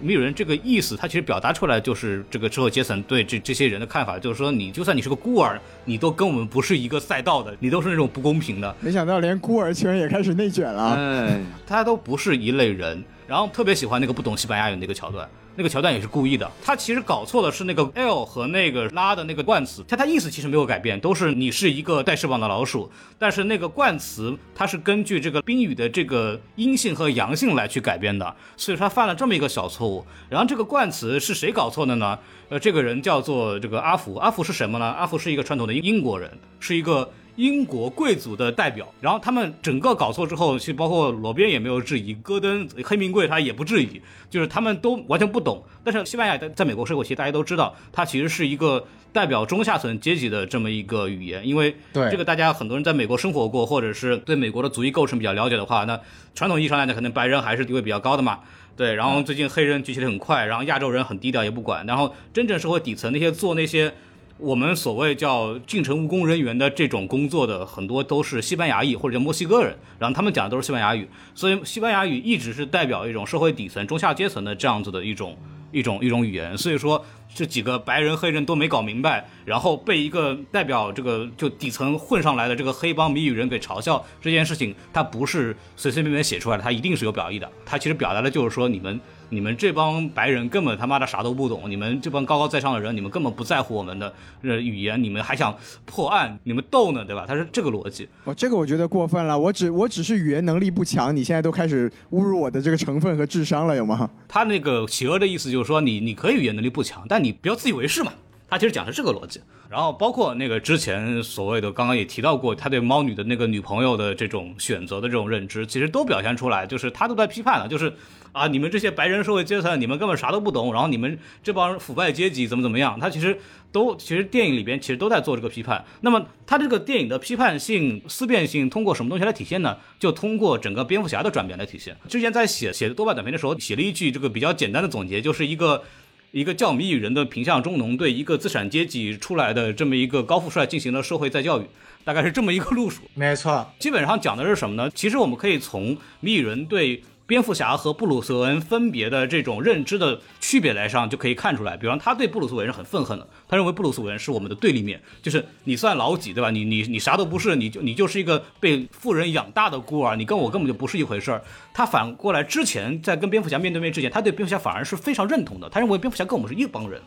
[0.00, 10.94] 谜语人这个意思，他其实表达出来就是这个之后杰森对这这些人的看法，就是说你就算你是个孤儿，你都跟我们不是一个赛道的，你都是那种不公平的，没想到连孤儿圈也开始内卷了。
[10.96, 13.02] 嗯，大家都不是一类人。
[13.26, 16.48] 然后特别喜欢那个不懂西班牙语那个桥段，那个桥段也是故意的。
[16.62, 22.88] 他其实搞错的是那个 L 和那个拉的那个冠词，他他意思其实没有改变，都是你是一个带翅膀的老鼠。
[23.18, 30.06] 但是那个冠词它是根据这个宾语的这个阴性和阳性来去改编的，所以他犯了这么一个小错误。
[30.28, 32.16] 然后这个冠词是谁搞错的呢？
[32.50, 34.86] 呃，这个人叫做这个阿福，阿福是什么呢？
[34.86, 36.30] 阿福是一个传统的英英国人，
[36.60, 37.10] 是一个。
[37.38, 45.62] 英国贵族的代表，然后他们整个搞错之后，其实包括罗宾也没有质疑，戈登、黑名贵他也不质疑，就是他们都完全不懂。
[45.84, 56.00] 但是西班牙在在美国社会，其实大家都知道，它其实是一个代表中下层阶级的这么一个语言，因为对这个大家很多人在美国生活过，或者是对美国的族裔构成比较了解的话，那
[56.34, 58.40] 传统意义上来讲，可能白人还是地位比较高的嘛。
[58.76, 63.92] 对，然后最近黑人崛起的很快，然后亚洲人很低调也不管，然后真正社会底层那些做那些
[64.38, 75.36] 我们所谓叫进城务工人员的这种工作的很多都是西班牙裔或者叫墨西哥人，然后他们讲的都是西班牙语，所以西班牙语一直是代表一种社会底层、中下阶层的这样子的一种
[75.72, 76.56] 一种一种语言。
[76.56, 77.04] 所以说
[77.34, 87.50] 这几个白人、黑人都没搞明白，然后被一个代表这个就底层混上来的这个黑帮谜语人给嘲笑这件事情，它不是随随便便写出来的，它一定是有表意的。
[87.66, 97.24] 它其实表达的就是说你们你们这帮白人根本他妈的啥都不懂，你们这帮高高在上的人，你们根本不在乎我们的呃语言，你们还想破案，你们逗呢，对吧？
[97.28, 98.08] 他是这个逻辑。
[98.24, 104.08] 我这个我觉得过分了，我只我只是语言能力不强，你现在都开始侮辱我的这个成分和智商了，有吗？
[104.26, 108.12] 他那个企鹅的意思就是说你，你可以语言能力不强，但你不要自以为是嘛。
[108.50, 109.42] 他其实讲的是这个逻辑。
[109.68, 117.92] 然后包括那个之前所谓的，刚刚也提到过，他对猫女的那个女朋友的这种选择的这种认知，其实都表现出来，就是他都在批判了，就是
[118.38, 123.38] 啊，你们这些白人社会阶层，你们根本啥都不懂，然后你们这帮腐败阶级怎么怎么样，他其实
[123.72, 125.84] 都其实电影里边其实都在做这个批判。
[126.02, 129.76] 那么他这个电影的批判性、思辨性，通过什么东西来体现呢？
[129.98, 131.96] 就通过整个蝙蝠侠的转变来体现。
[132.08, 135.82] 之前在写写豆瓣短评的时候，写了一句这个比较简单的总结，就是一个。
[136.30, 141.64] 一个叫谜语人的贫下中农对一个资产阶级出来的这么一个高富帅进行了社会再教育，
[142.04, 143.00] 大概是这么一个路数。
[143.14, 144.90] 没错，基本上讲的是什么呢？
[144.94, 151.76] 其实我们可以从谜语人对蝙蝠侠和布鲁斯韦恩分别的这种认知的区别来上就可以看出来。
[151.76, 156.50] 比方他对布鲁斯韦恩是很愤恨的，他认为布鲁斯韦恩是我们的对立面，就是你算老几对吧？
[156.50, 161.44] 你你你啥都不是，你就你就是一个被富人养大的孤儿，你跟我根本就不是一回事儿。
[161.74, 166.98] 他反过来之前在跟蝙蝠侠面对面之前，他对蝙蝠侠反而是非常认同的，他认为蝙蝠侠跟我们是一帮人。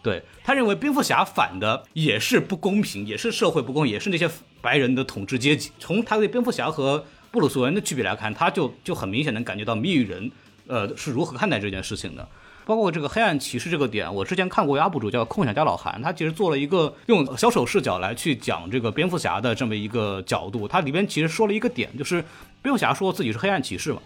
[0.00, 4.30] 对他认为蝙蝠侠反的也是不公平，也是社会不公，也是那些
[4.62, 5.72] 白人的统治阶级。
[5.78, 10.30] 从他对蝙蝠侠和布鲁斯韦恩的区别来看，他就就很明显能感觉到谜语人，
[10.66, 12.26] 呃，是如何看待这件事情的。
[12.64, 20.68] 包括这个黑暗骑士这个点，我之前看过一个 UP 主叫空想家老韩，他其实做了一个用小丑视角来去讲这个蝙蝠侠的这么一个角度。
[20.68, 22.22] 他里边其实说了一个点，就是
[22.60, 24.02] 蝙蝠侠说自己是黑暗骑士嘛，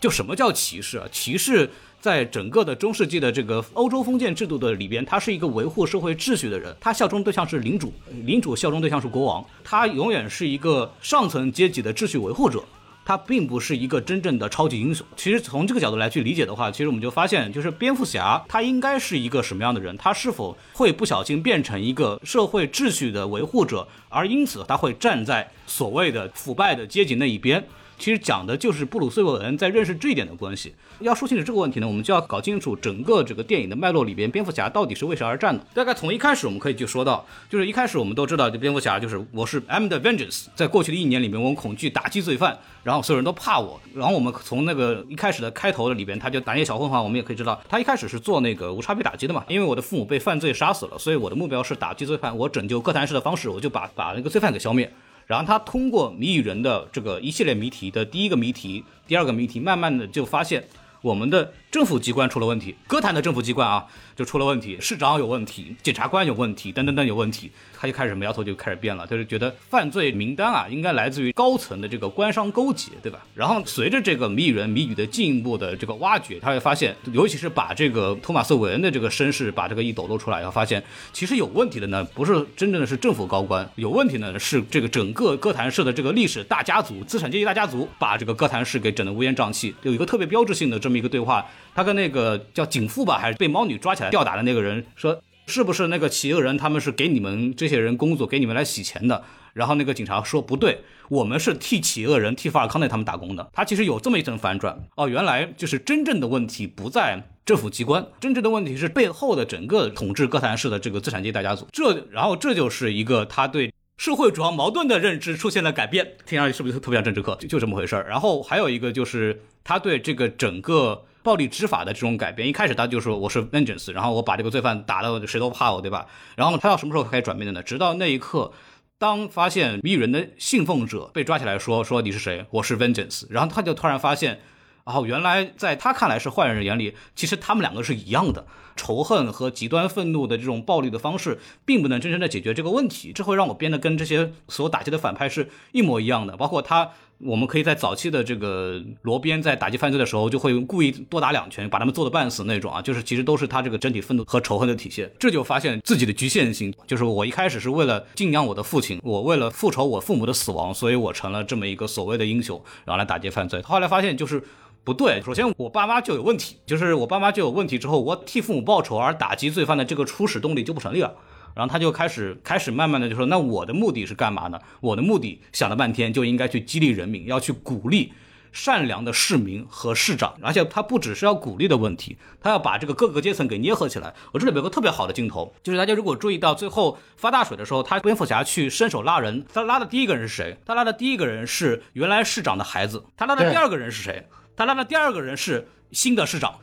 [0.00, 1.08] 就什么叫骑士啊？
[1.10, 1.70] 骑士
[2.02, 7.92] 在整个的中世纪的这个欧洲封建制度的里边，他是一个维护社会秩序的人，他效忠对象是领主，
[8.24, 12.64] 领主效忠对象是国王，他永远是一个上层阶级的秩序维护者。
[13.04, 15.04] 他并不是一个真正的超级英雄。
[15.16, 19.96] 其实从这个角度来去理解的话，其实我们就发现，就是蝙蝠侠他应该是一个什么样的人？
[19.96, 27.64] 他是否会不小心变成一个社会秩序的维护者，而因此他会站在所谓的腐败的阶级那一边？
[28.02, 30.74] 其实讲的就是布鲁斯韦恩在认识这一点的关系。
[30.98, 35.64] 要说清楚这个问题呢，我们就要搞清楚整个这个电影的脉络里边，蝙蝠侠到底是为谁而战的。
[35.72, 43.80] 大概从一开始我们可以就说到，就是一开始我们都知道，这蝙蝠侠就是我是 M 的 Vengeance，在过去的一年里面，我恐惧打击罪犯，然后所有人都怕我。
[43.94, 54.92] 然后我们从那个一开始的开头的里边，他就打那些小混混，我们也可以知道，他一开始是做那个无差别打击的嘛，因为我的父母被犯罪杀死了，所以我的目标是打击罪犯，我拯救哥谭市的方式，我就把把那个罪犯给消灭。
[55.32, 60.62] 然后他通过谜语人的这个一系列谜题的第一个谜题、第二个谜题，慢慢的就发现
[61.00, 67.50] 我们的政府机关出了问题，歌坛的政府机关啊就出了问题，市长有问题，检察官有问题，等等等有问题，
[67.80, 73.20] 他就开始苗头就开始变了，他就觉得犯罪名单啊应该来自于高层的这个官商勾结，对吧？
[73.34, 80.84] 然后随着这个谜语人谜语的进一步的这个挖掘，他会发现，尤其是把这个托马斯韦恩的这个身世把这个一抖露出来，然后发现
[81.14, 89.74] 其实有问题的呢，不是真正的是政府高官，有问题呢是这个整个哥谭市的这个历史大家族、资产阶级大家族，把这个哥谭市给整得乌烟瘴气。
[89.80, 99.24] 有一个特别标志性的这么一个对话，他跟那个叫警副吧，还是被猫女抓起来吊打的那个人说，是不是那个企鹅人他们是给你们这些人工作，给你们来洗钱的？
[99.54, 100.80] 然后那个警察说不对，
[101.10, 103.50] 我们是替企鹅人、替法尔康内他们打工的。
[103.52, 111.66] 他其实有这么一层反转哦，原来就是真正的问题不在政府机关，真正的问题是背后的整个统治哥谭市的这个资产阶级大家族。
[111.70, 117.36] 这然后这就是一个他对社会主要矛盾的认知出现了改变，听上去是不是特别像政治课？
[117.40, 118.06] 就就这么回事儿。
[118.08, 121.04] 然后还有一个就是他对这个整个。
[121.22, 126.06] 暴力执法的这种改变，一开始他就说我是 vengeance，然后我把这个罪犯打到谁都怕我，对吧？
[126.36, 127.62] 然后他到什么时候开始转变的呢？
[127.62, 128.52] 直到那一刻，
[128.98, 134.40] 当发现谜语人的信奉者被抓起来说说你是谁，我是 vengeance，然后他就突然发现，
[134.84, 146.90] 哦，原来在他看来是坏人眼里，其实他们两个是一样的，仇恨和极端愤怒的这种暴力的方式，并不能真正的解决这个问题，这会让我变得跟这些所打击的反派是一模一样的，包括他。
[147.24, 155.10] 我们可以在早期的这个罗宾在打击犯罪的时候，就会故意多打两拳，把他们揍得半死那种啊，就是其实都是他这个整体愤怒和仇恨的体现。
[155.18, 163.62] 这就发现自己的局限性，就是我一开始是为了敬仰我的父亲，我为了复仇我父母的死亡，所以我成了这么一个所谓的英雄，然后来打击犯罪。
[163.62, 164.42] 后来发现就是
[164.82, 171.14] 不对，首先我爸妈就有问题，就是我爸妈就有问题之后，我替父母报仇而打击罪犯的这个初始动力就不成立了。
[171.54, 174.58] 然后他就开始开始慢慢的就说，那我的目的是干嘛呢？
[174.80, 178.12] 我的目的想了半天，就应该去激励人民，要去鼓励
[178.52, 184.14] 善良的市民和市长，而且他不只是要鼓励的问题，他要把这个各个阶层给捏合起来。
[184.32, 190.58] 我这里有个特别好的镜头，就是大家如果注意到最后发大水的时候，他蝙蝠侠去伸手拉人，他拉的第一个人是谁？
[190.66, 194.26] 他拉的第一个人是原来市长的孩子，他拉的第二个人是谁？
[194.54, 196.56] 他拉的第二个人是新的市长。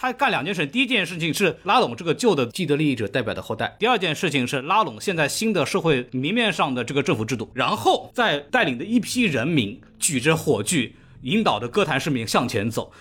[0.00, 12.92] 他干两件事，第一件事情是拉拢这个旧的既得利益者代表的后代，第二件事情是拉拢现在新的社会明面上的这个政府制度，然后再带领的一批人民举着火炬，引导着歌坛市民向前走。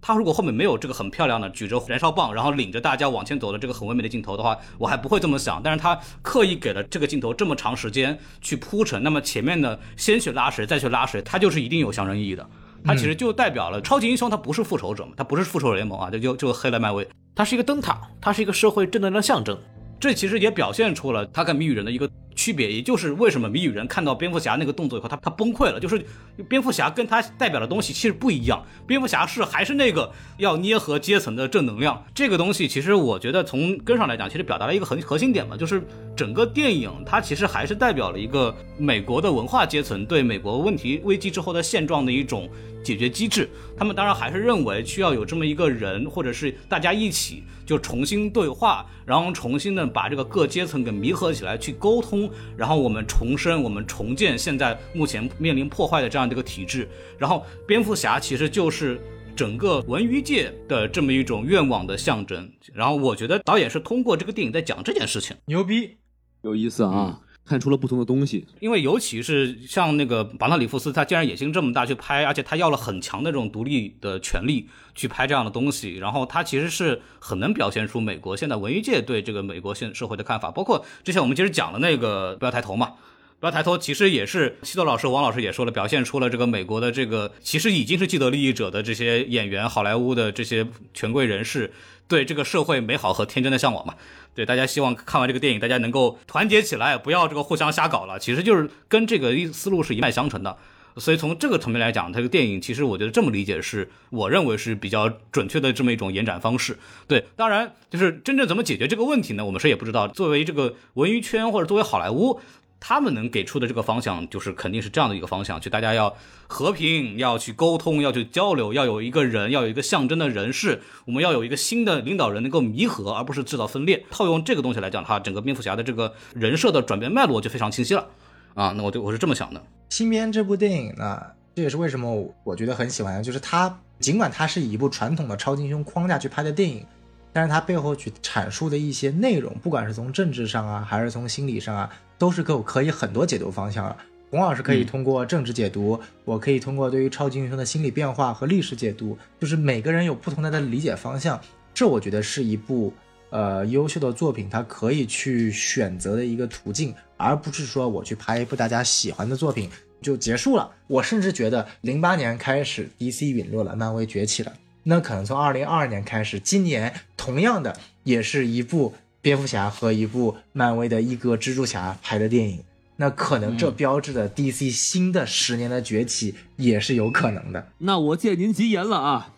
[0.00, 5.60] 他如果后面没有这个很漂亮的举着燃烧棒，然后领着大家往前走的这个很唯美的镜头的话，我还不会这么想。
[5.60, 12.48] 但是他刻意给了这个镜头这么长时间去铺陈，那么前面的先去拉谁，再去拉谁，他就是一定有象征意义的。
[12.84, 19.58] 它其实就代表了超级英雄，他不是复仇者嘛，他不是复仇者联盟啊，这就就黑了漫威，它是一个灯塔，它是一个社会正能量象征。
[19.98, 26.04] 这其实也表现出了他跟谜语人的一个区别，也就是为什么谜语人看到蝙蝠侠那个动作以后，他他崩溃了，就是
[26.48, 35.82] 蝙蝠侠跟他代表的东西其实不一样，蝙蝠侠是还是那个要捏合阶层的正能量，这个东西其实我觉得从根上来讲，其实表达了一个很核心点嘛，就是
[36.16, 42.48] 整个电影它其实还是代表了一个美国的文化阶层对美国问题危机之后的现状的一种
[42.82, 52.23] 解决机制，他们当然还是认为需要有这么一个人，或者是大家一起就重新对话，然后重新的把这个各阶层给弥合起来，去沟通，
[52.56, 56.88] 然后我们重生，我们重建现在目前面临破坏的这样的一个体制。
[57.18, 59.00] 然后蝙蝠侠其实就是
[59.36, 62.50] 整个文娱界的这么一种愿望的象征。
[62.72, 65.36] 然后我觉得导演是通过这个电影在讲这件事情。
[65.46, 65.96] 牛逼！
[66.42, 68.46] 有意思啊，看出了不同的东西。
[68.60, 80.50] 因为尤其是像那个巴纳里夫斯，他既然野心这么大去拍，而且他要了很强的这种独立的权利去拍这样的东西，然后他其实是很能表现出美国现在文娱界对这个美国现社会的看法。
[80.50, 82.94] 包括之前我们其实讲了那个不要抬头嘛，
[83.40, 91.72] 不要抬头，其实也是西多老师、王老师也说了，表现出了这个美国的这个其实已经是既得利益者的这些演员、好莱坞的这些权贵人士
[92.08, 93.94] 对这个社会美好和天真的向往嘛。
[94.34, 98.18] 对，大家希望看完这个电影，大家能够团结起来，不要这个互相瞎搞了。
[98.18, 100.56] 其实就是跟这个思路是一脉相承的。
[100.96, 106.78] 所以从这个层面来讲，这个电影其实我觉得这么理解是我认为是比较准确的这么一种延展方式。
[107.08, 109.44] 对，当然就是真正怎么解决这个问题呢？
[109.44, 110.06] 我们谁也不知道。
[110.06, 112.40] 作为这个文娱圈或者作为好莱坞，
[112.86, 116.14] 他们能给出的这个方向，就是肯定是这样的一个方向，就大家要
[116.46, 124.04] 和平，要去沟通，要去交流，要有一个人，要有一个象征的人士，我们要有一个新的领导人能够弥合，而不是制造分裂。
[124.10, 128.06] 套用这个东西来讲的话，整个蝙蝠侠的这个人设的转变脉络就非常清晰了。
[128.52, 129.64] 啊，那我就我是这么想的。
[129.88, 131.22] 新编这部电影呢，
[131.54, 136.84] 这也是为什么我我觉得很喜欢，就是它尽管它是以一部传统的超级英雄框架去拍的电影，
[137.32, 143.96] 但是它背后去阐述的一些内容，不管是从政治上啊，还是从心理上啊，都是够可以很多解读方向了。
[144.30, 151.40] 洪老师可以通过政治解读，我可以通过对于超级英雄的心理变化和历史解读，就是每个人有不同的理解方向。
[151.72, 152.92] 这我觉得是一部
[153.30, 159.70] 呃优秀的作品，它可以去选择的一个途径，而不是说我去拍一部大家喜欢的作品
[160.02, 160.68] 就结束了。
[160.88, 168.94] 我甚至觉得零八年开始 DC 陨落了，漫威崛起了，那可能从二零二二年开始，今年同样的也是一部
[169.24, 172.60] 蝙蝠侠和一部漫威的一哥蜘蛛侠拍的电影。
[172.96, 177.68] 那可能这标志着 DC 新的十年的崛起也是有可能的。
[177.78, 179.32] 那我借您吉言了啊，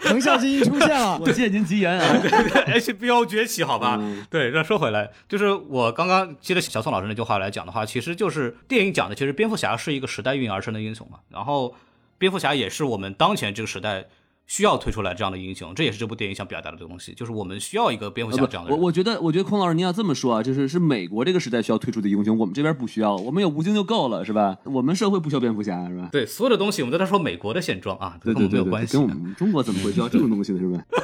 [0.00, 1.18] 藤校精英出现了。
[1.18, 2.22] 我借您吉言啊。
[2.78, 3.96] HBO 崛起，好吧？
[3.98, 11.20] 嗯对，那说回来，就是我刚刚接着小宋老师那句话来讲的话，其实就是电影讲的，其实蝙蝠侠是一个时代孕育而生的英雄嘛。
[11.30, 11.74] 然后，
[12.18, 14.04] 蝙蝠侠也是我们当前这个时代
[14.46, 18.78] 需要推出来这样的英雄，这也是这部电影想表达的这个东西，就是我们需要一个蝙蝠侠这样的人。
[18.78, 24.56] 我我觉得，我觉得孔老师您要这么说啊，就是是美国这个时代需要推出的英雄，我们这边不需要，我们有吴京就够了，是吧？
[24.64, 26.08] 我们社会不需要蝙蝠侠，是吧？
[26.12, 28.92] 对所有的东西，我们都在说美国的现状啊，跟我们没对对对对，有关系。
[28.92, 30.58] 跟我们中国怎么会需要这种东西呢？
[30.58, 30.84] 是吧？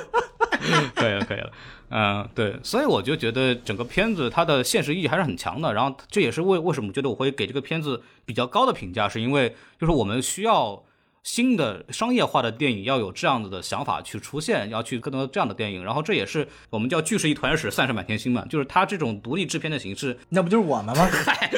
[0.95, 1.51] 可以了，可以了，
[1.89, 5.75] 嗯，对，所以我就觉得整个片子它的现实意义还是很强的。
[5.75, 10.85] 然后这也是为为什么觉得我会给这个片子比较高的评价，是因为就是我们需要
[11.23, 15.85] 新的商业化的电影要有这样子的想法去出现，要去更多这样的电影。
[15.85, 21.07] 然后这也是我们叫聚是一团屎，散是满天星嘛，就是它这种独立制片的形式，那不就是我们吗？
[21.25, 21.51] 嗨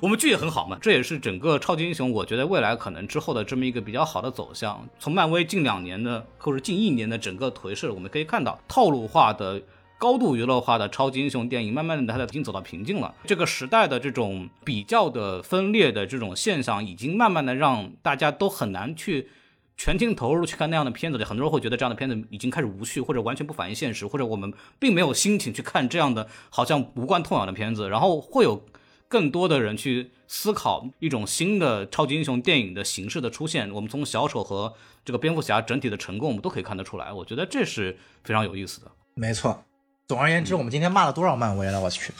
[0.00, 4.88] 我们剧也很好嘛，这也是整个超级英雄，我觉得未来可能之后的这么一个比较好的走向。
[5.00, 9.60] 从漫威近两年的或者近一年的整个颓势，我们可以看到套路化的。
[9.98, 13.12] 高度娱乐化的超级英雄电影，慢慢的它已经走到瓶颈了。
[13.26, 19.28] 这个时代的这种比较的分裂的这种现象，已经慢慢的让大家都很难去
[19.76, 21.18] 全情投入去看那样的片子。
[21.24, 27.88] 很多人会觉得这样的片子已经开始无趣，或者完全不反映现实，或者我们并没有心情去看这样的好像无关痛痒的片子。
[27.88, 28.64] 然后会有
[29.08, 33.68] 更多的人去思考一种新的超级英雄电影的形式的出现。
[33.72, 34.72] 我们从小丑和
[35.04, 37.12] 这个蝙蝠侠整体的成功，我们都可以看得出来。
[37.12, 38.90] 我觉得这是非常有意思的。
[39.14, 39.64] 没错。
[40.08, 41.78] 总而言之，我们今天骂了多少漫威了？
[41.82, 42.14] 我去！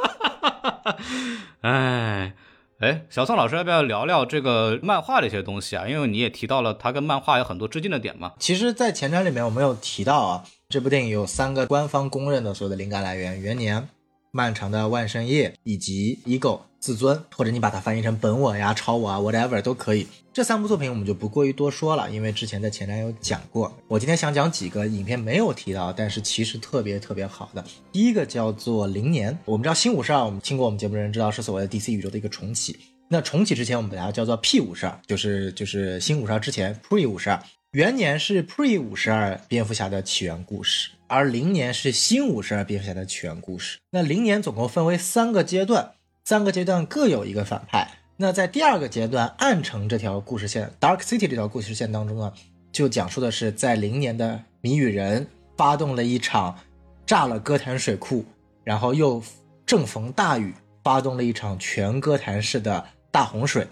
[1.60, 2.32] 哎，
[2.78, 5.86] 哎，小宋老师要不要聊聊这个漫画的一些东西啊？
[5.86, 8.32] 因为你也提到了它跟漫画有很多致敬的点嘛。
[8.38, 13.90] 其实，在前瞻里面我们有提到啊，这部电影有三个官方公认的所有的灵感来源：元年、
[14.30, 20.06] 漫长的万圣夜以及 ego 自尊，或者你把它翻译成本我呀、超我啊，whatever 都可以。
[20.32, 23.74] 这三部作品我们就不过于多说了，因为之前在前瞻有讲过。
[23.88, 27.64] 我今天想讲几个影片没有提到，但是其实特别特别好的。
[27.90, 32.78] 第一个叫做《零年》，我们知道新五十二，我们听过我们节目的人知道是所谓的 DC 宇宙的一个重启。
[33.08, 37.42] 那重启之前，我们把它叫做 P 五十二，就是就是新五十二之前 Pre 五十二。
[37.72, 43.78] 元年是 Pre 五十二蝙蝠侠的起源故事，而零年是新五十二蝙蝠侠的起源故事。
[43.90, 45.92] 那零年总共分为三个阶段，
[46.26, 47.88] 三个阶段各有一个反派。
[48.16, 52.32] 那在第二个阶段，暗城这条故事线 （Dark City） 这条故事线当中呢，
[52.72, 55.24] 就讲述的是在零年的谜语人
[55.56, 56.58] 发动了一场
[57.06, 58.24] 炸了哥谭水库，
[58.64, 59.22] 然后又
[59.64, 63.64] 正逢大雨，发动了一场全哥谭市的大洪水，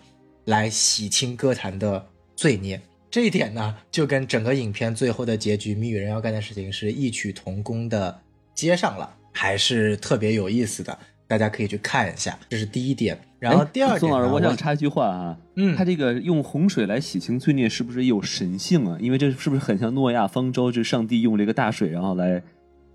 [0.44, 2.06] 来洗清哥谭的
[2.36, 2.80] 罪孽。
[3.10, 8.16] 这一点呢，就跟整个影片最后的结局谜语人要干的事情是异曲同工的
[8.54, 10.96] 接上了，还是特别有意思的。
[11.36, 13.18] 大家可以去看一下，这是第一点。
[13.38, 18.96] 然后第二点，宋老师，我想插一句话啊，嗯他这个用洪水来洗清罪孽，是不是有神性啊？
[19.00, 20.72] 因为这是不是很像诺亚方舟？
[20.72, 22.42] 就是上帝用这个大水，然后来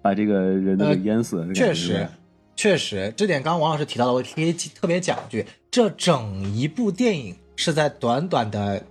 [0.01, 2.07] 把这个人都给淹死确实，
[2.55, 8.83] 确实，这点刚刚王老师提到了，我可以特别讲一句，这整一部电影是在短短的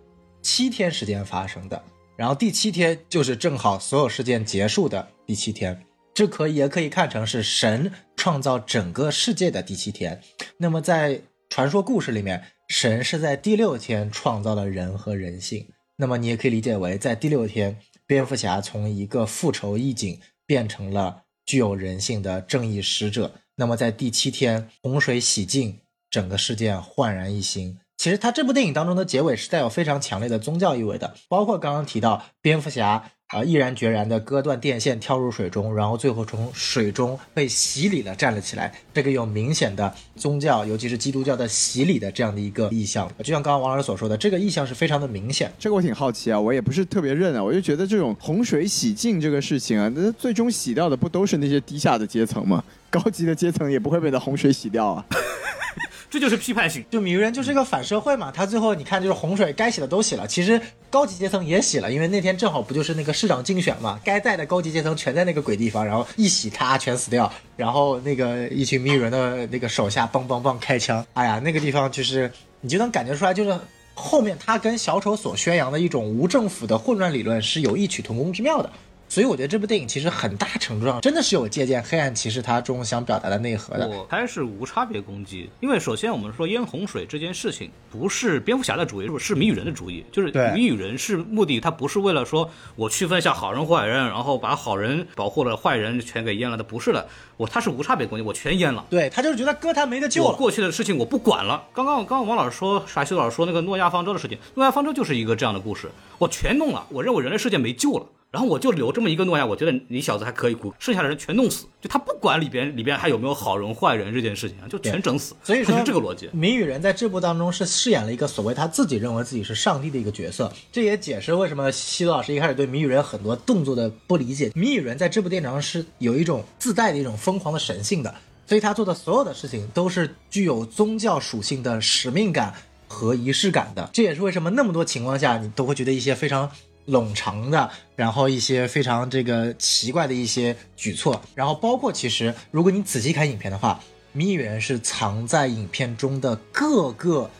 [0.43, 1.83] 七天时间发生的，
[2.17, 5.77] 然后第七天就是正好所有事件结束的第七天，
[6.19, 10.21] 这可也可以看成是神创造整个世界的第七天。
[10.57, 15.69] 那么在传说故事里面，神是在第六天创造了人和人性。
[15.95, 23.37] 那么你也可以理解为，在第六天，蝙蝠侠从一个复仇义警变成了具有人性的正义使者。
[23.55, 25.79] 那么在第七天，洪水洗净，
[26.11, 27.79] 整个世界焕然一新。
[27.97, 43.07] 其实他这部电影当中的结尾是带有非常强烈的宗教意味的，包括刚刚提到蝙蝠侠啊、毅然决然的割断电线跳入水中，然后最后从水中被洗礼了站了起来，这个有明显的宗教，尤其是基督教的洗礼的这样的一个意象。
[43.19, 45.53] 就像刚刚王老师所说的，这个意象是非常的明显。
[45.59, 52.65] 这个我挺好奇啊，我也不是特别认啊，我就觉得这种洪水洗净这个事情啊，那最终洗掉的不都是那些低下的阶层吗？
[52.89, 55.05] 高级的阶层也不会被那洪水洗掉啊。
[56.11, 56.85] 这就是批判性。
[56.91, 60.61] 就谜语人就是一个反社会嘛，他最后你看就是洪水该洗的都洗了，其实
[60.91, 72.31] 高级阶层也洗了，因为那天正好不就是那个市长竞选嘛，该在的高级阶层全在那个鬼地方，然后一洗他全死掉，然后那个一群谜语人的那个手下梆梆梆开枪，哎呀，那个地方就是
[72.61, 73.59] 你就能感觉出来，就是
[73.95, 78.71] 后面他跟小丑所宣扬的一种无政府的混乱理论是有异曲同工之妙的。
[79.09, 83.89] 所以我觉得这部电影其实很大程度上真的是有借鉴《黑暗骑士》它中想表达的内核的。
[83.89, 90.05] 我还是无差别攻击，因为首先我们说淹洪水这件事情不是蝙蝠侠的主意，是是谜语人的主意。
[90.13, 97.09] 就是谜语人是目的，他不是为了说我区分一下好人坏人，然后把好人保护了，坏人全给淹了的，不是的。
[97.37, 98.85] 我他是无差别攻击，我全淹了。
[98.91, 100.29] 对他就是觉得哥谭没得救了。
[100.29, 101.65] 我过去的事情我不管了。
[101.73, 108.07] 刚刚刚刚王老师说，傻西老师说那个诺亚方舟的事情，诺亚方舟就是一个这样的故事，我全弄了，我认为人类世界没救了。
[108.31, 115.35] 然后我就留这么一个诺亚，我觉得你小子还可以哭，剩下的人全弄死，就他不管里边里边还有没有好人坏人这件事情啊，就全整死。
[115.43, 116.29] 所以说他是这个逻辑。
[116.35, 124.53] 谜语人在这部当中是饰演了一个所谓他自己认为自己是上帝的一个角色，这也解释为什么西多老师一开始对谜语人很多动作的不理解。
[124.55, 128.15] 谜语人在这部电影上是有一种自带的一种疯狂的神性的，
[128.47, 132.53] 所以他做的所有的事情都是具有宗教属性的使命感
[132.89, 133.89] 和仪式感的。
[133.91, 136.51] 这也是为什么那么多情况下你都会觉得一些非常。
[136.89, 143.79] 冗长的，然后一些非常这个奇怪的一些举措，然后包括其实如果你仔细看影片的话，
[144.13, 147.31] 谜语人是藏在影片中的各个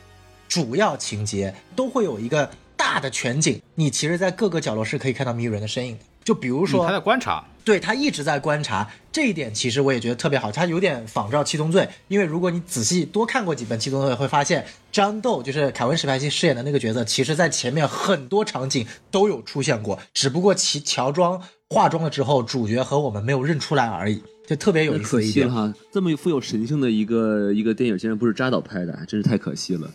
[0.49, 6.05] 主要情节都会有一个大的全景，你其实，在各个角落是可以看到谜语人的身影的。
[6.23, 10.51] 就比如说，他在观察，对他一直在观察这一点，其实我也觉得特别好。
[10.51, 25.47] 他有点仿照《七宗罪》，因为如果你仔细多看过几本《七宗罪》，会发现张豆就是凯文·史派西饰演的那个角色，其实在前面很多场景都有出现过，只不过其乔装化妆了之后，主角和我们没有认出来而已，就特别有意思一点。
[25.47, 29.91] 惜了哈，这么富有神性的一个一个电影，竟然不是扎导拍的，真是太可惜了，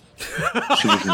[0.79, 1.09] 是不是？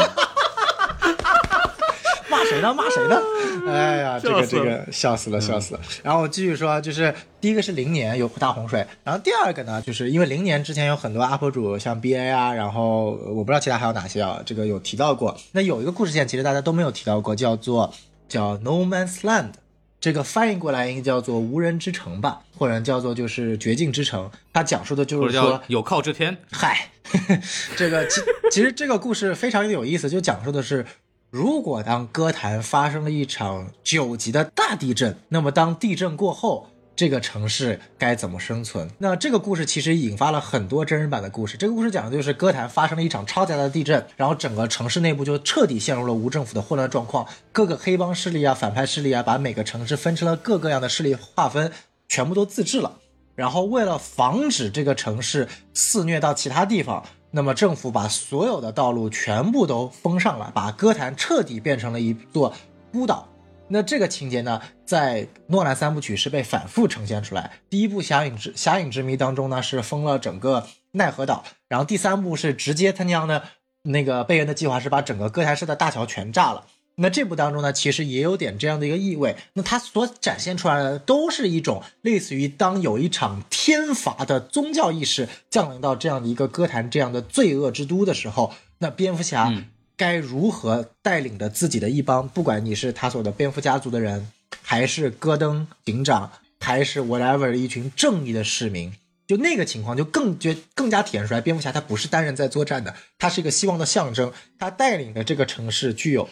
[2.50, 2.74] 骂谁呢？
[2.74, 3.22] 骂谁呢？
[3.70, 5.80] 哎呀，这个这个笑死了，笑死了。
[6.02, 15.36] 然后我继续说，就是第一个是零年有大洪水，然后第二个呢，就是因为零年之前有很多 UP 主，像 BA 啊，然后呃我不知道其他还有哪些啊，这个有提到过。
[15.52, 17.92] 那有一个故事线其实大家都没有提到过，叫做
[18.28, 19.52] 叫 No Man's Land。
[20.00, 24.30] 这个翻译过来应该叫做无人之城吧，或者叫做就是绝境之城。
[24.50, 26.38] 它讲述的就是说叫，有靠之天。
[26.50, 26.88] 嗨，
[27.76, 30.86] 这个其其实这个故事非常有意思，就讲述的是，
[31.30, 36.66] 如果当歌坛发生了一场九级的大地震，那么当地震过后，
[36.96, 38.90] 这个城市该怎么生存？
[38.98, 41.56] 那这个故事其实引发了很多真人版的故事。
[41.56, 51.70] 这个故事讲的就是歌坛发生了一场超级大的地震，然后整个城市内部就彻底陷入了无政府的混乱状况，各个黑帮势力啊、反派势力啊，把每个城市分成了各个样的势力划分，
[52.08, 52.98] 全部都自治了。
[53.36, 62.52] 然后为了防止这个城市肆虐到其他地方，那么政府把所有的道路全部都封上了，把歌坛彻底变成了一座
[62.92, 63.28] 孤岛。
[63.68, 67.52] 那这个情节呢，在诺兰三部曲是被反复呈现出来。
[67.68, 73.44] 第一部《侠影之侠影之谜》当中呢，是封了整个奈何岛，然后第三部是直接他娘的，
[73.82, 76.64] 那个贝恩的计划是把整个哥谭市的大桥全炸了。
[77.00, 79.36] 那这部当中呢，其实也有点这样的一个意味。
[79.54, 89.52] 那它所展现出来的都是一种类似于当有一场天罚的宗教意识降临到这样的一个歌坛这样的罪恶之都的时候，那蝙蝠侠
[89.96, 94.30] 该如何带领着自己的一帮，不管你是他所的蝙蝠家族的人，
[94.62, 98.92] 还是戈登警长，还是 whatever 一群正义的市民。
[99.26, 106.28] 就那个情况，就更觉更加体现出来，蝙蝠侠他不是单人在作战的，他是一个希望的象征，他带领的这个城市具有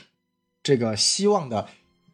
[0.62, 1.66] 这个希望的，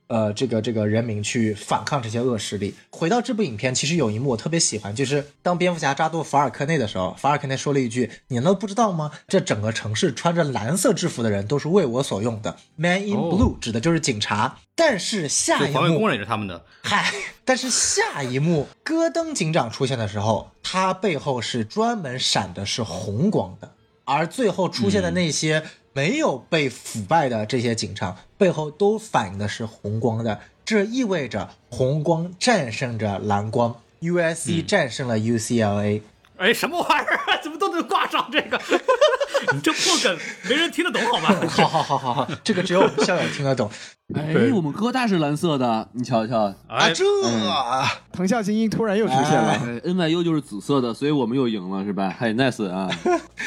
[0.06, 2.74] 呃，这个这个人民去反抗这些恶势力。
[2.90, 9.10] 回到这部影片，其实有一幕我特别喜欢，就是当蝙蝠侠抓住法尔科内的时候，法尔科内说了一句：“你难道不知道吗？
[9.26, 12.56] 这整个城市穿着蓝色制服的人都是为我所用的。
[12.76, 14.58] ”Man in 哦 blue 指的就是警察。
[14.76, 16.64] 但是下一幕就环卫工人也是他们的。
[16.82, 17.12] 嗨，
[17.44, 23.72] 但是下一幕戈登警长出现的时候，他背后是专门闪的是红光的，
[24.04, 25.62] 而最后出现的那些
[25.96, 36.02] 没有被腐败的这些警察、背后都反映的是红光的，这意味着红光战胜着蓝光，USC 战胜了 UCLA。
[36.36, 37.40] 哎，什么玩意儿？
[37.40, 38.60] 怎么都能挂上这个？
[39.52, 40.18] 你这破梗
[40.48, 41.28] 没人听得懂好吗？
[41.48, 43.70] 好 好好好好，这个只有我们校友听得懂
[44.12, 46.42] 哎，我们哥大是蓝色的，你瞧瞧。
[46.42, 46.54] 啊！
[46.68, 47.04] 哎，这
[47.48, 49.52] 啊藤校精英突然又出现了。
[49.52, 52.14] 哎，NYU 就是紫色的，所以我们又赢了，是吧？
[52.18, 52.86] 嘿，nice 啊！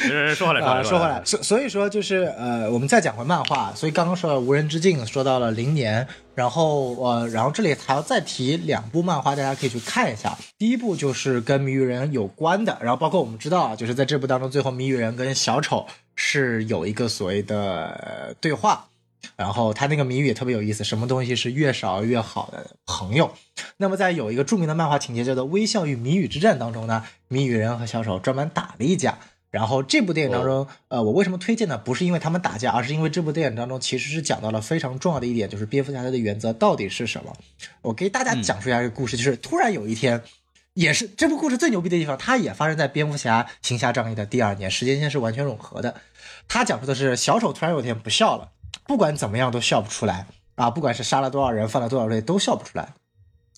[0.09, 10.35] 哎说回来，啊，说回来，说回来，所所以说就是呃，我们再讲回漫画，所以刚刚说到《无人之境》，说到了零年，然后呃，然后这里还要再提两部漫画，大家可以去看一下。
[10.57, 15.85] 第一部就是跟谜语人有关的，然后包括我们知道啊，就是在这部当中，最后谜语人跟小丑
[16.15, 17.55] 是有一个所谓的
[17.85, 18.85] 呃对话。
[19.35, 23.31] 然后他那个谜语也特别有意思，什么东西是越少越好的朋友？
[23.77, 29.17] 那么在有一个著名的漫画情节叫做《微笑与谜语之战》当中呢，谜语人和小丑专门打了一架。
[29.49, 31.77] 然后这部电影当中，呃，我为什么推荐呢？
[31.77, 37.33] 不是因为他们打架，而是因为这部电影当中其实是讲到了非常重要的一点，就是蝙蝠侠他的原则到底是什么。
[37.81, 40.21] 我给大家讲述一下这个故事，就是突然有一天，
[40.73, 45.95] 也是这部故事最牛逼的地方，它也发生在蝙蝠侠行侠仗义的第二年，时间线是完全吻合的。
[46.49, 48.49] 它讲述的是小丑突然有一天不笑了，
[48.85, 52.93] 不管怎么样都笑不出来啊，不管是杀了多少人，犯了多少罪都笑不出来。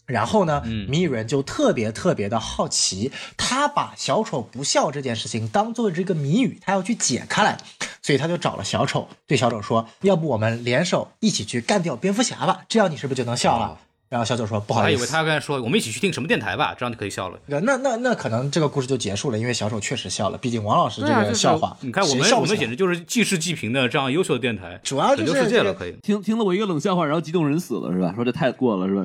[0.05, 7.59] 然后呢，嗯谜语人就特别特别的好奇，他把小丑不笑这件事情当做这个谜语，他要去解开来，
[8.01, 12.61] 所以他就找了小丑，对小丑说：“要不我们联手一起去干掉蝙蝠侠吧？
[12.67, 13.77] 这样你是不是就能笑了？”
[14.09, 17.39] 哦然后小丑说：“不好意思。”我还以为他刚才说我们一起去听什么电台吧，这样就可以笑了。
[17.45, 25.95] 那那那那可能这个故事就结束了，因为小丑确实笑了，毕竟王老师这对啊，就是个笑话，你看我们我们简直就是济世济贫的这样优秀的电台，主要就拯救世界了，可以。
[26.01, 28.11] 听听了我一个冷笑话，然后激动人死了，是吧？
[28.15, 29.03] 说这太过了，是吧？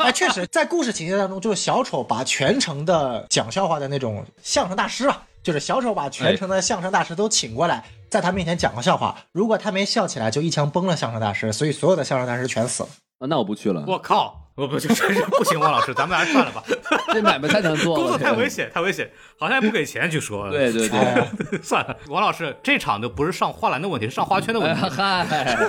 [0.04, 12.88] 哎，确实，在故事情节当中，就是小丑把全程的讲笑话的那种相声大师吧，就是小丑把全城的相声大师都请过来，在他面前讲个笑话，如果他没笑起来，就一枪崩了相声大师，所以所有的相声大师全死了。
[13.18, 14.40] 啊，那我不去了，我靠！
[14.56, 16.62] 我不，真是不行，王老师，咱们还是算了吧。
[17.12, 20.48] 这买卖太难做了，工作太危险，太危险，好像也不给钱，据说。
[20.48, 21.28] 对对对， 哎
[21.60, 24.94] 算了，王老师，这场的不是上花篮的问题，是上花圈的问哎题。
[24.94, 25.26] 嗨，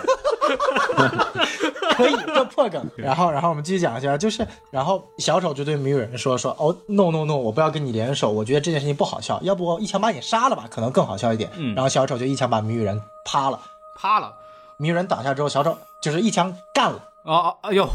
[1.98, 2.86] 可以，这破梗。
[2.96, 11.50] 然后，然后我们继续讲一下，就是，然后小丑就对谜语人说说，哦，no no no，我不要跟你联手，我觉得这件事情不好笑，要不我一枪把你杀了吧，可能更好笑一点。
[11.56, 13.60] 嗯然后小丑就一枪把谜语人趴了，
[13.96, 14.32] 趴了。
[14.78, 17.88] 谜语人倒下之后，小丑就是一枪干了，哦哦，哎呦，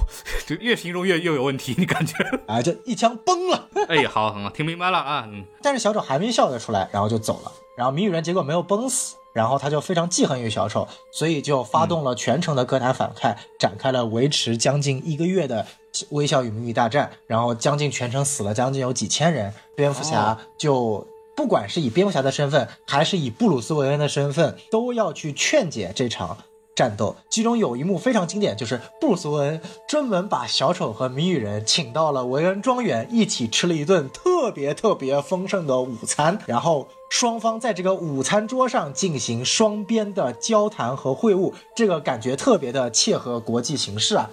[0.45, 2.15] 这越形容越越有问题，你感觉？
[2.49, 3.69] 哎，就一枪崩了。
[3.89, 7.53] 哎，好，好，听明白了啊，嗯，但是小丑还没笑得出来，然后就走了。
[7.77, 15.65] 然后谜语人结果没有崩死，然后他就非常记恨于小丑，所以就发动了全城的歌坛反派，展开了维持将近一个月的
[16.11, 17.13] 微笑与谜语大战。
[17.29, 21.07] 然后将近全城死了将近有几千人，蝙蝠侠就。
[21.37, 26.37] 不管是以蝙蝠侠的身份，还是以布鲁斯韦恩的身份，都要去劝解这场
[26.81, 44.31] 战斗，其中有一幕非常经典，就是布鲁斯·恩专门把小丑和谜语人请到了维恩庄园，一起吃了一顿特别特别丰盛的午餐，然后双方在这个午餐桌上进行双边的交谈和会晤，这个感觉特别的切合国际形势啊。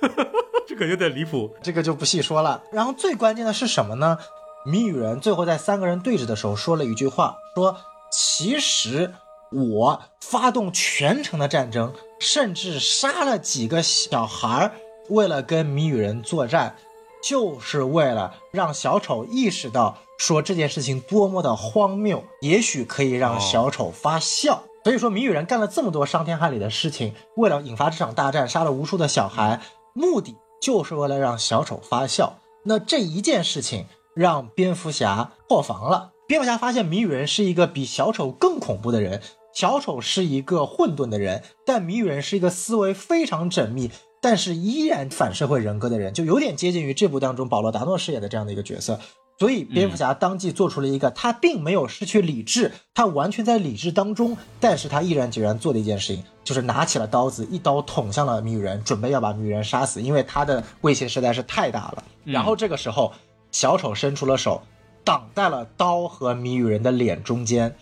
[0.65, 1.53] 这个有点离谱。
[1.61, 2.63] 这个就不细说了。
[2.71, 4.17] 然后最关键的是什么呢？
[4.65, 7.75] 谜语人最后在三个人对峙的时候说了一句话，说
[8.09, 9.13] 其实
[9.51, 14.71] 我发动全城的战争，甚至杀了几个小孩儿，
[15.09, 16.75] 为了跟谜语人作战，
[17.23, 24.63] 就是为了让小丑意识到说这件事情多么的荒谬，也许可以让小丑发笑。
[24.83, 29.61] 所以说，谜语人干了这么多伤天害理的事情，为了引发这场大战，杀了无数的小孩，
[29.93, 32.39] 目的就是为了让小丑发笑。
[32.63, 33.85] 那这一件事情
[34.15, 36.13] 让蝙蝠侠破防了。
[36.25, 39.21] 蝙蝠侠发现谜语人是一个比小丑更恐怖的人，
[39.53, 43.89] 小丑是一个混沌的人，但谜语人是一个思维非常缜密，
[44.21, 48.99] 但是依然反社会人格的人，就有点接近于这部当中保罗达诺饰演的这样的一个角色。
[49.39, 62.03] 所以蝙蝠侠当即做出了一个他并没有失去理智，他完全在理智当中，但是他毅然决然做的一件事情，就是拿起了刀子，一刀捅向了谜语人，准备要把谜语人杀死，因为他的威胁实在是太大了。
[62.23, 63.13] 然后这个时候，
[63.51, 64.63] 小丑伸出了手，
[65.03, 67.75] 挡在了刀和谜语人的脸中间，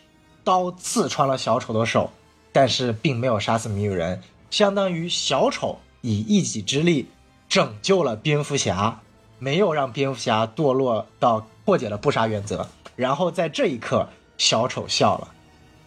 [0.45, 2.11] 刀刺穿了小丑的手，
[2.53, 7.09] 但是并没有杀死谜语人，相当于小丑以一己之力
[7.49, 9.01] 拯救了蝙蝠侠，
[9.39, 12.69] 没有让蝙蝠侠堕落到破解了不杀原则。
[12.95, 14.07] 然后在这一刻，
[14.37, 15.33] 小丑笑了，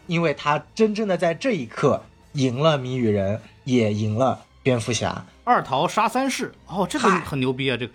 [0.09, 2.03] 因为他真正的在这一刻
[2.33, 5.25] 赢了谜语人，也赢了蝙蝠侠。
[5.45, 7.77] 二桃杀三世，哦，这个嗨很牛逼啊！
[7.77, 7.93] 这个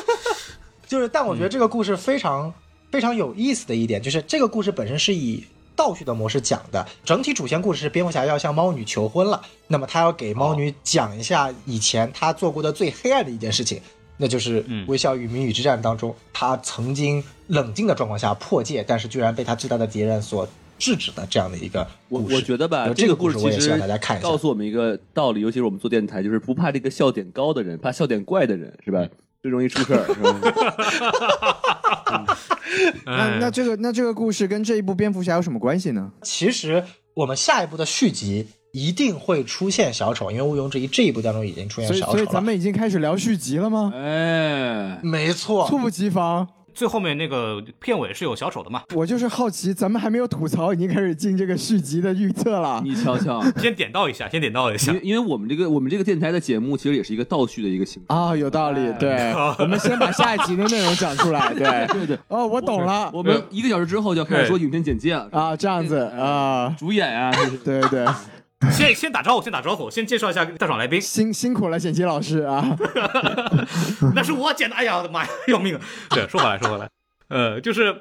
[0.86, 2.52] 就是，但我觉得这个故事非常、
[2.90, 5.46] 非常有意思的一点，就是这个故事本身是以
[5.78, 6.84] 倒叙的模式讲的。
[7.04, 13.80] 整体主线故事是蝙蝠侠要向猫女求婚了，那么他要给猫女讲一下以前他做过的最黑暗的一件事情，
[14.16, 20.46] 那就是嗯微笑与谜语之战当中，他曾经冷静的状况下破戒，但是居然被他最大的敌人所
[20.78, 22.34] 制止的这样的一个我故事。
[22.34, 29.06] 我觉得吧，这个故事其实故事我也希望大家看一下告诉我们一个道理，尤其是我们做电台，就是不怕这个笑点高的人，怕笑点怪的人，是吧？
[29.42, 30.34] 最容易出事儿，是吧？
[33.06, 36.10] 那那这个那这个故事跟这一部蝙蝠侠有什么关系呢？
[36.22, 36.84] 其实
[37.14, 42.12] 我们下一部的续集一定会出现小丑，因为毋庸置疑这一部当中已经出现小丑了。
[42.12, 43.92] 所以咱们已经开始聊续集了吗？
[43.94, 46.46] 哎，没错，猝不及防，
[46.78, 48.84] 最后面那个片尾是有小丑的嘛？
[48.94, 52.80] 我就是好奇，咱们还没有吐槽，已经开始进这个续集的预测了。
[52.84, 54.92] 你瞧瞧， 先点到一下，先点到一下。
[54.92, 55.08] 因为。
[55.08, 58.06] 因为我们这个我们这个电台的节目其实也是一个倒叙的一个形式。
[58.06, 67.56] 啊，有道理，对， 我们先把下一集的内容讲出来，对， 对对，哦，我懂了，我们一个小时之后就要开始说影片简介了，啊，这样子啊，主演啊，这是。
[67.58, 68.06] 对对，
[68.72, 71.00] 先先打招呼，先打招呼，先介绍一下大爽来宾。
[71.00, 72.76] 辛辛苦了，剪辑老师啊，
[74.14, 75.80] 那是我剪的，哎呀，我的妈呀，要命了！
[76.10, 76.88] 对，说回来，说回来，
[77.28, 77.94] 呃，就是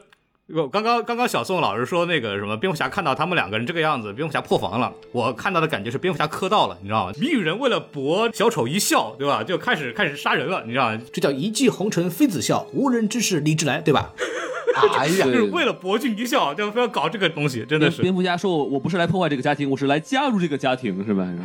[0.56, 4.94] 我刚刚刚刚小宋老师说那个什么蝙蝠侠看到他们两个人这个样子，蝙蝠侠破防了。
[5.11, 7.14] 我看到的感觉是蝙蝠侠磕到了，你知道吗？
[7.19, 9.44] 谜语人为了博小丑一笑，对吧？
[9.44, 11.02] 就开始开始杀人了，你知道吗？
[11.11, 14.14] 这叫一骑红尘妃子笑，无人知是荔枝来，对吧？
[14.98, 18.02] 哎呀， 就是为了博君一笑，就非要搞这个东西，真的是。
[18.02, 21.28] 蝙蝠侠说我我不是来破坏这个家庭，我是来加入这个家庭，是吧？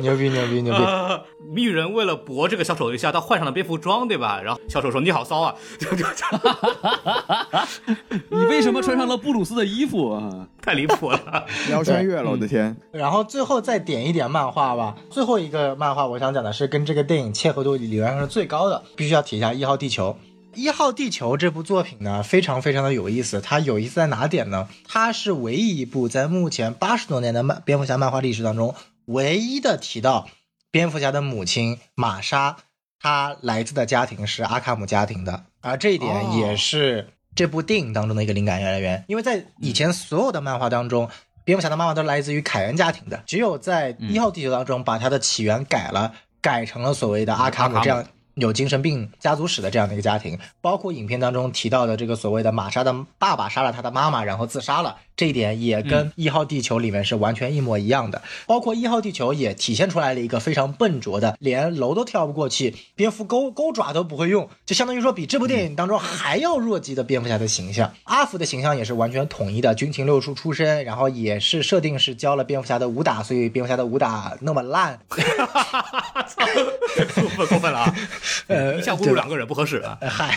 [0.00, 0.82] 牛逼牛逼牛逼！
[0.82, 1.22] 呃，
[1.52, 4.40] 谜语人为了博这个小丑一下，他换上了蝙蝠装，对吧？
[4.42, 6.04] 然后小丑说：“你好骚啊！”就就
[8.30, 10.46] 你为什么穿上了布鲁斯的衣服啊？
[10.62, 11.46] 太离谱了。
[11.68, 14.94] 聊穿越了，我的天，然后最后再点一点漫画吧。
[15.10, 20.10] 最后一个漫画我想讲的是跟这个电影切合度理论上是最高的，必须要提一下《一号地球》。
[20.56, 23.40] 《一号地球》这部作品呢，非常非常的有意思。
[23.40, 24.68] 它有意思在哪点呢？
[24.86, 28.74] 它是唯一一部在目前八十多年的漫蝙蝠侠漫画历史当中，
[29.06, 30.28] 唯一的提到
[30.70, 32.56] 蝙蝠侠的母亲玛莎，
[33.00, 39.04] 她来自的家庭是阿卡姆家庭的，而这一点也是这部电影当中的一个灵感来源。
[39.08, 41.08] 因为在以前所有的漫画当中，
[41.44, 48.04] 蝙蝠侠的妈妈都来自于凯恩家庭的，只有在一号地球当中把它的起源改了，改成了所谓的阿卡姆这样。
[48.34, 58.22] 有精神病家族史的这样的一个家庭，包括影片当中提到的这个所谓的玛莎的爸爸杀了他的妈妈，然后自杀了，这一点也跟一号地球里面是完全一模一样的。
[58.46, 67.92] 包括一号地球也体现出来了一个非常笨拙的，连楼都跳不过去，蝙蝠钩钩爪都不会用，就相当于说比这部电影当中还要弱鸡的蝙蝠侠的形象。
[68.04, 74.98] 阿福的形象也是完全统一的，军情六处出身，然后也是设定是教了蝙蝠侠的武打，所以蝙蝠侠的武打那么烂。
[77.14, 77.94] 过分过分了啊！
[78.46, 79.98] 呃一下侮辱两个人不合适啊！
[80.00, 80.36] 呃嗨，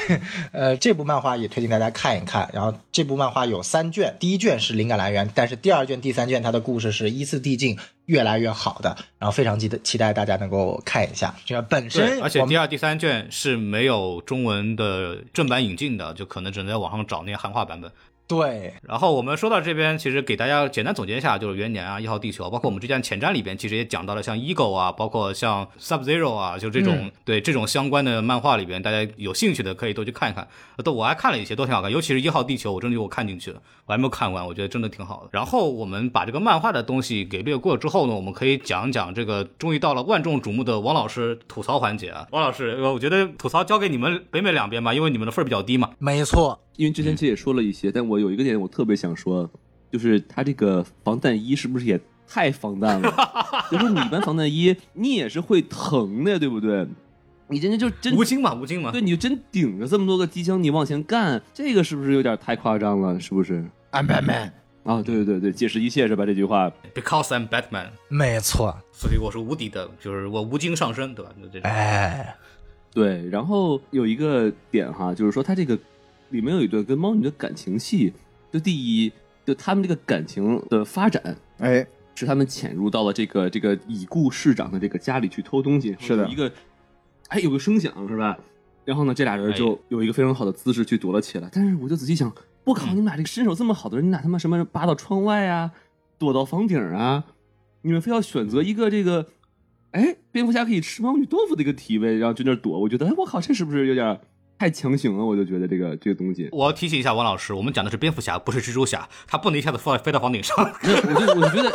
[0.52, 2.49] 呃，这部漫画也推荐大家看一看。
[2.54, 11.35] 然后这部漫画有三卷，第一卷是灵感来源，但是第二卷、第三卷它的故事是依次递进，越来越好的，然后非常期待期待大家能够看一下。
[11.45, 17.91] 这个本身，而且我们第二、第三卷是没有中文的正版引进的，就可能只能在网上找那些汉化版本。
[18.28, 30.45] 对然后我们说到这边，其实给大家简单总结一下，就是元年啊、一号地球，包括我们之前前瞻里边，其实也讲到了像 Ego 啊，包括像 Sub Zero 啊，就这种、对这种相关的漫画里边，大家有兴趣的可以都去看一看。
[30.84, 35.30] 都我还看了一些，都挺好看，尤其是一号地球，我真的给我看进去了，我还没有看完，我觉得真的挺好的。
[35.32, 42.28] 然后我们把这个漫画的东西给略过之后呢，我们可以讲讲这个终于到了万众瞩目的王老师吐槽环节啊。
[42.32, 45.91] 王老师，呃我觉得吐槽交给你们北美两边吧，因为你们的分儿比较低嘛。
[45.98, 49.49] 没错，因为之前其实也说了一些，但我有一个点我特别想说，
[49.91, 53.14] 就是他这个防弹衣是不是也太防弹了？
[53.70, 56.88] 就说你一般防弹衣，你也是会疼的，对不对？
[57.49, 63.18] 你真的就真吴京嘛，吴京嘛，对，你就真顶着这么多个机枪，你往前干，这个是不是有点太夸张了？
[63.20, 64.52] 是不是？I'm Batman，
[64.84, 66.26] 啊，对对对对，解释一切是吧？
[66.26, 71.32] 这句话，Because I'm Batman，没错，所以我是无敌的，就是我无精上身，对吧？
[71.41, 71.72] 就这种。
[71.72, 72.36] 哎，
[72.94, 73.26] 对。
[73.30, 75.80] 然后有一个点哈，就是说他这个
[76.30, 78.14] 里面有一段跟猫女的感情戏，
[78.52, 79.12] 就第一，
[79.45, 81.86] 就他们这个感情的发展，哎，
[82.16, 86.52] 是他们潜入到了这个这个已故市长的这个家里去偷东西，是的一个，
[87.30, 88.38] 哎，有个声响是吧？
[88.86, 91.49] 然后呢，这俩人就有一个非常好的姿势去躲了起来。
[91.52, 92.34] 但是我就仔细想，
[92.64, 95.72] 我靠，你们俩这个身手这么好的人，你俩他妈什么扒到窗外啊，
[96.18, 97.26] 躲到房顶啊？
[97.82, 99.28] 你们非要选择一个这个，
[99.91, 102.80] 哎，蝙蝠侠可以吃猫女豆腐的一个体位，然后就那儿躲？
[102.80, 104.20] 我觉得，哎，我靠，这是不是有点
[104.59, 105.23] 太强行了？
[105.23, 110.55] 我就觉得这个这个东西，我要提醒一下王老师，我们讲的是蝙蝠侠，不是蜘蛛侠，他不能一下子飞飞到房顶上。
[110.57, 111.71] 我就我就觉得，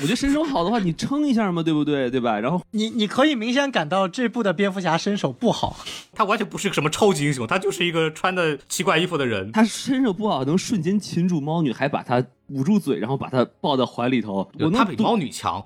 [0.00, 2.10] 觉得身手好的话，你撑一下嘛，对不对？
[2.10, 2.40] 对吧？
[2.40, 5.76] 然后你你可以明显感到这部的蝙蝠侠身手不好，
[6.12, 9.52] 他完全不是个什么超级英雄，他就是一个穿的奇怪衣服的人。
[9.52, 14.48] 他身手不好，能瞬间擒住猫女，还把她捂住嘴，然后把她抱到怀里头。
[14.58, 15.64] 我能他比猫女强，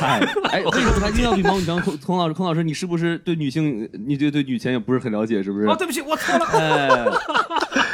[0.00, 1.80] 嗨，哎， 这个还一定要比猫女强。
[1.80, 5.66] 孔孔老师，孔老师，你是不是对女性，你对对女权也不是很了解，是不是？
[5.66, 6.44] 哦，对不起，我错了。
[6.46, 7.04] 哎，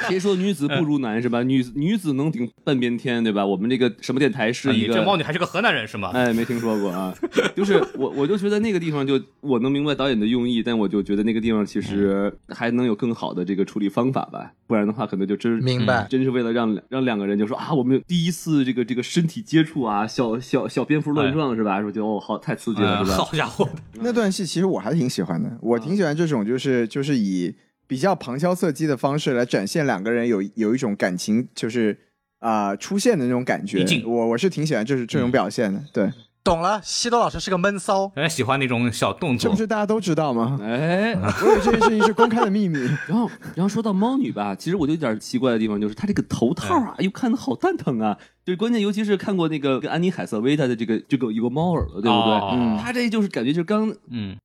[0.09, 1.43] 谁说女子不如男是吧？
[1.43, 3.45] 女女子能顶半边天，对吧？
[3.45, 6.11] 我们这个什么电台是一个你这猫女还是个河南人是吗？
[6.15, 7.15] 哎，没听说过啊。
[7.55, 21.81] 就是我，我就觉得那个地方就我能明白导演的用意，但我就觉得那个地方其实还能有更好的这个处理方法吧，不然的话可能就真明白真是为了让让两个人就说啊，我们第一次这个这个身体接触啊，小小小蝙蝠乱撞是吧？
[21.81, 23.17] 说觉得哦好太刺激了哎是吧？
[23.17, 27.55] 好家伙，那段戏其实我还挺喜欢的，我挺喜欢这种就是就是以
[27.89, 31.99] 比较旁敲侧击的方式来展现两个人有有一种感情，就是
[32.39, 33.85] 啊、出现的那种感觉。
[34.05, 36.13] 我我是挺喜欢就是这种表现的，对，
[36.45, 39.57] 懂了，西多老师是个闷骚，人家喜欢那种小动作这不。
[39.57, 40.59] 是大家都知道吗？
[40.63, 42.79] 哎， 我以为这件事情是公开的秘密。
[43.09, 48.17] 然后，然后说到猫女吧，其实我就有点奇怪的地方，就是她这个头套啊，哎呦看的好蛋疼啊！
[48.45, 52.35] 就是关键，尤其是看过那个跟安妮海瑟薇她的这个这个有个猫耳朵，对不对？
[52.35, 54.37] 哦嗯她这就是感觉就是刚嗯，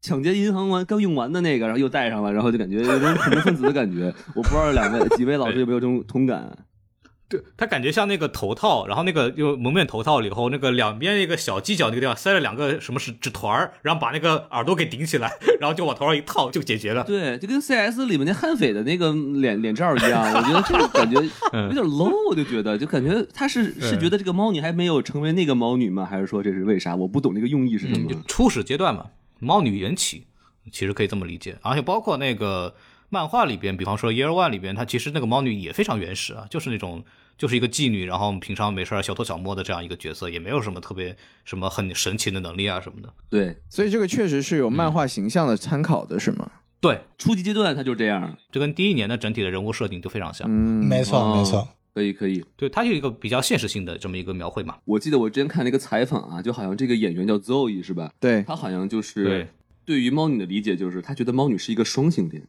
[0.00, 4.14] 抢劫银行完刚用完的那个，然后又戴上了，然后就感觉有种恐怖分子的感觉。
[4.34, 6.56] 我不知道两位几位老师有没有这种同感？
[7.30, 15.30] 对他感觉像那个头套，然后那个就蒙面头套里头那个两边那个小犄角那个地方塞了两个什么是纸团儿，然后把那个耳朵给顶起来，
[15.60, 17.04] 然后就往头上一套就解决了。
[17.04, 26.06] 对，就跟 CS 里面那悍匪的那个脸脸罩一样，我觉得这个感觉有点 low，我就觉得，就感觉他是 是觉得这个猫女还没有成为那个猫女吗？
[26.06, 26.96] 还是说这是为啥？
[26.96, 28.08] 我不懂这个用意是什么。
[28.08, 29.04] 就初始阶段嘛，
[29.38, 30.26] 猫女缘起，
[30.72, 31.58] 其实可以这么理解。
[31.62, 32.74] 而且包括那个
[33.08, 37.04] 漫画里边，比方说 Year One 里边，它其实那个猫女也非常原始啊，就是那种
[37.36, 43.12] 就是一个妓女，然后平常没事儿小偷小摸的这样一个角色，也没有什么特别什么很神奇的能力啊什么的。
[43.30, 46.50] 对，所以这个确实是有漫画形象的参考的，是吗？
[46.80, 50.46] 对，初级阶段他就这样，这跟第一年的整体的人物设定就非常像。
[50.48, 52.44] 嗯，没错哦没错，可以可以。
[52.56, 54.76] 对，他有一个比较现实性的这么一个描绘嘛。
[54.84, 58.10] 我记得我之前看了一个采访啊，就好像这个演员叫 Zoe 是吧？
[58.20, 59.48] 对他好像就是对
[59.84, 62.42] 对于猫女的理解就是，他觉得猫女是一个双性恋。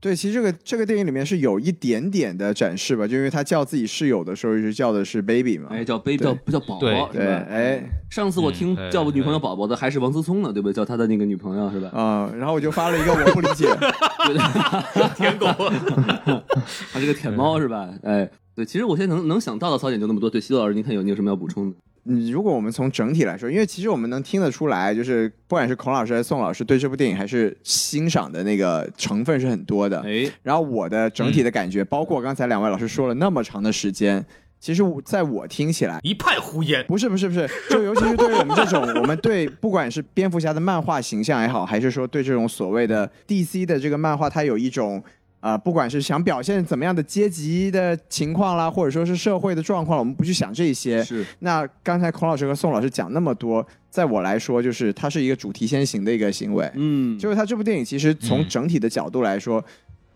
[0.00, 5.68] 对，其实这个这个电影里面是有一点点的展示吧，就因为他叫自己室友的时候，是叫的是 baby 嘛。
[5.70, 7.46] 哎，叫 baby 叫不叫宝宝对，吧？
[7.48, 7.80] 哎
[8.10, 10.72] 上次我听嗯叫我女朋友哎宝宝的还是王思聪呢，对不对？
[10.74, 11.88] 叫他的那个女朋友是吧？
[11.90, 13.68] 啊、然后我就发了一个我不理解，
[15.16, 15.46] 舔狗，
[16.92, 17.88] 他是个舔猫是吧？
[18.02, 20.28] 哎，对，其实我现在能能想到的槽点就那么多。
[20.28, 21.76] 对，西多老师，您看有你有什么要补充的？
[22.04, 30.00] 嗯，如果我们从整体来说，因为其实我们能听得出来，就是不管是孔老师还是宋老师对这部电影还是欣赏的那个成分是很多的。
[30.00, 34.26] 哎，然后我的整体的感觉，包括刚才两位老师说了那么长的时间，
[34.58, 36.00] 其实我在我听起来。
[36.02, 36.84] 一派胡言。
[36.88, 45.00] 不是不是不是，就尤其是对于我们这种，我们对不管是蝙蝠侠的漫画形象也好，还是说对这种所谓的 DC 的这个漫画，它有一种
[45.42, 51.02] 呃，不管是想表现怎么样的阶级的情况啦，或者说是社会的状况，我们不去想这些。
[51.02, 56.70] 是那刚才孔老师和宋老师讲那么多，在我来说，就是它是一个主题先行的一个行为。
[56.76, 59.62] 嗯，就是它这部电影其实从整体的角度来说，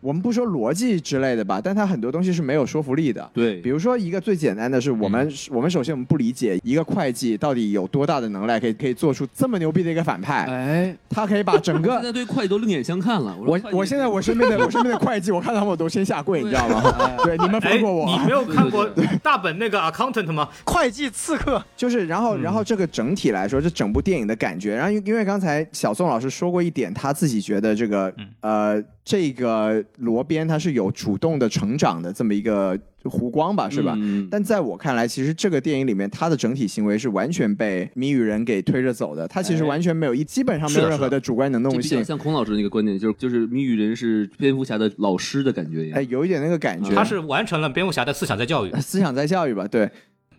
[0.06, 3.28] 我们不说逻辑之类的吧，但它很多东西是没有说服力的。
[3.34, 13.36] 对，比如说一个最简单的是，我们、我们首先我们不理解一个会计到底有多大的能耐，可以可以做出这么牛逼的一个反派，哎，他可以把整个 现个在对会计都另眼相看了。
[13.36, 16.84] 我我现在我身边的我身边的会计，我看到他们我都先下跪，你知道吗？
[17.24, 18.06] 对，你们哎，放过我。
[18.06, 18.88] 你没有看过
[19.24, 20.48] 大本那个 accountant 吗？
[20.66, 33.94] 会计刺客，就是，然后，然后这个整体来说，这整部电影的感觉，然后因因为刚才小宋老师说过一点，他自己觉得这个，呃，这个罗宾他是有主动的成长的这么一个弧光吧，是吧？
[33.96, 46.00] 嗯但在我看来，其实这个电影里面，他的整体行为是完全被谜语人给推着走的，他其实哎完全没有一，基本上没有任何的主观能动性，比较像孔老师那个观点，就是就是谜语人是蝙蝠侠的老师的感觉一样。
[46.00, 46.92] 哎，有一点那个感觉。
[46.92, 49.88] 他是完成了蝙蝠侠的思想在教育， 思想在教育吧，对，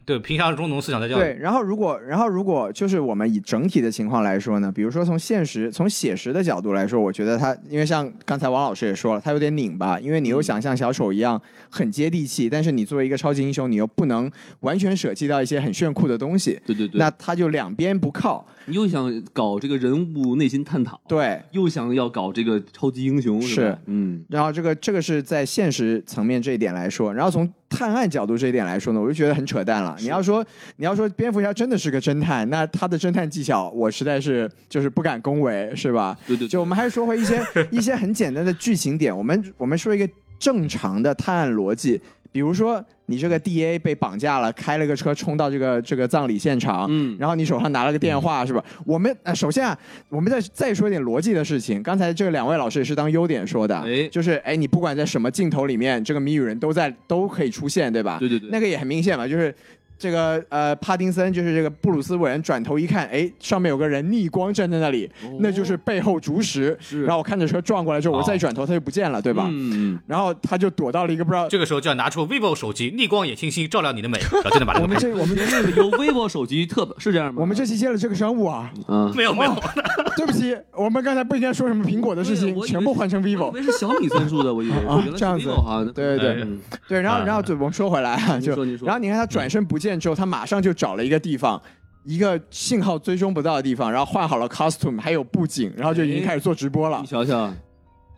[0.08, 1.20] 对，平常中农思想在教育。
[1.20, 14.32] 对，然后如果，然后如果就是我们以整体的情况来说呢，比如说从现实、从写实的角度来说，我觉得他，因为像刚才王老师也说了，他有点拧巴，因为你又想像小丑一样很接地气，但是你作为一个超级英雄，你又不能
[14.62, 18.48] 完全舍弃掉一些很炫酷的东西，对对对，那他就两边不靠。
[18.70, 23.80] 你又想搞这个人物内心探讨，对，又想要搞这个超级英雄，是吧？
[23.88, 29.95] 嗯，然后这个这个是在现实层面这一点来说，然后从探案角度这一点来说呢，我就觉得很扯淡了。
[29.99, 30.45] 你要说
[30.77, 36.18] 你要说蝙蝠侠真的是个侦探，那他的侦探技巧我实在是就是不敢恭维，是吧？
[36.26, 41.99] 对对，对就我们还是说回一些 一些很简单的剧情点，我们我们说一个正常的探案逻辑，
[42.31, 48.64] 比如说你这个 D A 被绑架了，开了个车冲到这个这个葬礼现场，嗯然后你手上拿了个电话，是吧？
[48.86, 49.78] 我们呃，首先啊，
[50.10, 51.82] 我们再再说一点逻辑的事情。
[51.82, 58.18] 刚才这两位老师也是当优点说的，哎就是哎，你不管在什么镜头里面，这个谜语人都在都可以出现，对吧？
[58.20, 59.54] 对对对那个也很明显嘛，就是。
[59.98, 65.10] 这个呃，帕丁森就是这个布鲁斯韦恩转头一看，哎，上面有个人逆光站在那里，
[65.40, 66.72] 那就是背后主使。
[66.72, 69.48] 哦是然后我看着车撞过来之后，我哦再一转头，他就不见了，对吧？
[69.49, 71.48] 嗯，然后他就躲到了一个不知道。
[71.48, 74.82] 这个时候就要拿出 vivo 手机，逆光也清晰，照亮你的美，然后真的把这。
[74.82, 77.41] 我们这我们那个有 vivo 手机特是这样吗？
[77.41, 79.56] 我们这期接了这个商务啊，嗯，没有没有，
[80.18, 83.52] 对不起，我们刚才不应该说什么苹果的事情，我全部换成 vivo。
[83.52, 88.52] 为是小米参数的，我以为啊这样子哈，对对对嗯对，然后啊然后对，我们说回来啊，就
[88.86, 91.61] 然后你看他转身不见之后，他马上就找了一个地方。
[92.03, 97.05] 一个信号追踪不到的地方，然后换好了 costume，还有布景，然后就已经开始做直播了你。
[97.05, 97.53] 想想，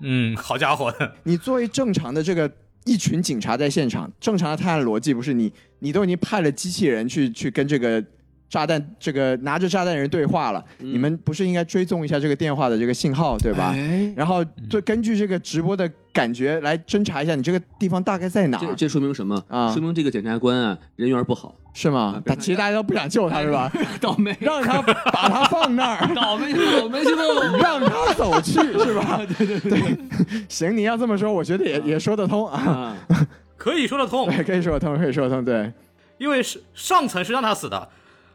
[0.01, 0.93] 嗯，好家伙，
[1.23, 2.51] 你作为正常的这个
[2.85, 7.99] 一群警察在现场，正常的探案逻辑不是你，你都已经派了机器人去去跟这个
[8.49, 13.71] 炸弹这个拿着炸弹人对话了，嗯你们不是应该追踪一下这个电话的这个信号对吧？
[13.76, 19.41] 哎，然后就根据这个直播的感觉来侦查一下你这个地方大概在哪，这这说明什么？
[19.47, 22.35] 啊说明这个检察官啊人缘不好，是吗啊？
[22.35, 23.71] 其实大家都不想救他是吧？
[24.01, 26.07] 倒霉，让他把他放那儿。
[26.15, 27.21] 倒霉倒霉去吧。
[27.61, 29.21] 让他走去是吧？
[29.38, 29.97] 对对对，
[30.49, 33.27] 行，你要这么说，我觉得也也说得通啊，啊，
[33.57, 35.71] 可以说得通，对，可以说得通，可以说得通，对。
[36.17, 37.88] 因为是上层是让他死的，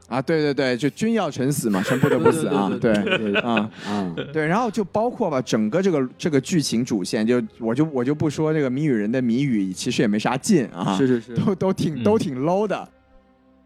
[0.06, 2.92] 啊，对对对，就君要臣死嘛，臣不得不死啊，对
[3.40, 12.86] 啊，啊，对，然后就包括吧，整个这个这个剧情主线，就我就我就不说这个谜语人的谜语，其实也没啥劲啊，是是是，都都挺都挺 low 的，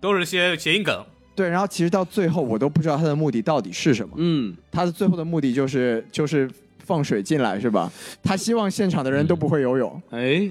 [0.00, 1.04] 都是些谐音梗。
[1.34, 6.48] 对，然后其实到最后我都不知道他的目的到底是什么，嗯，他的最后的目的就是就是
[6.78, 7.90] 放水进来是吧？
[8.22, 10.48] 他希望现场的人都不会游泳，哎，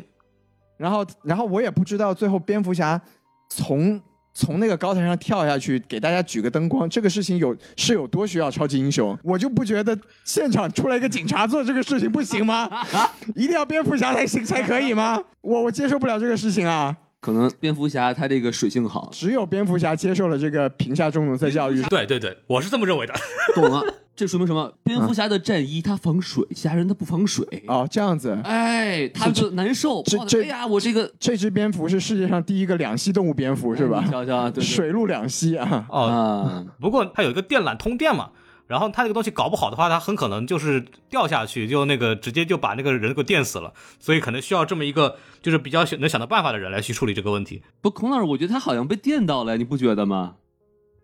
[0.76, 3.02] 然后然后我也不知道最后蝙蝠侠
[3.50, 4.02] 从。
[4.38, 9.18] 从那个高台上跳下去，给大家举个灯光，这个事情有是有多需要超级英雄？
[9.24, 12.70] 我就不觉得现场出来一个警察做这个事情不行吗？
[13.34, 15.20] 一定要蝙蝠侠才行才可以吗？
[15.42, 16.96] 我我接受不了这个事情啊！
[17.20, 23.14] 可能蝙蝠侠他这个水性好，只有蝙蝠侠接受了这个贫下中农再教育，对对对，我是这么认为的。
[23.56, 23.82] 懂了。
[24.18, 24.74] 这说明什么？
[24.84, 27.46] 蝙蝠侠的战衣它防水，其他人他不防水。
[27.68, 28.36] 哦，这样子。
[28.44, 30.02] 哎，他就难受。
[30.04, 34.10] 这这哎呀，我这个这只蝙蝠是世界上第一个两栖动物蝙蝠，是吧你？
[34.10, 35.86] 瞧瞧，对对水陆两栖啊！
[35.90, 38.32] 哦，啊，不过它有一个电缆通电嘛，
[38.66, 47.62] 然后它这个东西搞不好的话，它很可能就是掉下去，就那个直接就把那个人给电死了，所以可能需要这么一个就是比较想能想到办法的人来去处理这个问题。
[47.82, 50.38] 不，孔老师，我觉得他好像被电到了，你不觉得吗？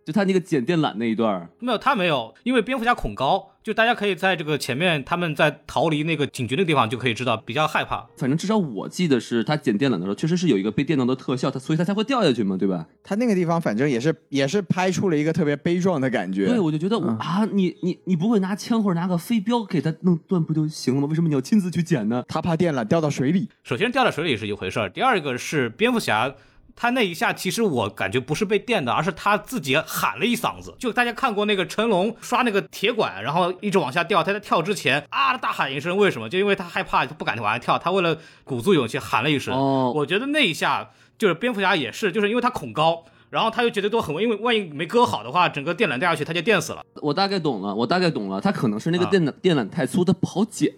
[0.05, 8.05] 就他那个剪电缆那一段儿，没有，他没有，因为蝙蝠侠恐高，就大家可以在这个前面他们在逃离那个警局那个地方就可以知道比较害怕。
[8.17, 12.85] 反正至少我记得是他剪电缆的时候，确实是有一个被电到的特效，他所以他才会掉下去嘛，对吧？
[13.01, 16.47] 他那个地方反正也是也是拍出了一个特别悲壮的感觉。
[16.47, 21.07] 对，我就觉得我、啊，你你你不会拿枪或者拿个飞镖给他弄断不就行了吗？
[21.07, 22.23] 为什么你要亲自去剪呢？
[22.27, 26.35] 他怕电缆掉到水里，首先掉到水里是一回事儿，第二个是蝙蝠侠。
[26.75, 30.73] 他那一下，其实我感觉不是被电的，而是他自己喊了一嗓子。
[30.79, 36.27] 就大家看过那个成龙刷那个铁管，然后一直往下掉，他在跳之前啊大喊一声，为什么？
[36.27, 39.53] 就因为他害怕，他不敢往下跳，他为了鼓足勇气喊了一声。
[39.53, 46.83] 哦我觉得那一下就是蝙蝠侠也是，就是因为他恐高，然后他就觉得都很危，因为万一没割好的话，整个电缆掉下去他就电死了。
[47.01, 50.73] 我大概懂了，我大概懂了，他可能是那个啊电缆、电缆太粗，他不好剪，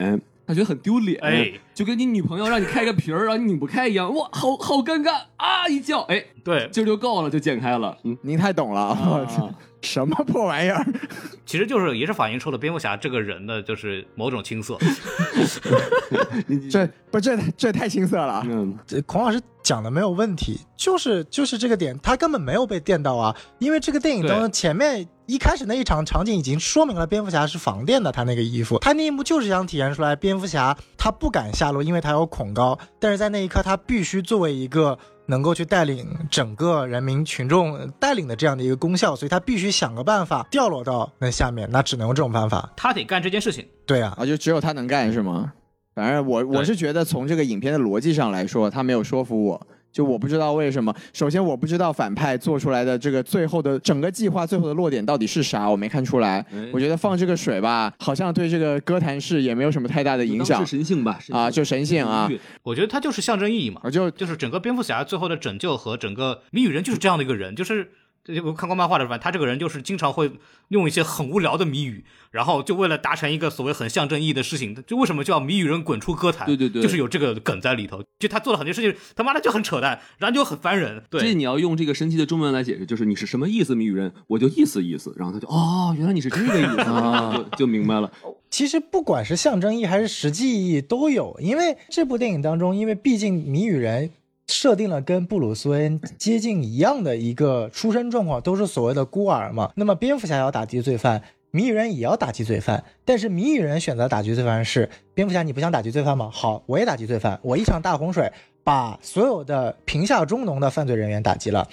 [0.46, 5.68] 他觉得很丢脸，哎就跟你女朋友让你开个瓶儿，然后你拧不开一样，哇，好好尴尬啊！
[5.68, 8.18] 一叫，哎，对，劲儿就够了，就剪开了，嗯。
[8.22, 9.28] 您太懂了，啊
[9.82, 10.84] 什么破玩意儿？
[11.46, 14.76] 其实就是也是反映出了蝙蝠侠这个人的就是某种青涩。
[16.72, 18.42] 这不这这太青涩了。
[18.50, 34.98] 嗯，这孔老师讲的没有问题，就是就是这个点，他根本没有被电到啊，因为这个电影当中前面一开始那一场场景已经说明了蝙蝠侠是防电的，他那个衣服，他那一幕就是想体现出来蝙蝠侠他不敢下落，因为他有恐高，但是在那一刻他必须作为一个。
[35.28, 42.72] 能够去带领整个人民群众带领的这样的一个功效，所以他必须想个办法掉落到那下面，那只能用这种办法。
[42.78, 43.66] 他得干这件事情。
[43.88, 45.52] 对啊，啊，就只有他能干是吗？
[45.96, 49.68] 反正我我是觉得从这个影片的逻辑上来说，他没有说服我。
[49.96, 56.46] 就我不知道为什么，首先我不知道反派做出来的这个最后的整个计划最后的落点到底是啥，我没看出来。
[56.52, 62.30] 哎我觉得放这个水吧，好像对这个哥谭市也没有什么太大的影响神性吧，啊，就神性啊，
[62.62, 67.90] 我觉得它就是象征意义嘛，就就是整个蝙蝠侠最后的拯救和整个谜语人就是这样的一个人，就是。
[68.26, 70.32] 这我看过漫画的，反正他这个人就是经常会
[70.70, 76.48] 用一些很无聊的谜语，然后就为了达成一个所谓很象征意义的事情，就为什么叫谜语人滚出歌坛？
[76.48, 78.04] 对对对就是有这个梗在里头。
[78.18, 81.04] 就他做了很多事情，他妈的就很扯淡，然后就很烦人。
[81.12, 86.76] 这对，你要用这个神奇的中文来解释，就是你是什么意思，谜语人，我就意思意思，然后他就哦，原来你是这个意思，
[87.52, 88.12] 就就明白了。
[88.50, 94.10] 其实不管是象征意义还是实际意义都有，因为这部电影当中，因为毕竟谜语人
[94.48, 99.72] 设定了跟布鲁斯韦恩接近一样的一个出生状况，都是所谓的孤儿嘛。
[99.76, 106.30] 那么蝙蝠侠要打击罪犯，谜语人也要打击罪犯，但是谜语人选择打击罪犯是蝙蝠侠，你不想打击罪犯吗？
[106.32, 108.32] 好，我也打击罪犯，我一场大洪水
[108.64, 111.68] 把所有的贫下中农的犯罪人员打击了。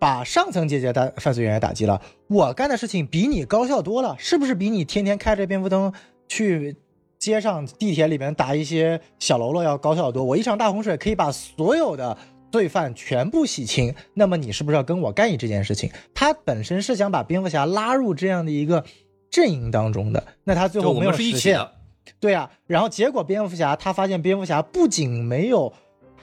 [0.00, 5.92] 把上层阶级的犯罪人员打击了，我干的事情比你高效多了，是不是比你天天开着蝙蝠灯
[6.28, 6.76] 去
[7.18, 10.22] 街上、地铁里面打一些小喽啰要高效多？
[10.22, 12.16] 我一场大洪水可以把所有的
[12.52, 15.90] 罪犯全部洗清，那么你是不是要跟我干一这件事情？
[16.14, 18.84] 他本身是想把蝙蝠侠拉入这样的一个
[19.30, 21.58] 阵营当中的，那他最后没有实现。
[21.58, 21.66] 起。
[22.20, 25.70] 对啊，然后结果蝙蝠侠他发现蝙蝠侠不仅没有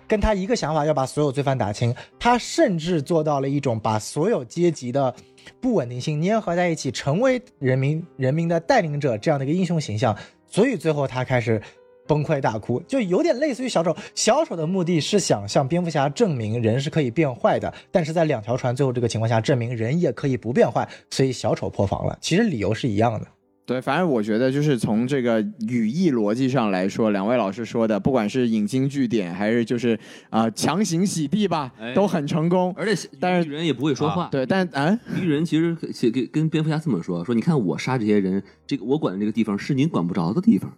[0.08, 5.14] 跟他一个想法要把所有罪犯打清，他甚至做到了一种把所有阶级的
[5.62, 10.18] 不稳定性粘合在一起，成为人民人民的带领者这样的一个英雄形象。
[10.56, 11.62] 所以最后他开始
[12.08, 13.94] 崩溃大哭，就有点类似于小丑。
[14.16, 22.18] 小丑的目的是想向蝙蝠侠证明人是可以变坏的，但是在两条船最后这个情况下，证明人也可以不变坏，所以小丑破防了。
[22.22, 23.28] 其实理由是一样的。
[23.66, 32.72] 对，反正我觉得就是从这个语义逻辑上来说，两位老师说的，不管是引经据典，还是就是啊、强行洗地吧，哎都很成功。
[32.78, 40.72] 而且但是人也不会说话，对，但啊，鱼人其实写给跟蝙蝠侠这么说：说你看我杀这些人，这个我管的这个地方是您管不着的地方。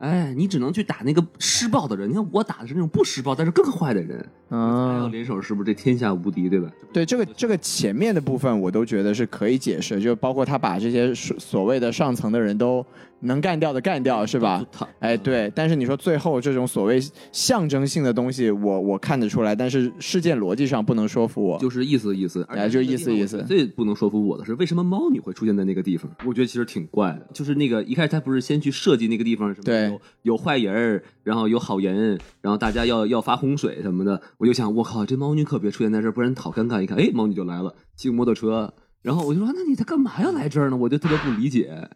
[0.00, 2.08] 哎，你只能去打那个施暴的人。
[2.08, 4.18] 你看我打的是那种不施暴但是更坏的人，
[4.48, 6.70] 还要嗯，联手，是不是这天下无敌，对吧？
[6.92, 12.84] 对这个这个前面的部分，我都觉得是可以解释，就包括他把这些所所谓的上层的人都
[13.20, 14.64] 能干掉的干掉，是吧？
[14.72, 16.98] 他哎，对，但是你说最后这种所谓
[17.30, 21.58] 象征性的东西，我我看得出来，但是事件逻辑上不能说服我。
[21.58, 26.10] 就是意思意思，哎就意思意思最不能说服我的是，为什么猫女会出现在那个地方？
[26.24, 27.26] 我觉得其实挺怪的。
[27.34, 29.89] 就是那个一开始他不是先去设计那个地方什么对
[30.22, 34.20] 有坏人，然后有好人，然后大家要要发洪水什么的。
[34.38, 36.82] 我就想，我靠，这猫女可别出现在这儿，不然好尴尬。
[36.82, 40.76] 一看，哎，猫女就来了，骑摩托车，然后我就说，那你在干嘛要来这儿呢？
[40.76, 41.88] 我就特别不理解。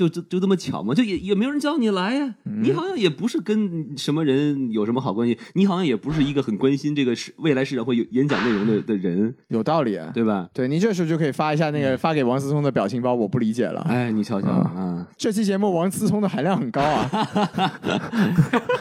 [0.00, 0.94] 就就就这么巧吗？
[0.94, 10.10] 就也也没有人叫你来呀、嗯你好像也不是跟什么人有什么好关系，你好像也不是一个很关心这个市未来市场会有演讲内容的的人，有道理啊。
[10.14, 10.48] 对吧？
[10.52, 13.80] 对你这时候就可以发一下那个发给王思聪的表情包，我不理解了。
[13.82, 15.06] 哎，你瞧瞧啊！
[15.16, 17.08] 这期节目王思聪的含量很高啊。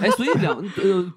[0.01, 0.57] 哎，所以两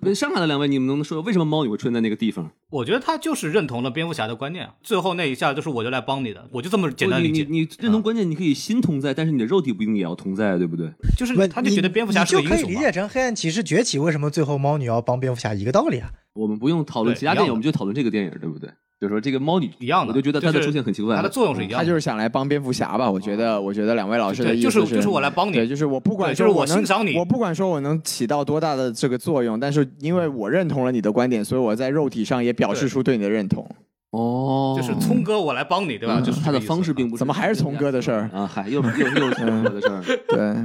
[0.02, 2.50] 呃上海的两位，你们能说为什么猫你会出现在那个地方？
[2.70, 10.90] 我觉得他就是认同了蝙蝠侠的观念啊，最后那一下就是我就来帮你的，我就这么简单你理解，你你认同观念，你可以心同在，但是你的肉体不一定也要同在，对不对？
[11.16, 12.92] 就是不他就觉得蝙蝠侠是个英雄嘛你就可以理解。
[12.92, 16.10] 成黑暗骑士崛起为什么最后猫女要帮蝙蝠侠一个道理啊。
[16.34, 18.70] 我们不用讨论其他电影，我们就讨论这个电影，对不对？
[19.00, 23.10] 就说这个猫女一样的我就觉得它的出现很奇怪，它的作用是一样的，他就是想来帮蝙蝠侠吧？
[23.10, 33.68] 我觉得，我觉得两位老师的意思就是就是我来帮你对，就是我不管对就是我能欣赏你我不管说我能起到多大的这个作用，但是因为我认同了你的观点，所以我在肉体上也表示出对你的认同。
[34.12, 36.18] 哦，就是聪哥我来帮你，对吧？
[36.18, 38.46] 嗯就是他的方式并不怎么还是聪哥的事儿啊？
[38.46, 40.02] 还，又又又是聪哥的事儿。
[40.28, 40.56] 对，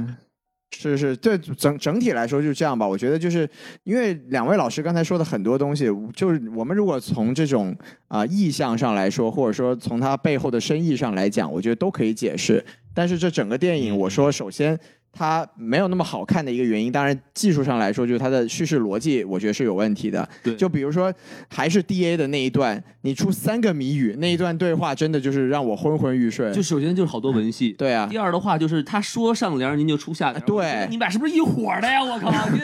[0.76, 2.86] 是是，对整整体来说就是这样吧。
[2.86, 3.48] 我觉得就是
[3.84, 7.74] 因为两位老师刚才说的很多东西，就是我们如果从这种
[8.08, 12.64] 啊、意象上来说，或者说从它背后的深意上来讲，我觉得都可以解释。
[12.94, 14.78] 但是这整个电影，我说首先。
[15.12, 20.28] 它没有那么好看的一个原因，当然技术上来说，就是它的叙事逻辑，我觉得是有问题的。
[20.42, 21.12] 对就比如说，
[21.48, 26.52] 还是 D A 的那一段，你出三个谜语，那一段对话真的就是让我昏昏欲睡。
[26.52, 30.40] 就首先就是好多文戏，对啊第二的话就是他说上联，您就出下联。
[30.42, 32.02] 对你们俩是不是一伙儿的呀？
[32.02, 32.58] 我靠， 你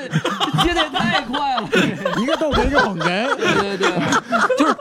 [0.62, 1.68] 接的也太快了。
[2.20, 3.26] 一个逗哏，一个捧哏。
[3.36, 4.74] 对对对，就是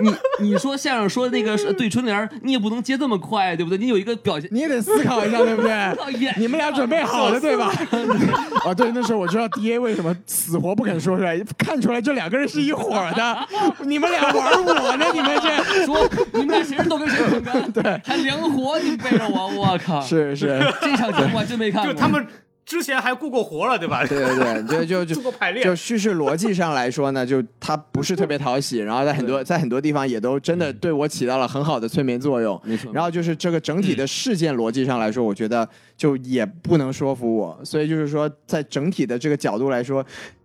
[0.00, 3.78] 你你说相声说那个对春联，你也不能接这么快，对不对？
[3.78, 4.48] 你有一个表现。
[4.52, 5.72] 你也得思考一下，对不对？
[6.36, 7.72] 你们俩准备好了，对吧？
[8.64, 13.38] 啊，对，那时候我知道 D A 为什么死活不肯说出来，看出来这两个人是一伙的。
[13.84, 15.06] 你们俩玩我呢？
[15.12, 20.00] 你们这说你们俩谁是逗哏谁是捧哏， 对还灵活，你背着我，我靠！
[20.00, 21.92] 是是，这场节目我还真没看过。
[21.92, 22.26] 就他们
[22.64, 24.04] 之前还雇过活了，对吧？
[24.06, 25.32] 对对对， 就就就
[25.62, 32.60] 就叙事逻辑上来说呢，就它不是特别讨喜，然后在很多在很多地方也都真的对我起到了很好的催眠作用。
[32.64, 40.04] 没错然后就是这个整体的事件逻辑上来说，我觉得就也不能说服我，所以就是说，在整体的这个角度来说。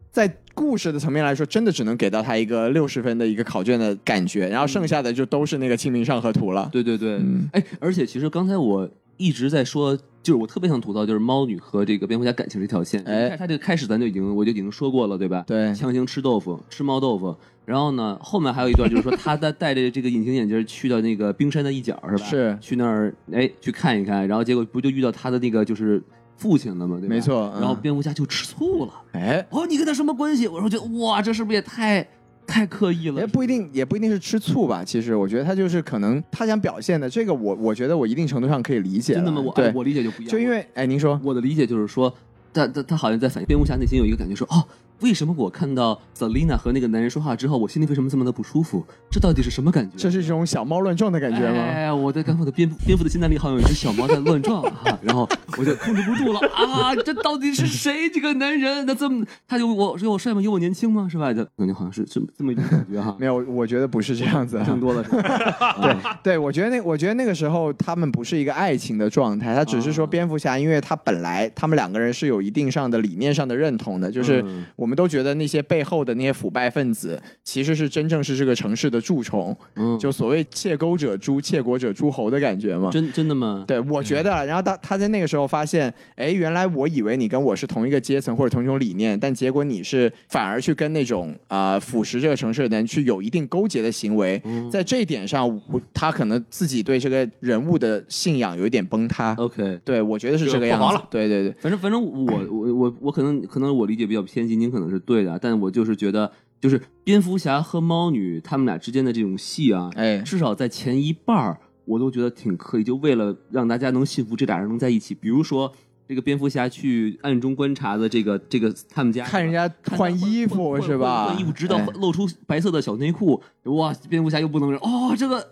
[0.10, 6.68] 在故事的层面来说，真的只能给到他一个六十分的一个考卷的感觉，然后剩下的就都是那个《清明上河图》了。
[6.72, 13.02] 对对对，嗯哎，而且其实刚才我一直在说，就是我特别想吐槽，就是猫女和这个蝙蝠侠感情这条线。
[13.04, 15.44] 哎他这个开始咱就已经我就已经说过了，对吧？
[15.48, 17.36] 对强行吃豆腐，吃猫豆腐。
[17.66, 22.26] 然后呢，后面还有一段就是说，他带带 着这个隐形眼镜去到那个冰山的一角，是吧？
[22.26, 26.02] 是去那儿哎去看一看，然后结果不就遇到他的那个就是
[26.38, 26.98] 父亲了吗？
[27.00, 27.16] 对吧？
[27.16, 28.94] 没错嗯然后蝙蝠侠就吃醋了。
[29.14, 30.48] 哎，哦，你跟他什么关系？
[30.48, 32.08] 我说觉得哇，这是不是也太
[32.48, 33.28] 太刻意了也？
[33.28, 34.84] 不一定，也不一定是吃醋吧。
[34.84, 39.14] 其实我觉得他就是可能他想表现的这个我，我觉得我一定程度上可以理解。
[39.14, 39.42] 真的吗？
[39.42, 40.32] 我对，我理解就不一样。
[40.32, 42.12] 就因为哎，您说我的理解就是说，
[42.54, 44.64] 他他他好像在反映蝙蝠侠内心有一个感觉说，哦，
[45.02, 48.84] 为什么我看到 Selina 和那个男人说话之后，我心里为什么这么的不舒服？
[49.12, 49.98] 这到底是什么感觉？
[49.98, 51.62] 这是一种小猫乱撞的感觉吗？
[51.62, 56.96] 哎，我在感觉我的蝙蝠蝙蝠的心脏里好像有一只小猫在乱撞啊，然后我就控制不住了啊！
[56.96, 58.10] 这到底是谁？
[58.10, 60.42] 这个男人他这么他有我有我帅吗？
[60.42, 61.08] 有我年轻吗？
[61.10, 61.34] 是吧？
[61.34, 63.16] 就感觉好像是这么这么一种感觉哈。
[63.20, 64.62] 没有，我觉得不是这样子。
[64.66, 82.90] 更多的是对对，我觉得那我觉得那个时候他们不是一个爱情的状态，他只是说啊蝙蝠侠，因为他本来他们两个人是有一定上的理念上的认同的，就是嗯我们都觉得那些背后的那些腐败分子，其实是真正是这个城市的蛀虫，嗯，就所谓窃钩者诛，窃国者诸侯的感觉嘛。
[82.90, 83.66] 真真的吗？
[83.68, 99.36] 对，我觉得，然后他他在那个时候发现，哎，原来我以为你跟我是同一个阶层或者同一种理念，但结果你是反而去跟那种啊、呃腐蚀这个城市的人去有一定勾结的行为，嗯在这一点上，我他可能自己对这个人物的信仰有一点崩塌。
[99.38, 99.80] ，OK。
[99.84, 101.02] 对，我觉得是这个样子。
[101.10, 106.32] 对对对，反正反正我我我我可能可能我理解比较偏激，您可能是对的，但我就是觉得，
[106.62, 115.16] 就是蝙蝠侠和猫女他们俩之间的这种戏啊，哎至少在前一半儿我都觉得挺刻意，就为了让大家能信服这俩人能在一起。
[115.16, 115.72] 比如说
[116.08, 121.28] 这个蝙蝠侠去暗中观察的这个这个他们家，看人家换衣服是吧？
[121.28, 123.94] 换衣服直到哎露出白色的小内裤，哇！
[124.10, 125.46] 蝙蝠侠又不能忍，哦，这个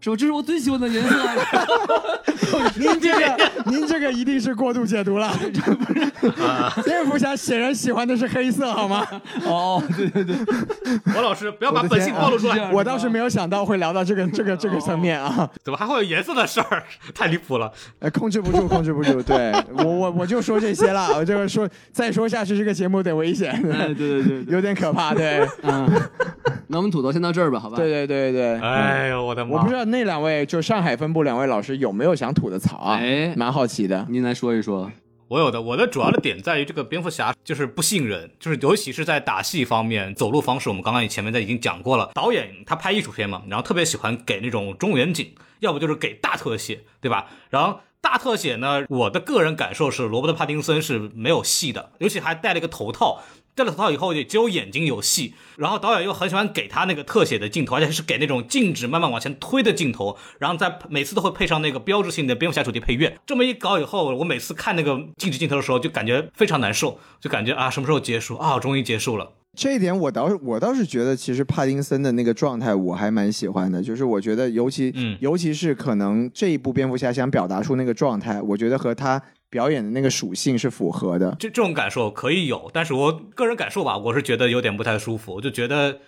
[0.00, 0.16] 是吧？
[0.16, 1.16] 这是我最喜欢的颜色。
[2.76, 5.32] 您这个，您这个一定是过度解读了。
[6.84, 9.06] 蝙蝠侠显然喜欢的是黑色，好吗？
[9.44, 10.36] 哦，对对对，
[11.14, 16.82] 王 老师不要把本性暴露出来，我倒是没有想到会聊到这个这个这个层面啊，怎么还会有颜色的事儿？
[17.14, 17.70] 太离谱了！
[18.00, 19.22] 呃，控制不住，控制不住。
[19.22, 25.14] 对我我我就说这些了，我这个说再说下去，这个节目得危险，哎，对对对对，有点可怕。
[25.14, 25.88] 对，嗯，
[26.68, 27.76] 那我们土豆先到这儿吧，好吧？
[27.76, 28.60] 对对对对。
[28.60, 29.52] 哎呦，我的妈！
[29.52, 32.96] 我不知道那两位就上海分部两位老师有没有想吐的槽啊？
[32.96, 34.06] 哎蛮好奇的。
[34.08, 34.90] 您来说一说。
[35.28, 42.10] 我有的，我的主要的点在于这个蝙蝠侠就是不信任，就是尤其是在打戏方面，走路方式，我们刚刚前面在已经讲过了。
[42.14, 47.28] 导演他拍艺术片嘛，然后特别喜欢给那种中远景，要不就是给大特写，对吧？
[47.48, 53.22] 然后大特写呢，我的个人感受是罗伯特·帕丁森是没有戏的，尤其还戴了一个头套。
[53.60, 55.34] 戴了头套以后，也只有眼睛有戏。
[55.56, 60.16] 然后导演又很喜欢给他那个特写的镜头，而且是给那种静止慢慢往前推的镜头。
[60.38, 63.18] 然后在每次都会配上那个标志性的蝙蝠侠主题配乐。
[63.26, 68.58] 这么一搞以后，我每次看那个静止镜头的时候，就感觉非常难受，就感觉啊，什么时候结束啊？
[68.58, 69.32] 终于结束了。
[69.56, 79.20] 这一点我倒是我倒是觉得，其实帕丁森的那个状态我还蛮喜欢的，就是我觉得尤其、嗯尤其是可能这一部蝙蝠侠想表达出那个状态，我觉得和他
[79.50, 81.36] 表演的那个属性是符合的。
[81.38, 85.98] 这这种感受可以有，但是我个人感受吧，我是觉得有点不太舒服，我就觉得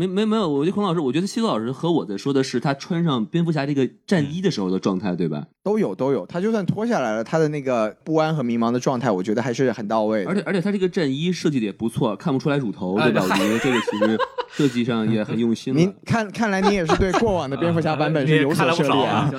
[0.00, 5.44] 没没没有，我觉得孔老师，我觉得西多老师和我在说的是他穿上蝙蝠侠这个战衣的时候的状态，对吧？
[5.62, 10.30] 都有都有，他就算脱下来了，他的那个不安和迷茫的状态，我觉得还是很到位的。
[10.30, 13.20] 而且而且他这个战衣设计的也不错，看不出来乳头，对吧？
[13.28, 14.18] 哎我觉得这个其实
[14.50, 15.92] 设计上也很用心 您。
[16.06, 19.30] 看，看来您也是对过往的蝙蝠侠版本是有所涉猎啊。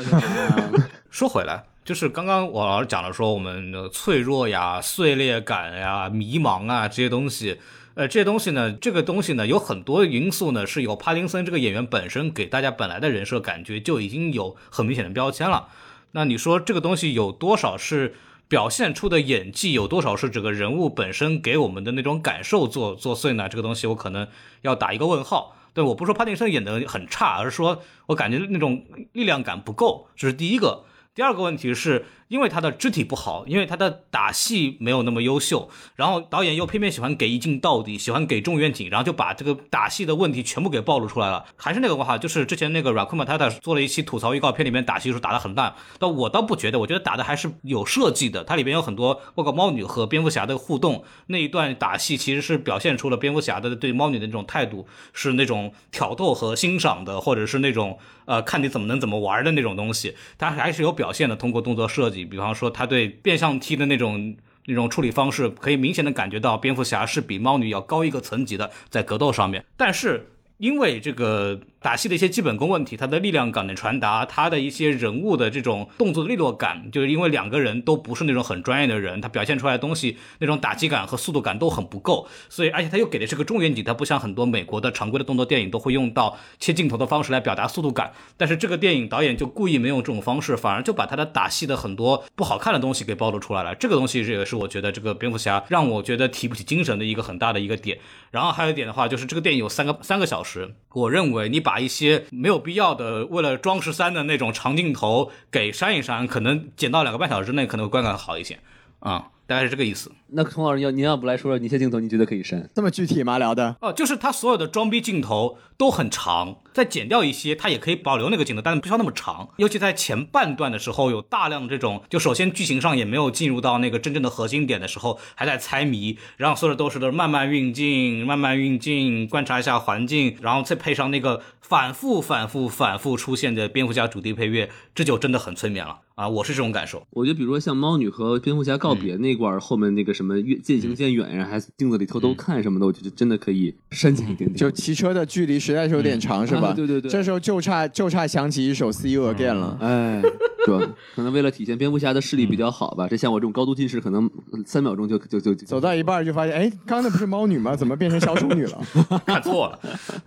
[1.10, 7.58] 说回来，就是刚刚我老师讲了，说我们的脆弱呀、碎裂感呀、迷茫啊这些东西，
[8.02, 15.68] 呃，这些东西呢，这个东西呢，有很多因素呢，是由帕丁森这个演员本身给大家本来的人设感觉就已经有很明显的标签了。
[16.14, 18.16] 那你说这个东西有多少是
[18.48, 23.48] 表现出的演技，有多少是这个人物本身给我们的那种感受作作祟呢？
[23.48, 24.28] 这个东西我可能
[24.64, 25.56] 要打一个问号。
[25.76, 30.86] 对，我不说帕丁森演的很差，而是说我感觉那种力量感不够，这是第一个。
[31.14, 41.44] 第二个问题是因为他的肢体不好，因为他的打戏没有那么优秀，然后导演又偏偏喜欢给一镜到底，喜欢给中远景，然后就把这个打戏的问题全部给暴露出来了。
[41.58, 48.46] 还是那个话，就是之前那个软库马太太做了一期吐槽预告片，里面打戏的时候打得很烂，但我倒不觉得，我觉得打的还是有设计的。
[48.46, 61.42] 它里边有很多包括猫女和蝙蝠侠的互动，那一段打戏其实是表现出了蝙蝠侠的对猫女的那种态度，是那种挑逗和欣赏的，或者是那种呃看你怎么能怎么玩的那种东西，它还是有表现的。
[61.42, 64.36] 通过动作设计，比方说他对变相踢的那种。
[64.68, 69.66] 那种处理方式可以明显的感觉到，蝙蝠侠是比猫女要高一个层级的，在格斗上面。
[69.76, 70.31] 但是
[70.62, 93.74] 因为这个打戏的一些基本功问题，他的力量感的传达，他的一些人物的这种动作的利落感，就是因为两个人都不是那种很专业的人，他表现出来的东西那种打击感和速度感都很不够，所以而且他又给的是个中远景，他不像很多美国的常规的动作电影都会用到切镜头的方式来表达速度感，但是这个电影导演就故意没用这种方式，反而就把他的打戏的很多不好看的东西给暴露出来了。
[93.74, 97.98] 这个东西这也是我觉得这个蝙蝠侠让我觉得提不起精神的一个很大的一个点。
[98.30, 100.51] 然后还有一点的话，就是这个电影有三个三个小时，
[100.94, 108.60] 我认为你把一些没有必要的为了装十三的那种长镜头给删一删，可能剪到两个半小时之内，可能观感好一些
[109.00, 110.12] 啊、大概是这个意思。
[110.34, 112.70] 那孔老师，要您要不来说说哪些镜头你觉得可以删？
[112.74, 113.38] 这么具体吗？
[113.38, 119.50] 聊的哦，就是他所有的装逼镜头都很长，再剪掉一些，他也可以保留那个镜头，但是不需要那么长。
[119.58, 136.30] 尤其在前半段的时候，有大量这种，就首先剧情上也没有进入到那个真正的核心点的时候，还在猜谜，然后所有的都是都慢慢运镜，慢慢运镜，观察一下环境，然后再配上那个反复、反复、反复出现的蝙蝠侠主题配乐，这就真的很催眠了啊！
[136.30, 137.06] 我是这种感受。
[137.10, 144.56] 我觉得，比如说像猫女和蝙蝠侠告别那块儿，后面那个什么越渐行渐远呀，还镜子里偷偷看什么的，我觉得真的可以申请一点点。
[144.56, 146.68] 就骑车的距离实在是有点长，是吧？
[146.70, 149.78] 啊对对对这时候就差就差想起一首《See You Again》了。
[149.82, 150.22] 哎，
[150.66, 150.94] 对吧？
[151.16, 154.30] 可能为了体现蝙蝠侠的视力比较好吧，这像我这种高度近视，可能
[154.66, 157.76] 三秒钟就就就就走到一半就发现，哎，刚刚那不是猫女吗？
[157.76, 158.78] 怎么变成小丑女了？
[159.26, 159.80] 看错了，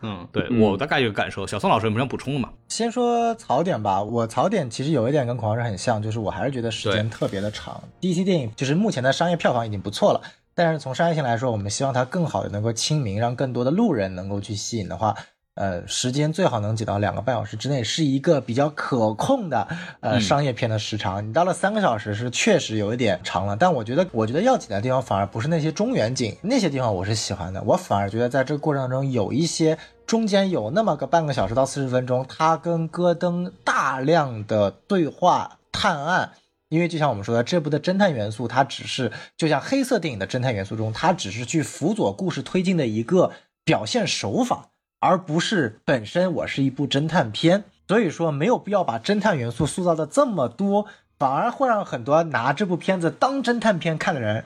[0.03, 1.47] 嗯，对我大概有个感受。
[1.47, 2.51] 小宋老师有没有想补充的吗？
[2.69, 7.83] 先说槽点吧，我槽点其实有一点跟狂热很像，就是我还是觉得时间特别的长。
[8.01, 10.21] DC 电影就是目前的商业票房已经不错了，
[10.55, 15.15] 但是从商业性来说，我们希望它更好的能够亲民，让更多的路人能够去吸引的话，
[15.55, 19.69] 呃，时间最好能挤到两个半小时之内，是一个比较可控的
[20.01, 21.27] 呃商业片的时长。
[21.27, 36.33] 你到了三个小时是确实有一点长了，但我觉得我觉得要紧的地方反而不是那些中远景，那些地方我是喜欢的，我反而觉得在这个过程当中有一些中间有那么个半个小时到四十分钟，他跟戈登大量的对话探案。
[36.71, 43.31] 因为就像我们说的，这部的侦探元素，它只是就像黑色电影的侦探元素中，它只是去辅佐故事推进的一个
[43.65, 44.71] 表现手法，
[45.05, 47.65] 而不是本身我是一部侦探片。
[47.87, 50.87] 所以说，没有必要把侦探元素塑造的这么多，
[51.19, 54.43] 反而会让很多拿这部片子当侦探片看的人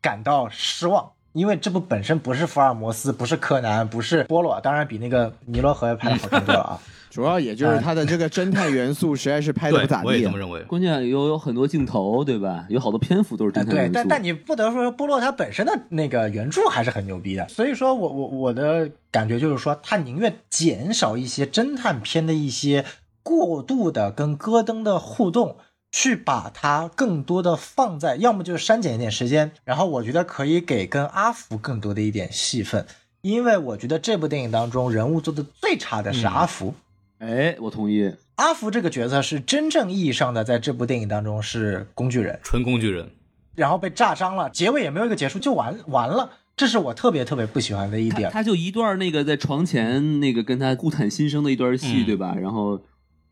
[0.00, 1.10] 感到失望。
[1.32, 6.78] 因为这部本身不是福尔摩斯，不是柯南，不是波洛，当然比那个尼罗河拍的好看多了啊。
[7.10, 10.38] 主要也就是他的这个侦探元素实在是拍的不咋地啊我也这么。
[10.38, 10.60] 认为。
[10.64, 12.66] 关键有有很多镜头，对吧？
[12.68, 13.92] 有好多篇幅都是侦探元素。
[13.94, 17.48] 但但你不得不说，波洛他本身的那个原著还是很牛逼的。
[17.48, 22.84] 所以说我我我的感觉就是说，他宁愿减少一些侦探片的一些
[23.22, 25.56] 过度的跟戈登的互动，
[25.90, 32.86] 去把它更多的放在，要么就是删减一点时间，然后我觉得可以给跟阿福更多的一点戏份，
[33.22, 36.74] 因为我觉得这部电影当中人物做的最差的是阿福。
[37.18, 38.12] 哎，我同意。
[38.34, 43.08] 阿福这个角色是真正意义上的在这部电影当中是工具人，纯工具人，
[43.54, 48.30] 然后被炸伤了，结尾也没有一个结束就完完了，这是我特别特别不喜欢的一点。
[48.30, 52.36] 他他就一段那个在床前那个跟他互袒心声的一段戏，嗯对吧？
[52.38, 52.82] 然后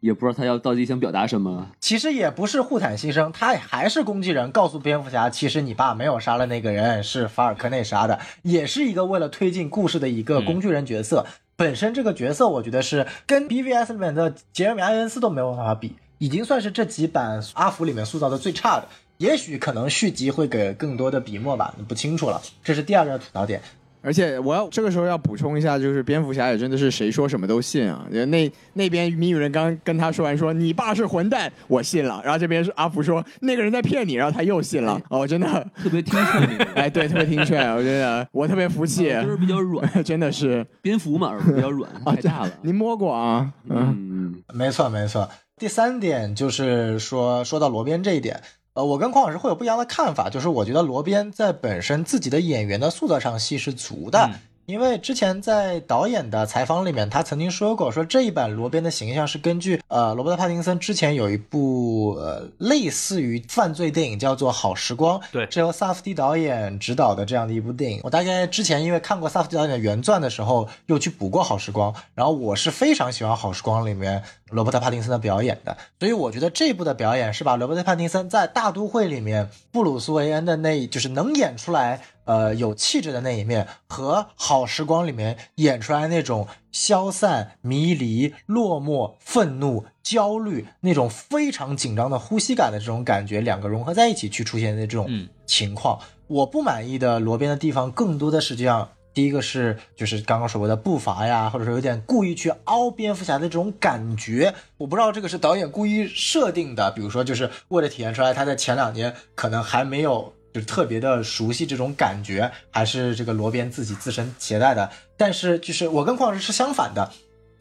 [0.00, 1.68] 也不知道他要到底想表达什么。
[1.78, 11.26] 其实也不是互袒心声，他还是工具人，告诉蝙蝠侠，其实你爸没有杀了那个人，是法尔科内杀的，也是一个为了推进故事的一个工具人角色。
[11.56, 18.88] 本身这个角色，我觉得是跟 BVS 里面的杰瑞米·埃恩斯都没有办法比，已经算是这几版阿福里面塑造的最差的。
[19.18, 22.42] 也许可能续集会给更多的笔墨吧，不清楚了。
[22.64, 23.62] 这是第二个吐槽点。
[24.04, 28.06] 而且我要这个时候要补充一下，就是蝙蝠侠也真的是谁说什么都信啊！
[28.10, 35.00] 那那边谜语人刚跟他说完说你爸是混蛋，我信了，然后这边是阿福说那个人在骗你，然后他又信了。
[35.08, 35.46] 哦，真的，
[35.82, 38.28] 特别听劝那个， 哎，对，特别听劝，我觉得。
[38.30, 40.66] 我特别服气， 就是比较软， 真的是。
[40.82, 42.52] 蝙蝠嘛，耳朵比较软，太大了。
[42.62, 43.52] 您摸过啊？
[43.70, 45.28] 嗯，嗯嗯，没错，没错。
[45.56, 48.42] 第三点就是说，说到罗宾这一点，
[48.74, 54.30] 呃，我跟匡老师会有不一样的看法，就是我觉得罗宾在本身自己的演员的塑造上戏是足的。
[54.66, 68.00] 因为之前在导演的采访里面，他曾经说过，说这一版罗宾的形象是根据呃罗伯特帕丁森之前有一部呃类似于犯罪电影叫做《好时光》，对是由萨夫蒂导演执导的这样的一部电影。
[68.02, 82.00] 我大概之前因为看过萨夫蒂导演的原传的时候，又去补过《好时光》，然后我是非常喜欢《好时光》里面罗伯特帕丁森的表演的，所以我觉得这部的表演是把罗伯特帕丁森在大都会里面布鲁斯韦恩的那，就是能演出来。
[82.24, 95.98] 呃，有气质的那一面和《好时光》里面演出来那种消散、迷离、落寞、愤怒、焦虑那种非常紧张的呼吸感的这种感觉，两个融合在一起去出现的这种嗯情况。
[96.26, 98.88] 我不满意的罗宾的地方，更多的是这样。
[99.12, 114.88] 第一个是就是刚刚说过的步伐呀，或者说有点故意去凹蝙蝠侠的这种感觉，我不知道这个是导演故意设定的，比如说就是为了体现出来他在前两年可能还没有就是特别的熟悉这种感觉，还是这个罗边自己自身携带的。
[115.16, 117.10] 但是就是我跟邝老师是相反的，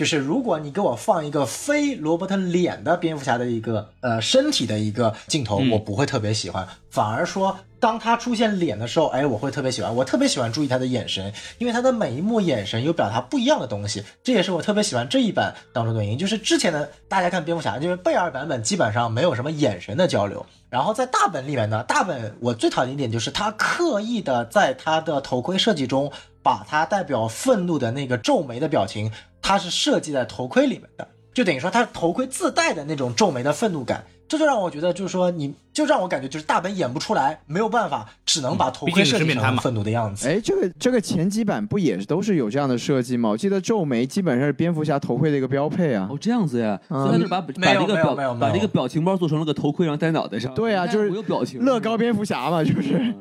[0.03, 9.95] 就是如果你给我放一个非罗伯特脸的蝙蝠侠的一个呃身体的一个镜头，嗯我不会特别喜欢，反而说当他出现脸的时候，哎，我会特别喜欢。
[9.95, 16.17] 我特别喜欢注意他的眼神，因为他的每一幕眼神有表达不一样的东西，这也是我特别喜欢这一版当中的原因。
[16.17, 26.11] 就是之前的大家看蝙蝠侠，就是贝尔版本基本上没有什么眼神的交流，然后在大本里面呢，大本我最讨厌一点就是他刻意的在他的头盔设计中，
[26.43, 29.09] 把他代表愤怒的那个皱眉的表情，
[29.41, 34.03] 它是设计在头盔里面的，就等于说他头盔自带的那种皱眉的愤怒感。
[34.25, 40.27] 这就让我觉得，就是说，你就让我感觉，就是大本演不出来，没有办法，只能把头盔设计成愤怒的样子。
[40.27, 43.29] 哎，这个这个前几版不也是都是有这样的设计吗？
[43.29, 46.07] 我记得皱眉基本上是蝙蝠侠头盔的一个标配啊。
[46.09, 50.51] 哦，这样子呀，嗯所以他就把把这个表把这个表情包做成了个头盔，然后戴脑袋上。
[50.55, 53.13] 对啊，就是有表情，乐高蝙蝠侠嘛，就是。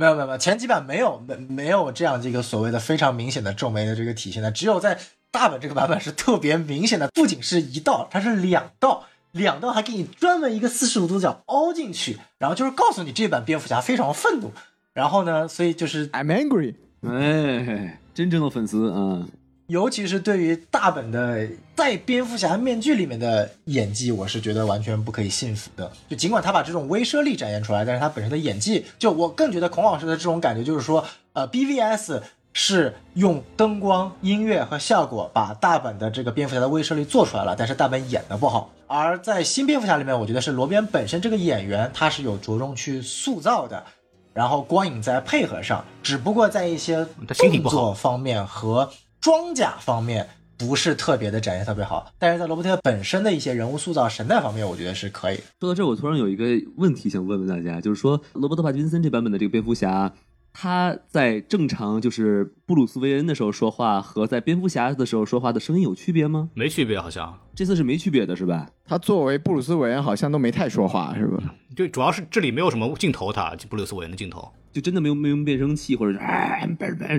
[0.00, 4.98] 没有没有没有，前几版没有没没有这样这个所谓的非常明显的皱眉的这个体现的，只有在
[5.30, 14.50] 大本这个版本是特别明显的，不仅是一道，它是两道，两道还给你专门一个四十五度角凹进去，然后就是告诉你这版蝙蝠侠非常愤怒，
[14.94, 16.76] 然后呢，所以就是 I'm angry。
[17.02, 19.26] 哎，真正的粉丝啊，
[19.70, 25.88] 尤其是对于大本的在蝙蝠侠面具里面的演技，我是觉得完全不可以信服的。
[26.08, 32.20] 就尽管他把这种威慑力展现出来，但是他本身的演技，就我更觉得孔老师的这种感觉就是说，呃，BVS
[32.52, 38.72] 是用灯光、音乐和效果把大本的这个蝙蝠侠的威慑力做出来了，但是大本演的不好。
[38.88, 43.84] 而在新蝙蝠侠里面，我觉得是罗宾本身这个演员他是有着重去塑造的。
[44.32, 47.06] 然后光影在配合上，只不过在一些
[47.36, 48.88] 动作方面和
[49.20, 55.36] 装甲方面不是特别的展现特别好，但是在罗伯特本身的一些人物塑造、神态方面，我觉得是可以。
[55.58, 56.44] 说到这，我突然有一个
[56.76, 60.12] 问题想问问大家，就是说罗伯特·帕金森这版本的这个蝙蝠侠，
[60.52, 66.50] 他在正常就是布鲁斯·韦恩的时候说话和在蝙蝠侠的时候说话的声音有区别吗？
[66.54, 68.68] 没区别，好像这次是没区别的，是吧？
[68.84, 71.54] 他作为布鲁斯韦恩，好像都没太说话，是吧？
[71.76, 76.68] 就主要是这里没有什么镜头他，布鲁斯韦恩的镜头，就真的没有没有变声器，或者是哎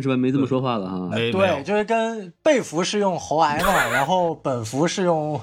[0.01, 0.17] 是吧？
[0.17, 1.09] 没这么说话了哈。
[1.15, 5.39] 对，就是跟贝弗是用喉癌嘛，然后本弗是用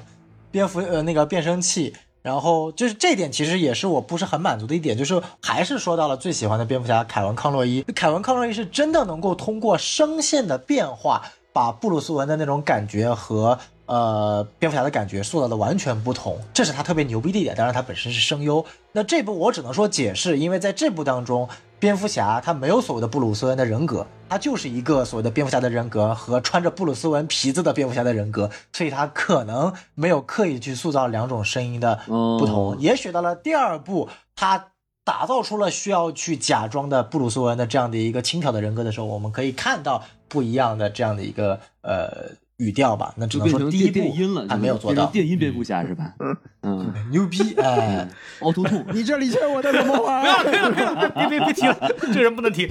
[0.50, 1.94] 蝙蝠呃那个变声器，
[2.28, 11.22] 然后就是这点其实也是我不是很满足的一点，就是还是说到了最喜欢的蝙蝠侠凯文康洛伊，凯文康洛伊是真的能够通过声线的变化，
[11.54, 17.56] 把布鲁斯文的那种感觉和呃蝙蝠侠的感觉塑造的完全不同，这是他特别牛逼的一点。
[17.56, 18.62] 当然，他本身是声优。
[18.92, 21.48] 那这部我只能说解释，因为在这部当中，
[21.78, 32.72] 蝙蝠侠他没有所谓的布鲁斯恩的人格，他就是一个所谓的蝙蝠侠的人格和穿着布鲁斯文皮子的蝙蝠侠的人格，所以他可能没有刻意去塑造两种声音的不同。
[32.72, 34.72] 哦也许到了第二部，他
[35.04, 43.12] 打造出了需要去假装的布鲁斯文的这样的一个轻佻的人格的时候，我们可以看到不一样的这样的一个呃语调吧。
[43.16, 46.14] 那只能说第一部电电音了，还没有做到电音蝙蝠侠是吧？
[46.62, 48.08] 嗯，牛逼哎。
[48.40, 48.84] 凹凸兔。
[48.94, 50.20] 你这里欠我的怎么还？
[50.22, 52.68] 不要了，可以了，可以了，别别别提了， 这人不能提，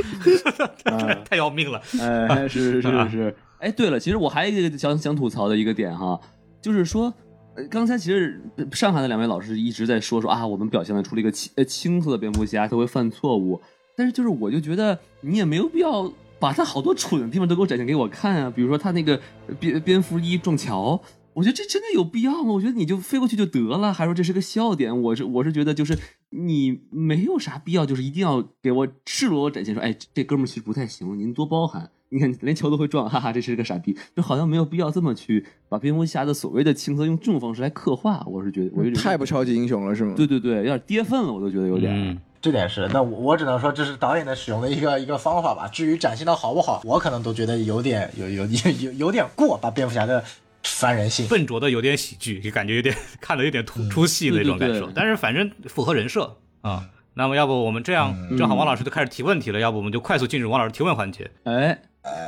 [1.26, 1.82] 太要命了。
[2.00, 3.36] 哎，是是是是。
[3.60, 6.20] 哎，对了，其实我还有一个想想吐槽的一个点哈，
[6.62, 7.12] 就是说，
[7.56, 13.60] 呃刚才其实呃上海的两位老师一直在说说啊，我们表现的出了一个青呃青色的蝙蝠侠，他会犯错误，
[13.96, 21.02] 但是就是我就觉得你也没有必要把他好多蠢的地方都给我展现给我看啊，比如说他那个呃蝙蝙蝠一撞桥。
[21.34, 22.52] 我觉得这真的有必要吗？
[22.54, 25.02] 我觉得你就飞过去就得了，还说这是个笑点。
[25.04, 25.96] 我是我是觉得就是
[26.32, 31.92] 你没有啥必要，就是一定要给我赤裸裸展现说，哎，这这哥们儿其实不太行，您多包涵。
[32.10, 38.24] 你看连球都会撞，哈哈，这是个傻逼，就好像没有必要这么去把蝙蝠侠的所谓的青涩用这种方式来刻画。
[38.26, 40.16] 我是觉得，我有点太不超级英雄了是吗？
[40.18, 41.94] 对对对，有点跌份了，我都觉得有点。
[41.94, 45.68] 嗯，这点是，那我我只能说这是导演的使用的一个一个方法吧。
[45.68, 50.24] 至于展现的好不好，我可能都觉得有点有有有有有点过，把蝙蝠侠的
[50.64, 51.28] 烦人性。
[51.28, 54.76] 笨拙的有点喜剧，就感觉有点看的有点突出戏那种感受。
[54.76, 56.90] 对对对但是反正符合人设啊。
[57.20, 61.32] 那么要不我们这样，正好王老师就开始提问题了，要不我们就快速进入王老师提问环节。
[61.46, 61.76] 哎，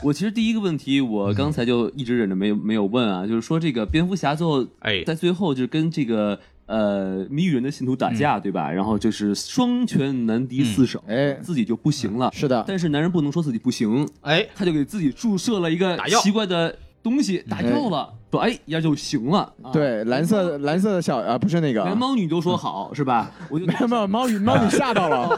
[0.01, 8.71] 我其实第一个问题，我刚才就一直忍着没有没有问啊，就是说这个蝙蝠侠最后哎在最后就是跟这个呃谜语人的信徒打架，对吧？
[8.71, 11.33] 然后就是双拳难敌四手，哎。
[11.41, 12.29] 自己就不行了。
[12.31, 16.19] 是的，但是男人不能说自己不行，哎，他就给自己注射了一个打药。
[16.19, 19.39] 奇怪的东西，打药了，说哎一下就行了。
[19.63, 23.31] 啊，对，蓝色蓝色的小啊，不是那个啊，连猫女都说好 是吧？
[23.49, 25.37] 我就没有没有，猫女猫女吓到了，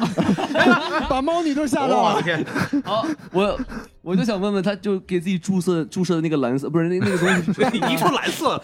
[1.09, 2.21] 把猫女都吓到了。
[2.21, 2.45] 天，
[2.83, 3.59] 好，我
[4.01, 8.61] 我就想问问，他就给自己注射注射的那个蓝色，不是那那个东西， 你一说蓝色，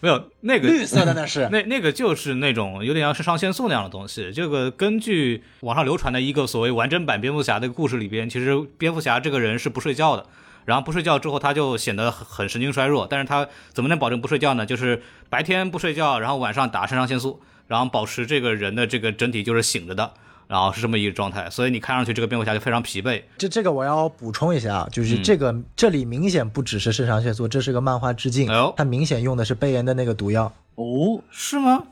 [0.00, 4.30] 没有那个绿色的那是，那那个就是那种有点像肾上腺素那样的东西。
[4.32, 10.26] 这个根据网上流传的一个所谓完整版蝙蝠侠的故事里边，其实蝙蝠侠这个人是不睡觉的，
[10.64, 13.06] 然后不睡觉之后他就显得很很神经衰弱。
[13.08, 14.64] 但是他怎么能保证不睡觉呢？
[14.66, 20.12] 就是白天不睡觉，然后晚上打肾上腺素，然后保持这个人的这个整体就是醒着的。
[20.46, 23.22] 然后是这么一个状态，所以你看上去这个蝙蝠侠就非常疲惫。
[23.38, 30.52] 这这个我要补充一下啊，就是嗯这个、这里明显不只是肾上腺素，这是个漫画致敬哎呦，它明显用的是贝恩的那个毒药。
[30.74, 31.84] 哦，是吗？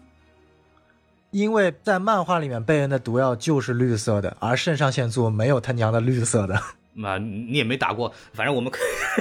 [1.31, 6.63] 因为在漫画里面，贝恩的毒药就是绿色的，而肾上腺素没有他娘的绿色的。
[6.95, 8.79] 那你也没打过，反正我们可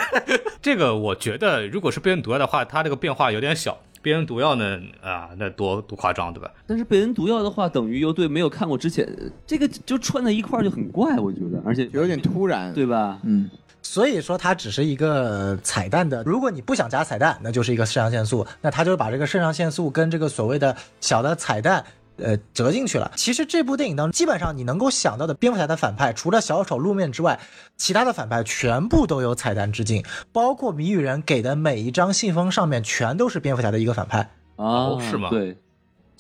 [0.62, 3.78] 这个，我觉得如果是贝恩毒药的话，它这个变化有点小。
[4.04, 6.52] 贝恩毒药呢，啊，那多多夸张，对吧？
[6.66, 9.08] 但是贝恩毒药的话，等于又对没有看过之前，
[9.46, 13.20] 这个就串在一块儿就很怪，我觉得，而且有点突然，对吧？
[13.24, 13.48] 嗯，
[13.84, 16.24] 所以说它只是一个彩蛋的。
[16.24, 21.86] 如果你不想加彩蛋，那就是一个肾上腺素，那它就是把这个肾上腺素跟这个所谓的小的彩蛋。
[22.18, 23.12] 呃，折进去了。
[23.16, 27.40] 其实这部电影当中，基本上你能够想到的蝙蝠侠的反派，除了小丑露面之外，
[27.78, 34.20] 其他的反派全部都有彩蛋致敬，包括谜语人给的每一张信封上面全都是蝙蝠侠的一个反派。
[34.58, 35.58] 啊，哦是吗对，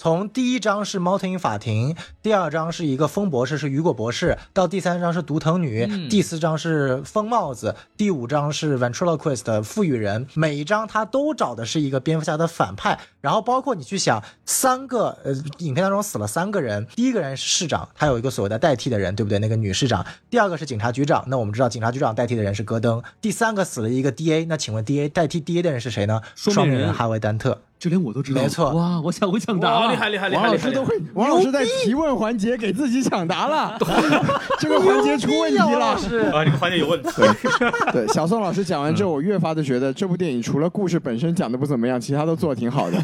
[0.01, 10.25] 从第一章是猫头鹰法庭，第二章是一个风博士是雨果博士，到第三章是毒藤女，嗯第四章是疯帽子，第五章是 ventriloquist 的赋予人。
[10.33, 19.37] 每一章他都找的是一个蝙蝠侠的反派，然后包括你去想，三个呃，影片当中死了三个人，第一个人是市长，他有一个所谓的代替的人，对不对？
[19.37, 20.03] 那个女市长。
[20.31, 23.03] 第二个是警察局长，那我们知道警察局长代替的人是戈登。
[23.21, 26.23] 第三个死了一个 DA，那请问 DA 代替 DA 的人是谁呢？
[26.33, 27.61] 双面人双面人哈维丹特。
[27.81, 30.69] 这连我都知道，没错哇，我抢我抢答，了，厉害厉害厉王害厉害！
[30.69, 33.75] 厉害老师都会，王老师在提问环节给自己抢答了，
[34.61, 35.97] 这个环节出问题了。
[35.97, 37.09] 是啊，这个环节有问题。
[37.91, 42.97] 对，小宋老师讲完之后，我越发的觉得这部电影除了故事本身讲的不怎么样，其他都做的挺好的。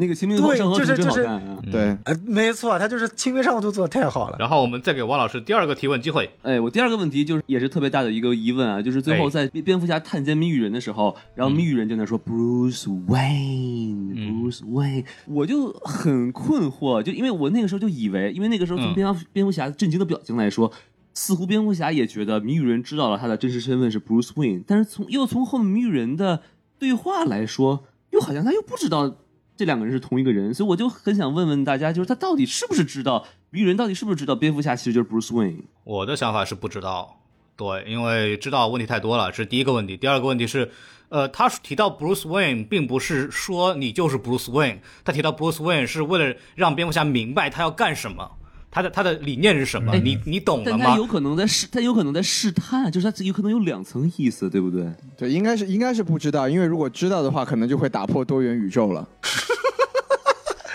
[0.00, 1.40] 那个清明上河图真好看啊！
[1.72, 4.36] 对，呃，没错，他就是清明上河图做的太好了。
[4.38, 6.30] 然后我们再给王老师第二个提问机会。
[6.42, 20.72] 哎，我第二个问题就是也是特别大的一个疑问啊，就是最后哎在蝙蝠侠探监谜语人的时候，然后谜语人就在说 Bruce Wayne，Bruce Wayne，我就很困惑，就因为我那个时候就以为，因为那个时候从嗯蝙蝠蝙蝠侠震惊的表情来说。
[21.14, 26.42] 似乎蝙蝠侠也觉得谜语人知道了他的真实身份是 Bruce Wayne，但是从又从后面谜语人的
[26.78, 29.16] 对话来说，又好像他又不知道
[29.56, 35.62] 这两个人是同一个人，所以我就很想问问大家，就是他到底是不是知道谜语人到底是不是知道蝙蝠侠其实就是 Bruce Wayne？
[35.82, 37.18] 我的想法是不知道，
[37.56, 39.96] 对，因为知道问题太多了，这是第一个问题。
[39.96, 40.70] 第二个问题是，
[41.10, 48.30] 呃，他提到 Bruce Wayne，并不是说你就是 Bruce Wayne，他提到 Bruce Wayne 是为了让蝙蝠侠明白他要干什么，
[48.70, 50.76] 他的他的理念是什么，你你懂了吗？
[50.78, 54.86] 但他有可能在试，他有可能在试探，就是他有可能有两层意思，对不对？
[55.16, 59.08] 对，应该是应该是不知道，因为如果知道的话，可能就会打破多元宇宙了。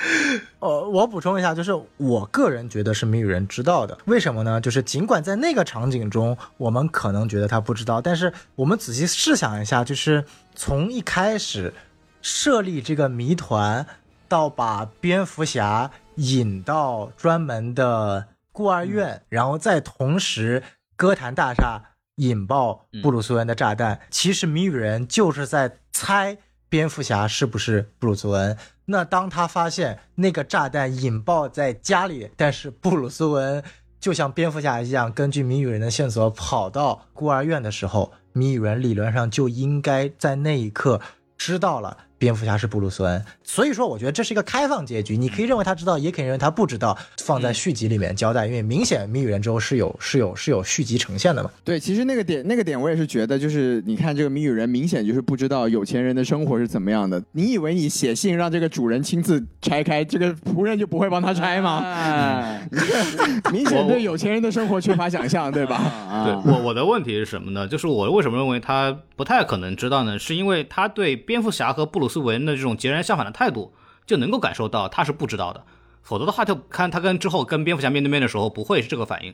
[0.60, 4.60] 呃，我补充一下，就是我个人觉得是谜语人知道的，为什么呢？
[4.60, 10.26] 就是尽管在那个场景中，我们可能觉得他不知道，但是我们仔细试想一下，就是
[10.56, 11.74] 从一开始
[12.22, 13.86] 设立这个谜团，
[14.28, 20.64] 到把蝙蝠侠引到专门的孤儿院，然后再同时
[20.96, 21.82] 歌坛大厦
[22.16, 26.38] 引爆布鲁斯韦恩的炸弹，其实谜语人就是在猜
[26.74, 28.58] 蝙蝠侠是不是布鲁斯文。
[28.86, 33.64] 那当他发现那个炸弹引爆在家里，但是布鲁斯文
[34.00, 41.00] 就像蝙蝠侠一样，根据谜语人的线索跑到孤儿院的时候，谜语人理论上就应该在那一刻
[41.38, 43.22] 知道了蝙蝠侠是布鲁斯恩。
[43.44, 51.52] 所以说，我觉得这是一个开放结局，你可以认为他知道，也可以认为他不知道，放在续集里面交代，因为明显谜语人之后是有是有是有续集呈现的嘛。
[51.66, 57.22] 对，其实那个点那个点我也是觉得，就是你看这个谜语人明显就是不知道有钱人的生活是怎么样的。
[57.34, 61.82] 你以为你写信让这个主人亲自拆开，这个仆人就不会帮他拆吗？
[61.84, 62.66] 哎，
[63.52, 65.76] 明显对有钱人的生活缺乏想象，对吧？
[65.76, 67.68] 啊，对我我的问题是什么呢？
[67.68, 70.18] 就是我为什么认为他不太可能知道呢？
[70.18, 73.74] 是因为他对蝙蝠侠和布鲁斯韦恩的这种截然相反的态度，
[74.06, 75.64] 就能够感受到他是不知道的。
[76.04, 79.34] 否则的话，就看他跟之后跟蝙蝠侠面对面的时候，不会是这个反应。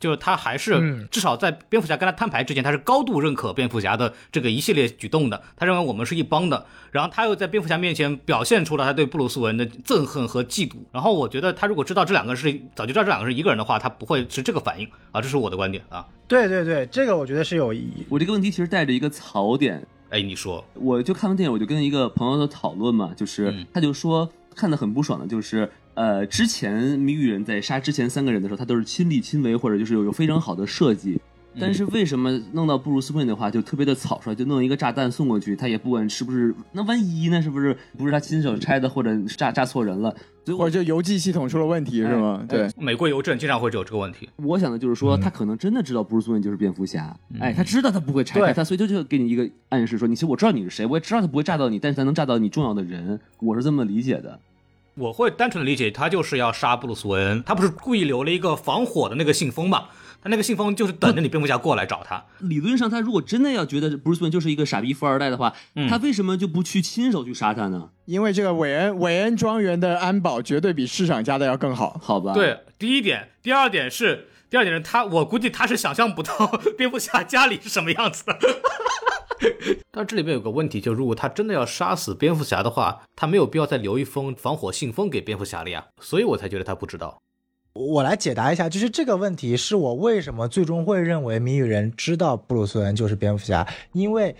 [0.00, 5.42] 就是他还是嗯至少在蝙蝠侠跟他摊牌之前，他是高度认可蝙蝠侠的这个一系列举动的。
[5.56, 10.76] 他认为我们是一帮的，然后他又在蝙蝠侠面前表现出了他对布鲁斯韦恩的憎恨和嫉妒。
[10.90, 16.08] 然后我觉得他如果知道这两个是早就知道这两个是一个人的话，他不会是这个反应啊，这是我的观点啊。
[16.26, 18.06] 对对对，这个我觉得是有意义。
[18.08, 31.20] 我这个问题其实带着一个槽点，哎，你说，我就看完电影，我就跟一个朋友的讨论嘛，就是、嗯他就说看的很不爽的，就是呃，之前谜语人在杀之前三个人的时候，他都是亲力亲为，或者就是有有非常好的设计。
[31.58, 37.42] 但是为什么弄到布鲁斯韦恩的话就特别的草率，就弄一个炸弹送过去，他也不管是不是，那万一呢？
[37.42, 40.14] 是不是不是他亲手拆的，或者炸炸错人了？
[40.56, 42.44] 或者就邮寄系统出了问题是吗？
[42.48, 44.28] 对，美国邮政经常会有这个问题。
[44.36, 54.40] 我想的就是说，他可能真的知道布鲁斯韦恩就是蝙蝠侠，哎，他知道他不会拆开对他，所以就就给你一个暗示说，你其实我知道你是谁，我也知道他不会炸到你，但是他能炸到你重要的人，我是这么理解的。
[54.96, 59.84] 我会单纯的理解他就是要杀布鲁斯韦恩，他不是故意留了一个防火的那个信封嘛？
[60.22, 62.24] 他那个信封就是等着你蝙蝠侠过来找他。
[62.40, 67.90] 理论上，他如果真的要觉得布鲁斯韦恩就是一个傻逼富二代的话，嗯他为什么就不去亲手去杀他呢？
[68.04, 71.98] 因为这个韦恩韦恩庄园的安保绝对比市场家的要更好。
[72.02, 78.38] 好吧，，对，第一点，第二点是，第二点是他，我估计他是想象不到 蝙蝠侠家里是什么样子的。
[79.90, 87.18] 但这里面有个问题，就如果他真的要杀死蝙蝠侠的话，他没有必要再留一封防火信封给蝙蝠侠了呀，所以我才觉得他不知道。
[87.72, 94.34] 我来解答一下，就是这个问题是我为什么最终会认为谜语人知道布鲁斯韦恩就是蝙蝠侠，因为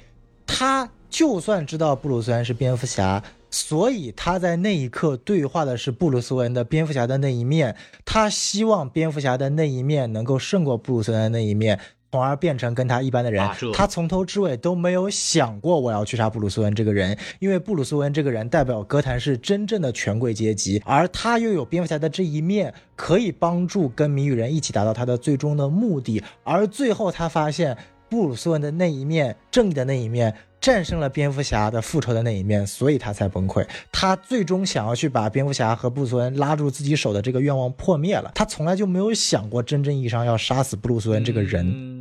[0.47, 11.79] 他就算知道布鲁斯韦恩是蝙蝠侠，所以他在那一刻对话的是布鲁斯韦恩的蝙蝠侠的那一面，他希望蝙蝠侠的那一面能够胜过布鲁斯韦恩的那一面。
[12.13, 26.21] 从而变成跟他一般的人，啊他从头至尾都没有想过我要去杀布鲁斯韦恩这个人，因为布鲁斯韦恩这个人代表哥谭市真正的权贵阶级，而他又有蝙蝠侠的这一面，可以帮助跟谜语人一起达到他的最终的目的。
[26.43, 27.77] 而最后他发现
[28.09, 30.35] 布鲁斯韦恩的那一面，正义的那一面。
[30.61, 33.67] 战胜了蝙蝠侠的复仇的那一面，所以他才崩溃。
[33.91, 38.31] 他最终想要去把蝙蝠侠和布鲁斯韦恩拉住自己手的这个愿望破灭了。
[38.35, 41.67] 他从来就没有想过真正意义上要杀死布鲁斯韦恩这个人。
[41.67, 42.00] 嗯，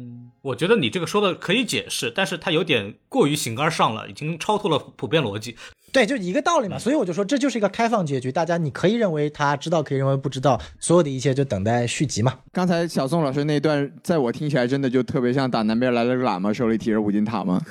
[0.50, 5.56] 我觉得你这个说的可以解释，但是他有点过于形而上了，已经超脱了普遍逻辑。
[5.92, 6.78] 对，就一个道理嘛。
[6.78, 12.34] 所以我就说，这就是一个开放结局，大家你可以认为他知道，可以认为不知道，所有的一切就等待续集嘛。
[12.52, 17.62] 刚才小宋老师那段，在我听起来真的就特别像打南边来了个喇嘛，手里提着五金塔嘛。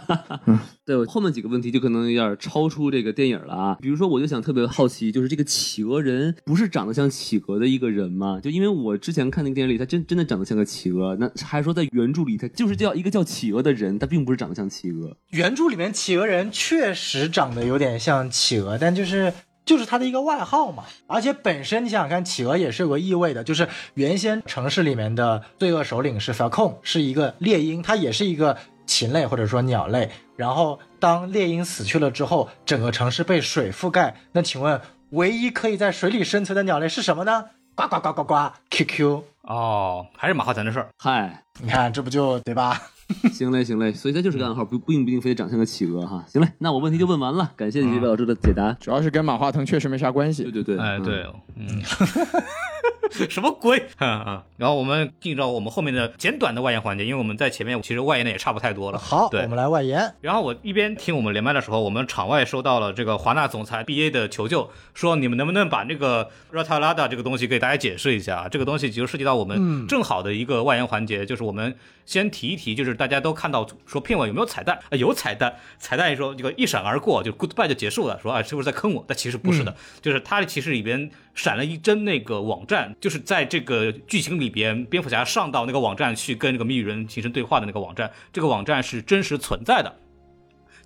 [0.84, 3.78] 对，我后面几个问题就可能有点超出这个电影了啊。
[3.80, 8.40] 比如说，我就想特别好奇，就是这个企鹅人不是长得像企鹅的一个人吗？
[8.42, 11.14] 就因为我之前看那个电影里，他真真的长得像个企鹅。
[11.16, 15.14] 那还说在原著里，他就是叫一个叫企鹅的人，他并不是长得像企鹅。
[15.30, 19.32] 原著里面企鹅人确实长得有点像企鹅，但就是
[19.64, 20.82] 就是它的一个外号嘛。
[21.06, 28.58] 而且本身你想想看，企鹅也是有个意味的，就是原先城市里面的罪恶首领是 Falcon，是一个猎鹰，它也是一个
[28.88, 30.10] 禽类或者说鸟类。
[30.34, 34.16] 然后当猎鹰死去了之后，整个城市被水覆盖。
[34.32, 37.44] 那请问，唯一可以在水里生存的鸟类是什么呢？
[37.76, 38.34] 呱呱呱呱呱
[38.68, 39.22] ，QQ。
[39.42, 40.88] 哦，还是马化腾的事儿。
[40.98, 42.82] 嗨，你看这不就对吧？
[43.32, 46.24] 行嘞行嘞，所以它就是个暗号，不并不一定非得长像个企鹅哈。
[46.28, 48.72] 行嘞，那我问题就问完了，感谢几位老师的解答。
[48.74, 50.42] 主要是跟马化腾确实没啥关系。
[50.44, 51.82] 对对对，哎，嗯对，嗯，
[53.30, 53.82] 什么鬼？
[54.58, 58.98] 然后我们进入到我们后面的简短的外延环节，因为我们在前面其实外延的也差不太多了。
[58.98, 60.12] 好，对我们来外延。
[60.20, 68.48] 然后我一边听我们连麦的时候，我们场外收到了这个华纳总裁 B A 的求救，说你们能不能把这个 Ratalada 这个东西给大家解释一下？
[68.50, 71.74] 这个东西其实涉及到我们正好的一个外延环节，就是我们
[72.08, 74.78] 先提一提，就是大家都看到说片尾有没有彩蛋？
[74.90, 79.04] 啊，有彩蛋，彩蛋说这个一闪而过，就 goodbye 就结束了，说啊是不是在坑我？
[79.06, 89.94] 但其实不是的，就是它其实里边闪了一帧那个网站，就是在这个剧情里边，蝙蝠侠上到那个网站去跟这个谜语人形成对话的那个网站，这个网站是真实存在的。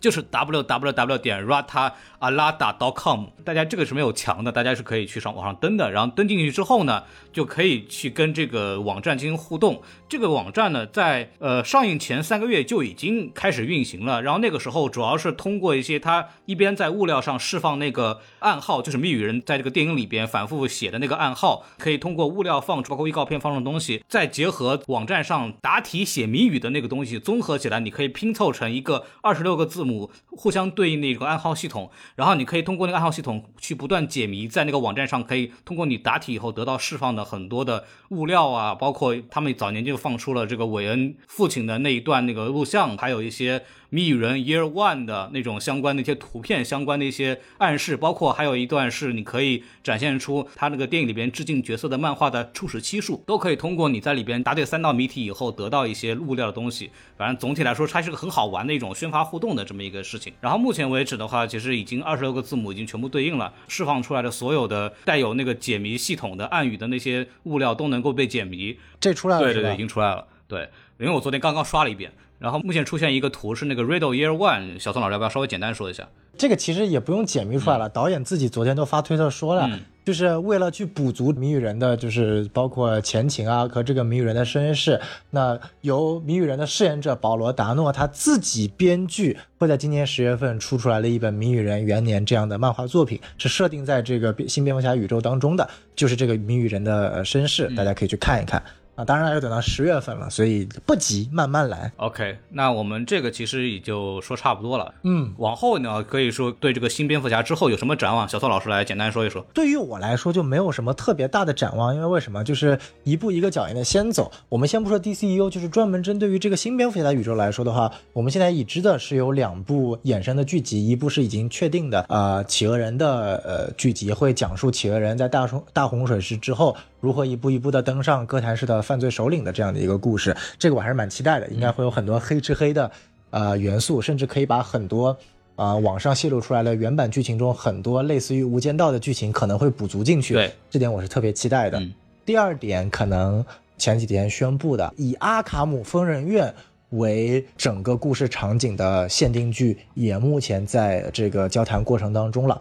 [0.03, 5.93] 就是 w w w 点 rataalada.com，大家这个是没有墙的，大家是可以去上网上登的。
[5.93, 9.81] 然后登进去之后呢，就可以去跟这个网站进行互动。
[10.09, 14.21] 这个网站呢，在呃上映前三个月就已经开始运行了。
[14.23, 29.92] 然后那个时候主要是通过一些他一边在物料上释放那个暗号，就是谜语人在这个电影里边反复写的那个暗号，可以通过物料放出，包括预告片放出的东西，再结合网站上答题写谜语的那个东西综合起来，你可以拼凑成一个二十六个字母
[30.31, 31.91] 互相对应的一个暗号系统。
[32.17, 43.63] 然后你可以通过那个暗号系统去不断解谜，在那个网站上可以通过你答题以后得到释放的很多的物料啊，包括他们早年就放出了这个韦恩父亲的那一段那个录像，还有一些
[43.95, 56.91] 谜语人 Year One 的那种相关的一些图片、相关的一些暗示，包括还有一段是你可以展现出他那个电影里边致敬角色的漫画的初始期数，都可以通过你在里边答对三道谜题以后得到一些物料的东西。
[57.19, 60.33] 反正总体来说，它是个很好玩的一种宣发互动的这么一个事情。
[60.41, 68.79] 然后目前为止的话，其实已经二十六个字母已经全部对应了，释放出来的所有的带有那个解谜系统的暗语的那些物料都能够被解谜。
[68.99, 70.27] 这出来了对对对，已经出来了。
[70.49, 72.13] 对，因为我昨天刚刚刷了一遍，
[72.43, 76.09] 然后目前出现一个图是那个 Riddle Year One，小宋老师要不要稍微简单说一下？
[76.37, 85.01] 这个其实也不用解密出来了，导演自己昨天都发推特说了，嗯就是为了去补足谜语人的，就是包括前情啊和这个谜语人的身世。
[85.31, 98.61] 那由谜语人的饰演者保罗达诺他自己编剧，会在今年十月份出出来了一本谜语人元年这样的漫画作品，是设定在这个新蝙蝠侠宇宙当中的，就是这个谜语人的呃身世，大家可以去看一看。
[98.95, 101.91] 啊，当然要等到十月份了，所以不急，慢慢来。
[101.97, 104.95] OK，那我们这个其实也就说差不多了。
[105.03, 108.29] 嗯，往后呢，可以说对这个新蝙蝠侠之后有什么展望？
[108.29, 109.45] 小宋老师来简单说一说。
[109.55, 112.45] 对于我来说就没有什么特别大的展望，因为为什么？
[112.45, 114.31] 就是一步一个脚印的先走。
[114.51, 130.35] 我们先不说 DCEU，就是专门针对于这个新蝙蝠侠的宇宙来说的话，我们现在已知的是有两部衍生的剧集，一部是已经确定的，呃，企鹅人的呃剧集，会讲述企鹅人在大冲大洪水时之后如何一步一步的登上哥谭市的犯罪首领的这样的一个故事。
[130.59, 132.91] 这个我还是蛮期待的，应该会有很多黑吃黑的
[133.31, 135.15] 呃元素，甚至可以把很多。
[135.55, 141.79] 呃、网上泄露出来的原版剧情中很多类似于《无间道》的剧情可能会补足进去，对，这点我是特别期待的。
[141.79, 141.93] 嗯
[142.25, 143.45] 第二点，可能
[143.77, 146.53] 前几天宣布的以阿卡姆疯人院
[146.91, 152.61] 为整个故事场景的限定剧，也目前在这个交谈过程当中了，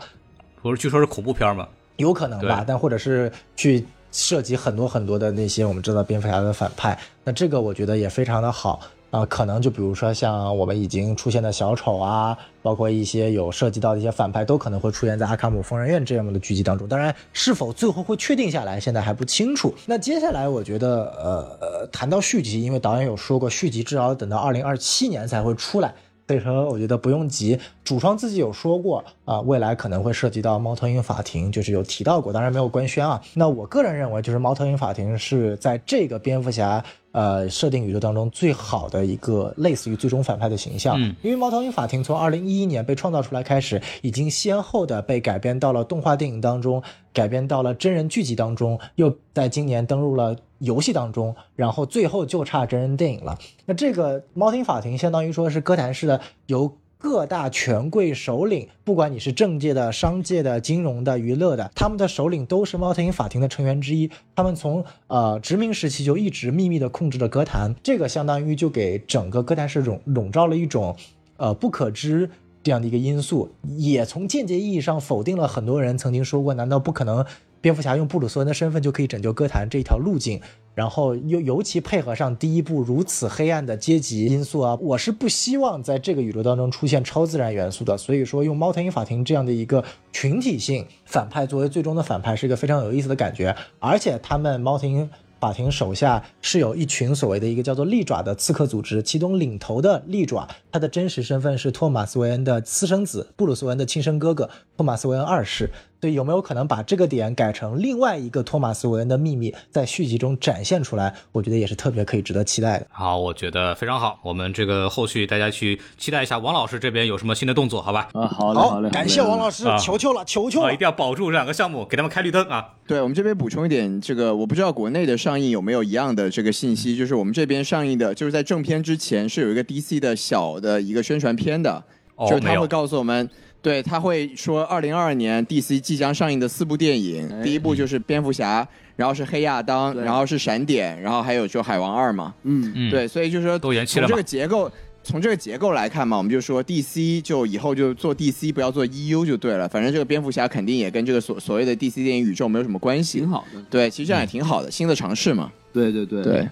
[0.61, 1.67] 不是据说是恐怖片吗？
[1.95, 8.79] 有可能吧，但或者是去涉及很多很多的那些我们知道蝙蝠侠的反派，那这个我觉得也非常的好。
[9.11, 16.87] 啊、可能就比如说像我们已经出现的小丑啊，包括一些有涉及到的一些反派，都可能会出现在阿卡姆疯人院这样的剧集当中。
[16.87, 19.73] 当然，是否最后会确定下来，现在还不清楚。
[19.85, 25.93] 那接下来，我觉得，呃呃，谈到续集，因为导演有说过，续集至少要等到二零二七年才会出来。
[26.31, 27.59] 所以说，我觉得不用急。
[27.83, 33.21] 主创自己有说过啊、未来可能会涉及到猫头鹰法庭，就是有提到过，当然没有官宣啊。
[33.33, 40.95] 那我个人认为，就是猫头鹰法庭是在这个蝙蝠侠呃设定宇宙当中最好的一个类似于最终反派的形象。
[41.01, 53.37] 嗯因为猫头鹰法庭从二零一一年被创造出来开始，已经先后的被改编到了动画电影当中，改编到了真人剧集当中，又在今年登入了游戏当中，然后最后就差真人电影了。
[53.65, 64.09] 那这个猫头鹰法庭相当于说是哥谭市的由各大权贵首领，不管你是政界的、商界的、金融的、娱乐的，他们的首领都是猫头鹰法庭的成员之一。
[64.35, 70.95] 他们从呃殖民时期就一直秘密的控制着哥谭，这个相当于就给整个哥谭市笼笼罩了一种
[71.37, 72.29] 呃不可知。
[72.63, 77.25] 这样的一个因素，也从间接意义上否定了很多人曾经说过，难道不可能
[77.61, 80.41] 蝙蝠侠用布鲁斯文的身份就可以拯救歌坛这一条路径？
[80.73, 87.97] 然后又尤其配合上第一部如此黑暗的阶级因素啊，我是不希望在这个宇宙当中出现超自然元素的。
[87.97, 89.83] 所以说，用猫头鹰法庭这样的一个
[90.13, 93.55] 群体性反派作为最终的反派，是一个非常有意思的感觉。
[93.79, 95.07] 而且他们猫头鹰
[95.41, 105.69] 法庭手下是有一群所谓的一个叫做利爪的刺客组织，其中领头的利爪，他的真实身份是托马斯·韦恩的私生子，布鲁斯·韦恩的亲生哥哥托马斯·韦恩二世。
[106.01, 111.13] 所以有没有可能把这个点改成另外一个托马斯·韦恩的秘密，在续集中展现出来？
[111.31, 112.87] 我觉得也是特别可以值得期待的。
[112.89, 114.17] 好，我觉得非常好。
[114.23, 118.09] 我们这个后续大家去期待一下王老师这边有什么新的动作，好吧？
[118.13, 120.77] 啊，好嘞，好嘞，感谢王老师啊，求求了，求求啊，了一！
[120.77, 122.67] 定要保住这两个项目，给他们开绿灯啊！
[122.87, 131.83] 对我们这边补充一点，这个我不知道国内的上映有没有一样的这个信息，就是我们这边上映的，就是在正片之前是有一个 DC 的小的一个宣传片的，
[132.27, 133.29] 就是他会告诉我们。
[133.61, 137.43] 对，他会说，二零二二年 DC 即将上映的四部电影，哎。
[137.43, 142.33] 第一部就是蝙蝠侠，然后是黑亚当，然后是闪点，然后还有就海王二嘛。
[142.43, 144.71] 嗯，嗯，对，所以就是说都延期了从这个结构，
[145.03, 149.69] 从这个结构来看嘛，我们就说 DC 就以后就做 DC，不要做 EU 就对了。
[149.69, 153.19] 反正这个蝙蝠侠肯定也跟这个所所谓的 DC 电影宇宙没有什么关系。
[153.19, 153.29] 挺。
[153.29, 155.51] 好的，对，其实这样也挺好的，新的尝试嘛。
[155.71, 156.23] 对对对。
[156.23, 156.49] 对，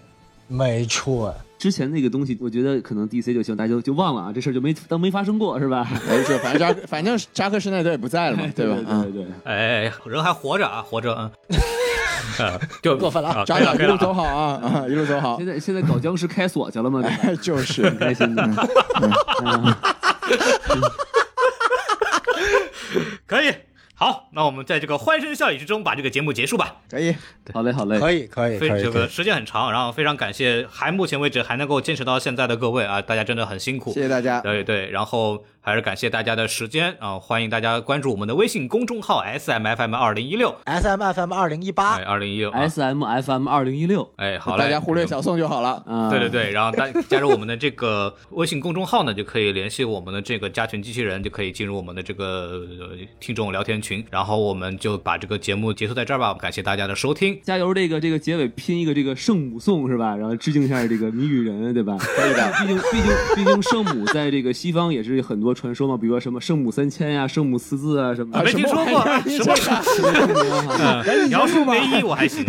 [0.47, 5.85] 没错，之前那个东西，我觉得可能 DC 就行，大家就就忘了啊，这事儿就没当没发生过，是吧？
[6.09, 8.77] 没错反正扎克，反正扎克施耐德也不在了嘛， 对吧？
[8.87, 11.29] 嗯对对对，哎，人还活着啊，活着啊，
[12.39, 15.45] 嗯 就过分了啊扎可以了可以了啊克一路走好啊啊，一路走好现。
[15.45, 17.17] 在现在搞僵尸开锁去了嘛，对吧？
[17.23, 18.47] 哎， 就是很开心的。
[23.27, 23.53] 可以。
[23.99, 26.77] 好，那我们在这个欢声笑语之中把这个节目结束吧。
[26.89, 27.13] 可以。
[27.53, 28.57] 好嘞，好嘞，可以，可以。
[28.57, 33.91] 非这个时间很长，然后非常感谢还目前为止还能够坚持到现在的各位啊，大家真的很辛苦。
[33.91, 34.39] 谢谢大家。
[34.39, 45.83] 对对，然后还是感谢大家的时间啊，欢迎大家关注我们的微信公众号 S M F M 二零一六，S M F M 二零一八哎，，二零一六 S M F M 二零一六，哎，好嘞，大家忽略小宋就好了。
[45.85, 54.03] 啊，对对对，然后大加入我们的这个微信公众号呢，就可以联系我们的这个加群机器人，就可以进入我们的这个呃听众聊天群。
[54.09, 57.39] 然后我们就把这个节目结束在这儿吧，感谢大家的收听。
[57.43, 57.71] 加油！
[57.75, 60.15] 这个这个结尾拼一个这个圣母颂是吧？
[60.15, 61.95] 然后致敬一下这个谜语人，对吧？
[61.99, 62.51] 可以的。
[62.59, 68.45] 毕竟毕竟毕竟圣母在这个西方也是很多传说嘛，比如说什么圣母三千呀、圣母四字啊什么啊，的。
[68.45, 68.99] 没听说过。
[68.99, 71.03] 啊什么？
[71.05, 72.45] 嗯描述唯一我还行，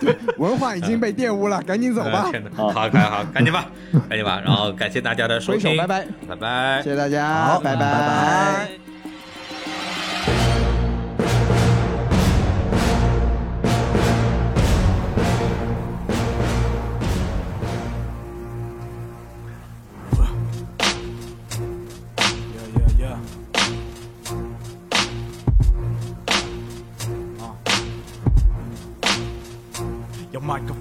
[0.00, 2.24] 对文化已经被玷污了，赶紧走吧。
[2.26, 2.30] 呃。
[2.30, 2.50] 天哪。
[2.56, 3.66] 好，好，好，赶紧吧，
[4.08, 4.40] 赶紧吧。
[4.44, 6.80] 然后感谢大家的收听，拜拜，拜拜。
[6.82, 6.90] 谢。
[6.90, 8.87] 谢大家，好拜拜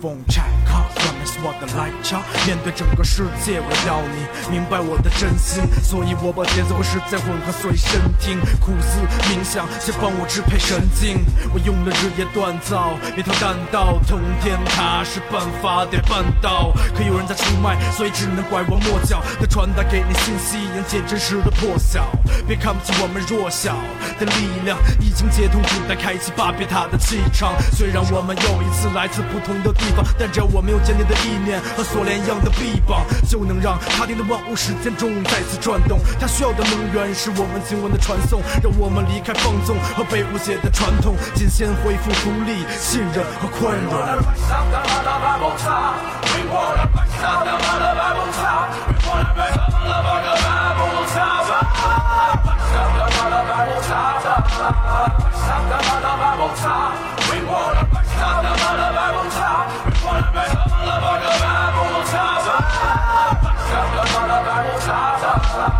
[0.01, 0.56] von chai
[1.43, 8.99] 我的 light check，面对整个世界，我要你明白我的真心，所以我把节奏和时间混合随身听，苦思
[9.29, 11.25] 冥想，先帮我支配神经。
[11.53, 22.09] 我用了日夜锻造，别条弹道，通天塔是办法得办到，可有人在出卖，所以只能拐弯抹角的传达给你信息，迎接真实的破晓。
[22.47, 23.75] 别看不起我们弱小
[24.19, 27.53] 的力量，已经接通古代，开启巴别塔的气场。
[27.73, 35.99] 虽然我们又一次来自不同的地方，但只要我们有坚定的意意念和锁链一样的臂膀，就能让他定的万物时间中再次转动。
[36.19, 43.91] 它需要的能源是我们经文的传送，让我们离开放纵和被误解的传统，仅先恢复独立、信任和宽容。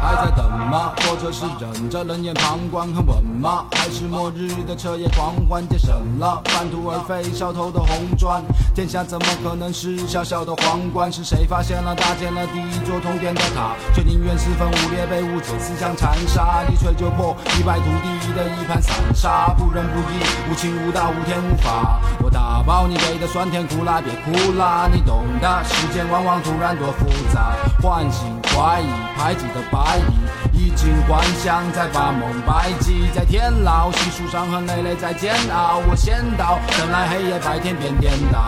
[0.01, 0.66] 还在等。
[0.69, 0.93] 吗？
[1.01, 3.65] 或者是忍着冷眼旁观很稳吗？
[3.71, 5.89] 还是末日的彻夜狂欢节省
[6.19, 8.43] 了半途而废烧头的红砖？
[8.75, 11.11] 天下怎么可能是小小的皇冠？
[11.11, 16.63] 是谁发现了搭建了第一座通天的塔，却宁愿四分五裂被误解思想残杀？
[16.71, 21.99] 一锤就破一败涂地的一盘散沙，不仁不义，无情无道，无天无法。
[22.21, 25.63] 我打包你给的酸甜苦辣，别哭啦，你懂的。
[25.63, 28.87] 世间往往突然多复杂，唤醒怀疑，
[29.17, 38.41] 排挤的白蚁，衣锦还乡再把梦摆记在天牢细数伤痕累累在煎熬我先到等来黑夜白天变颠倒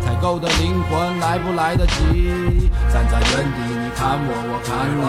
[0.00, 5.02] 采购的灵魂来不来得及站在原地你看我我看你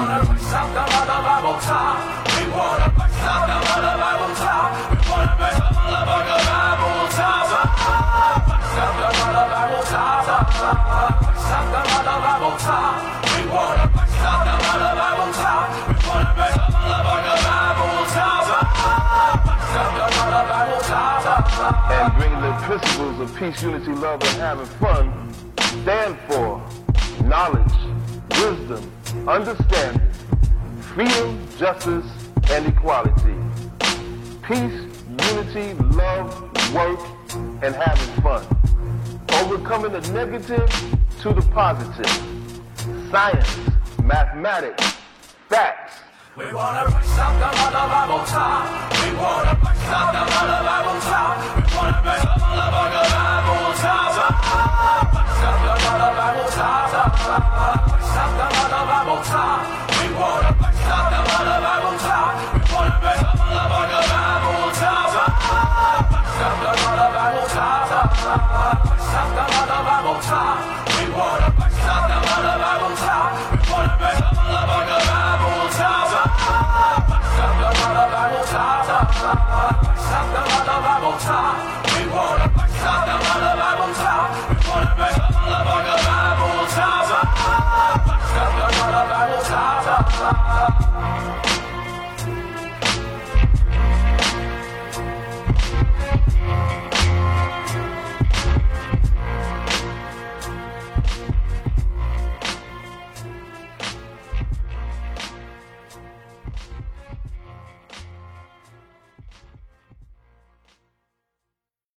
[11.53, 12.33] Sangha Madhava
[13.35, 13.82] Ringwater.
[21.91, 25.33] And bring the principles of peace, unity, love, and having fun
[25.83, 26.61] stand for
[27.25, 27.73] knowledge,
[28.31, 28.91] wisdom,
[29.27, 30.09] understanding,
[30.81, 32.05] freedom, justice,
[32.49, 33.35] and equality.
[34.43, 36.99] Peace, unity, love, work,
[37.63, 38.45] and having fun.
[39.33, 40.69] Overcoming the negative
[41.21, 42.05] to the positive.
[43.09, 43.59] Science,
[44.03, 44.95] mathematics,
[45.49, 46.02] facts,
[46.35, 48.65] we wanna rise up the mother top.
[48.97, 51.37] We wanna rise up the mother top.
[51.53, 53.05] We wanna rise up the mother
[53.77, 54.17] top.
[55.13, 56.89] Rise up the mother top.
[56.89, 58.49] Rise up the
[58.81, 59.61] mother top.
[59.93, 62.33] We wanna rise up the mother top.
[62.49, 65.13] We wanna rise up the mother top.
[65.13, 65.61] Rise
[66.33, 67.93] up the mother top.
[68.89, 70.57] Rise up the mother top.
[70.97, 73.37] We wanna rise up the mother top.
[73.53, 74.42] We wanna rise up
[78.53, 79.33] Sanggahlah,
[80.45, 81.17] brag about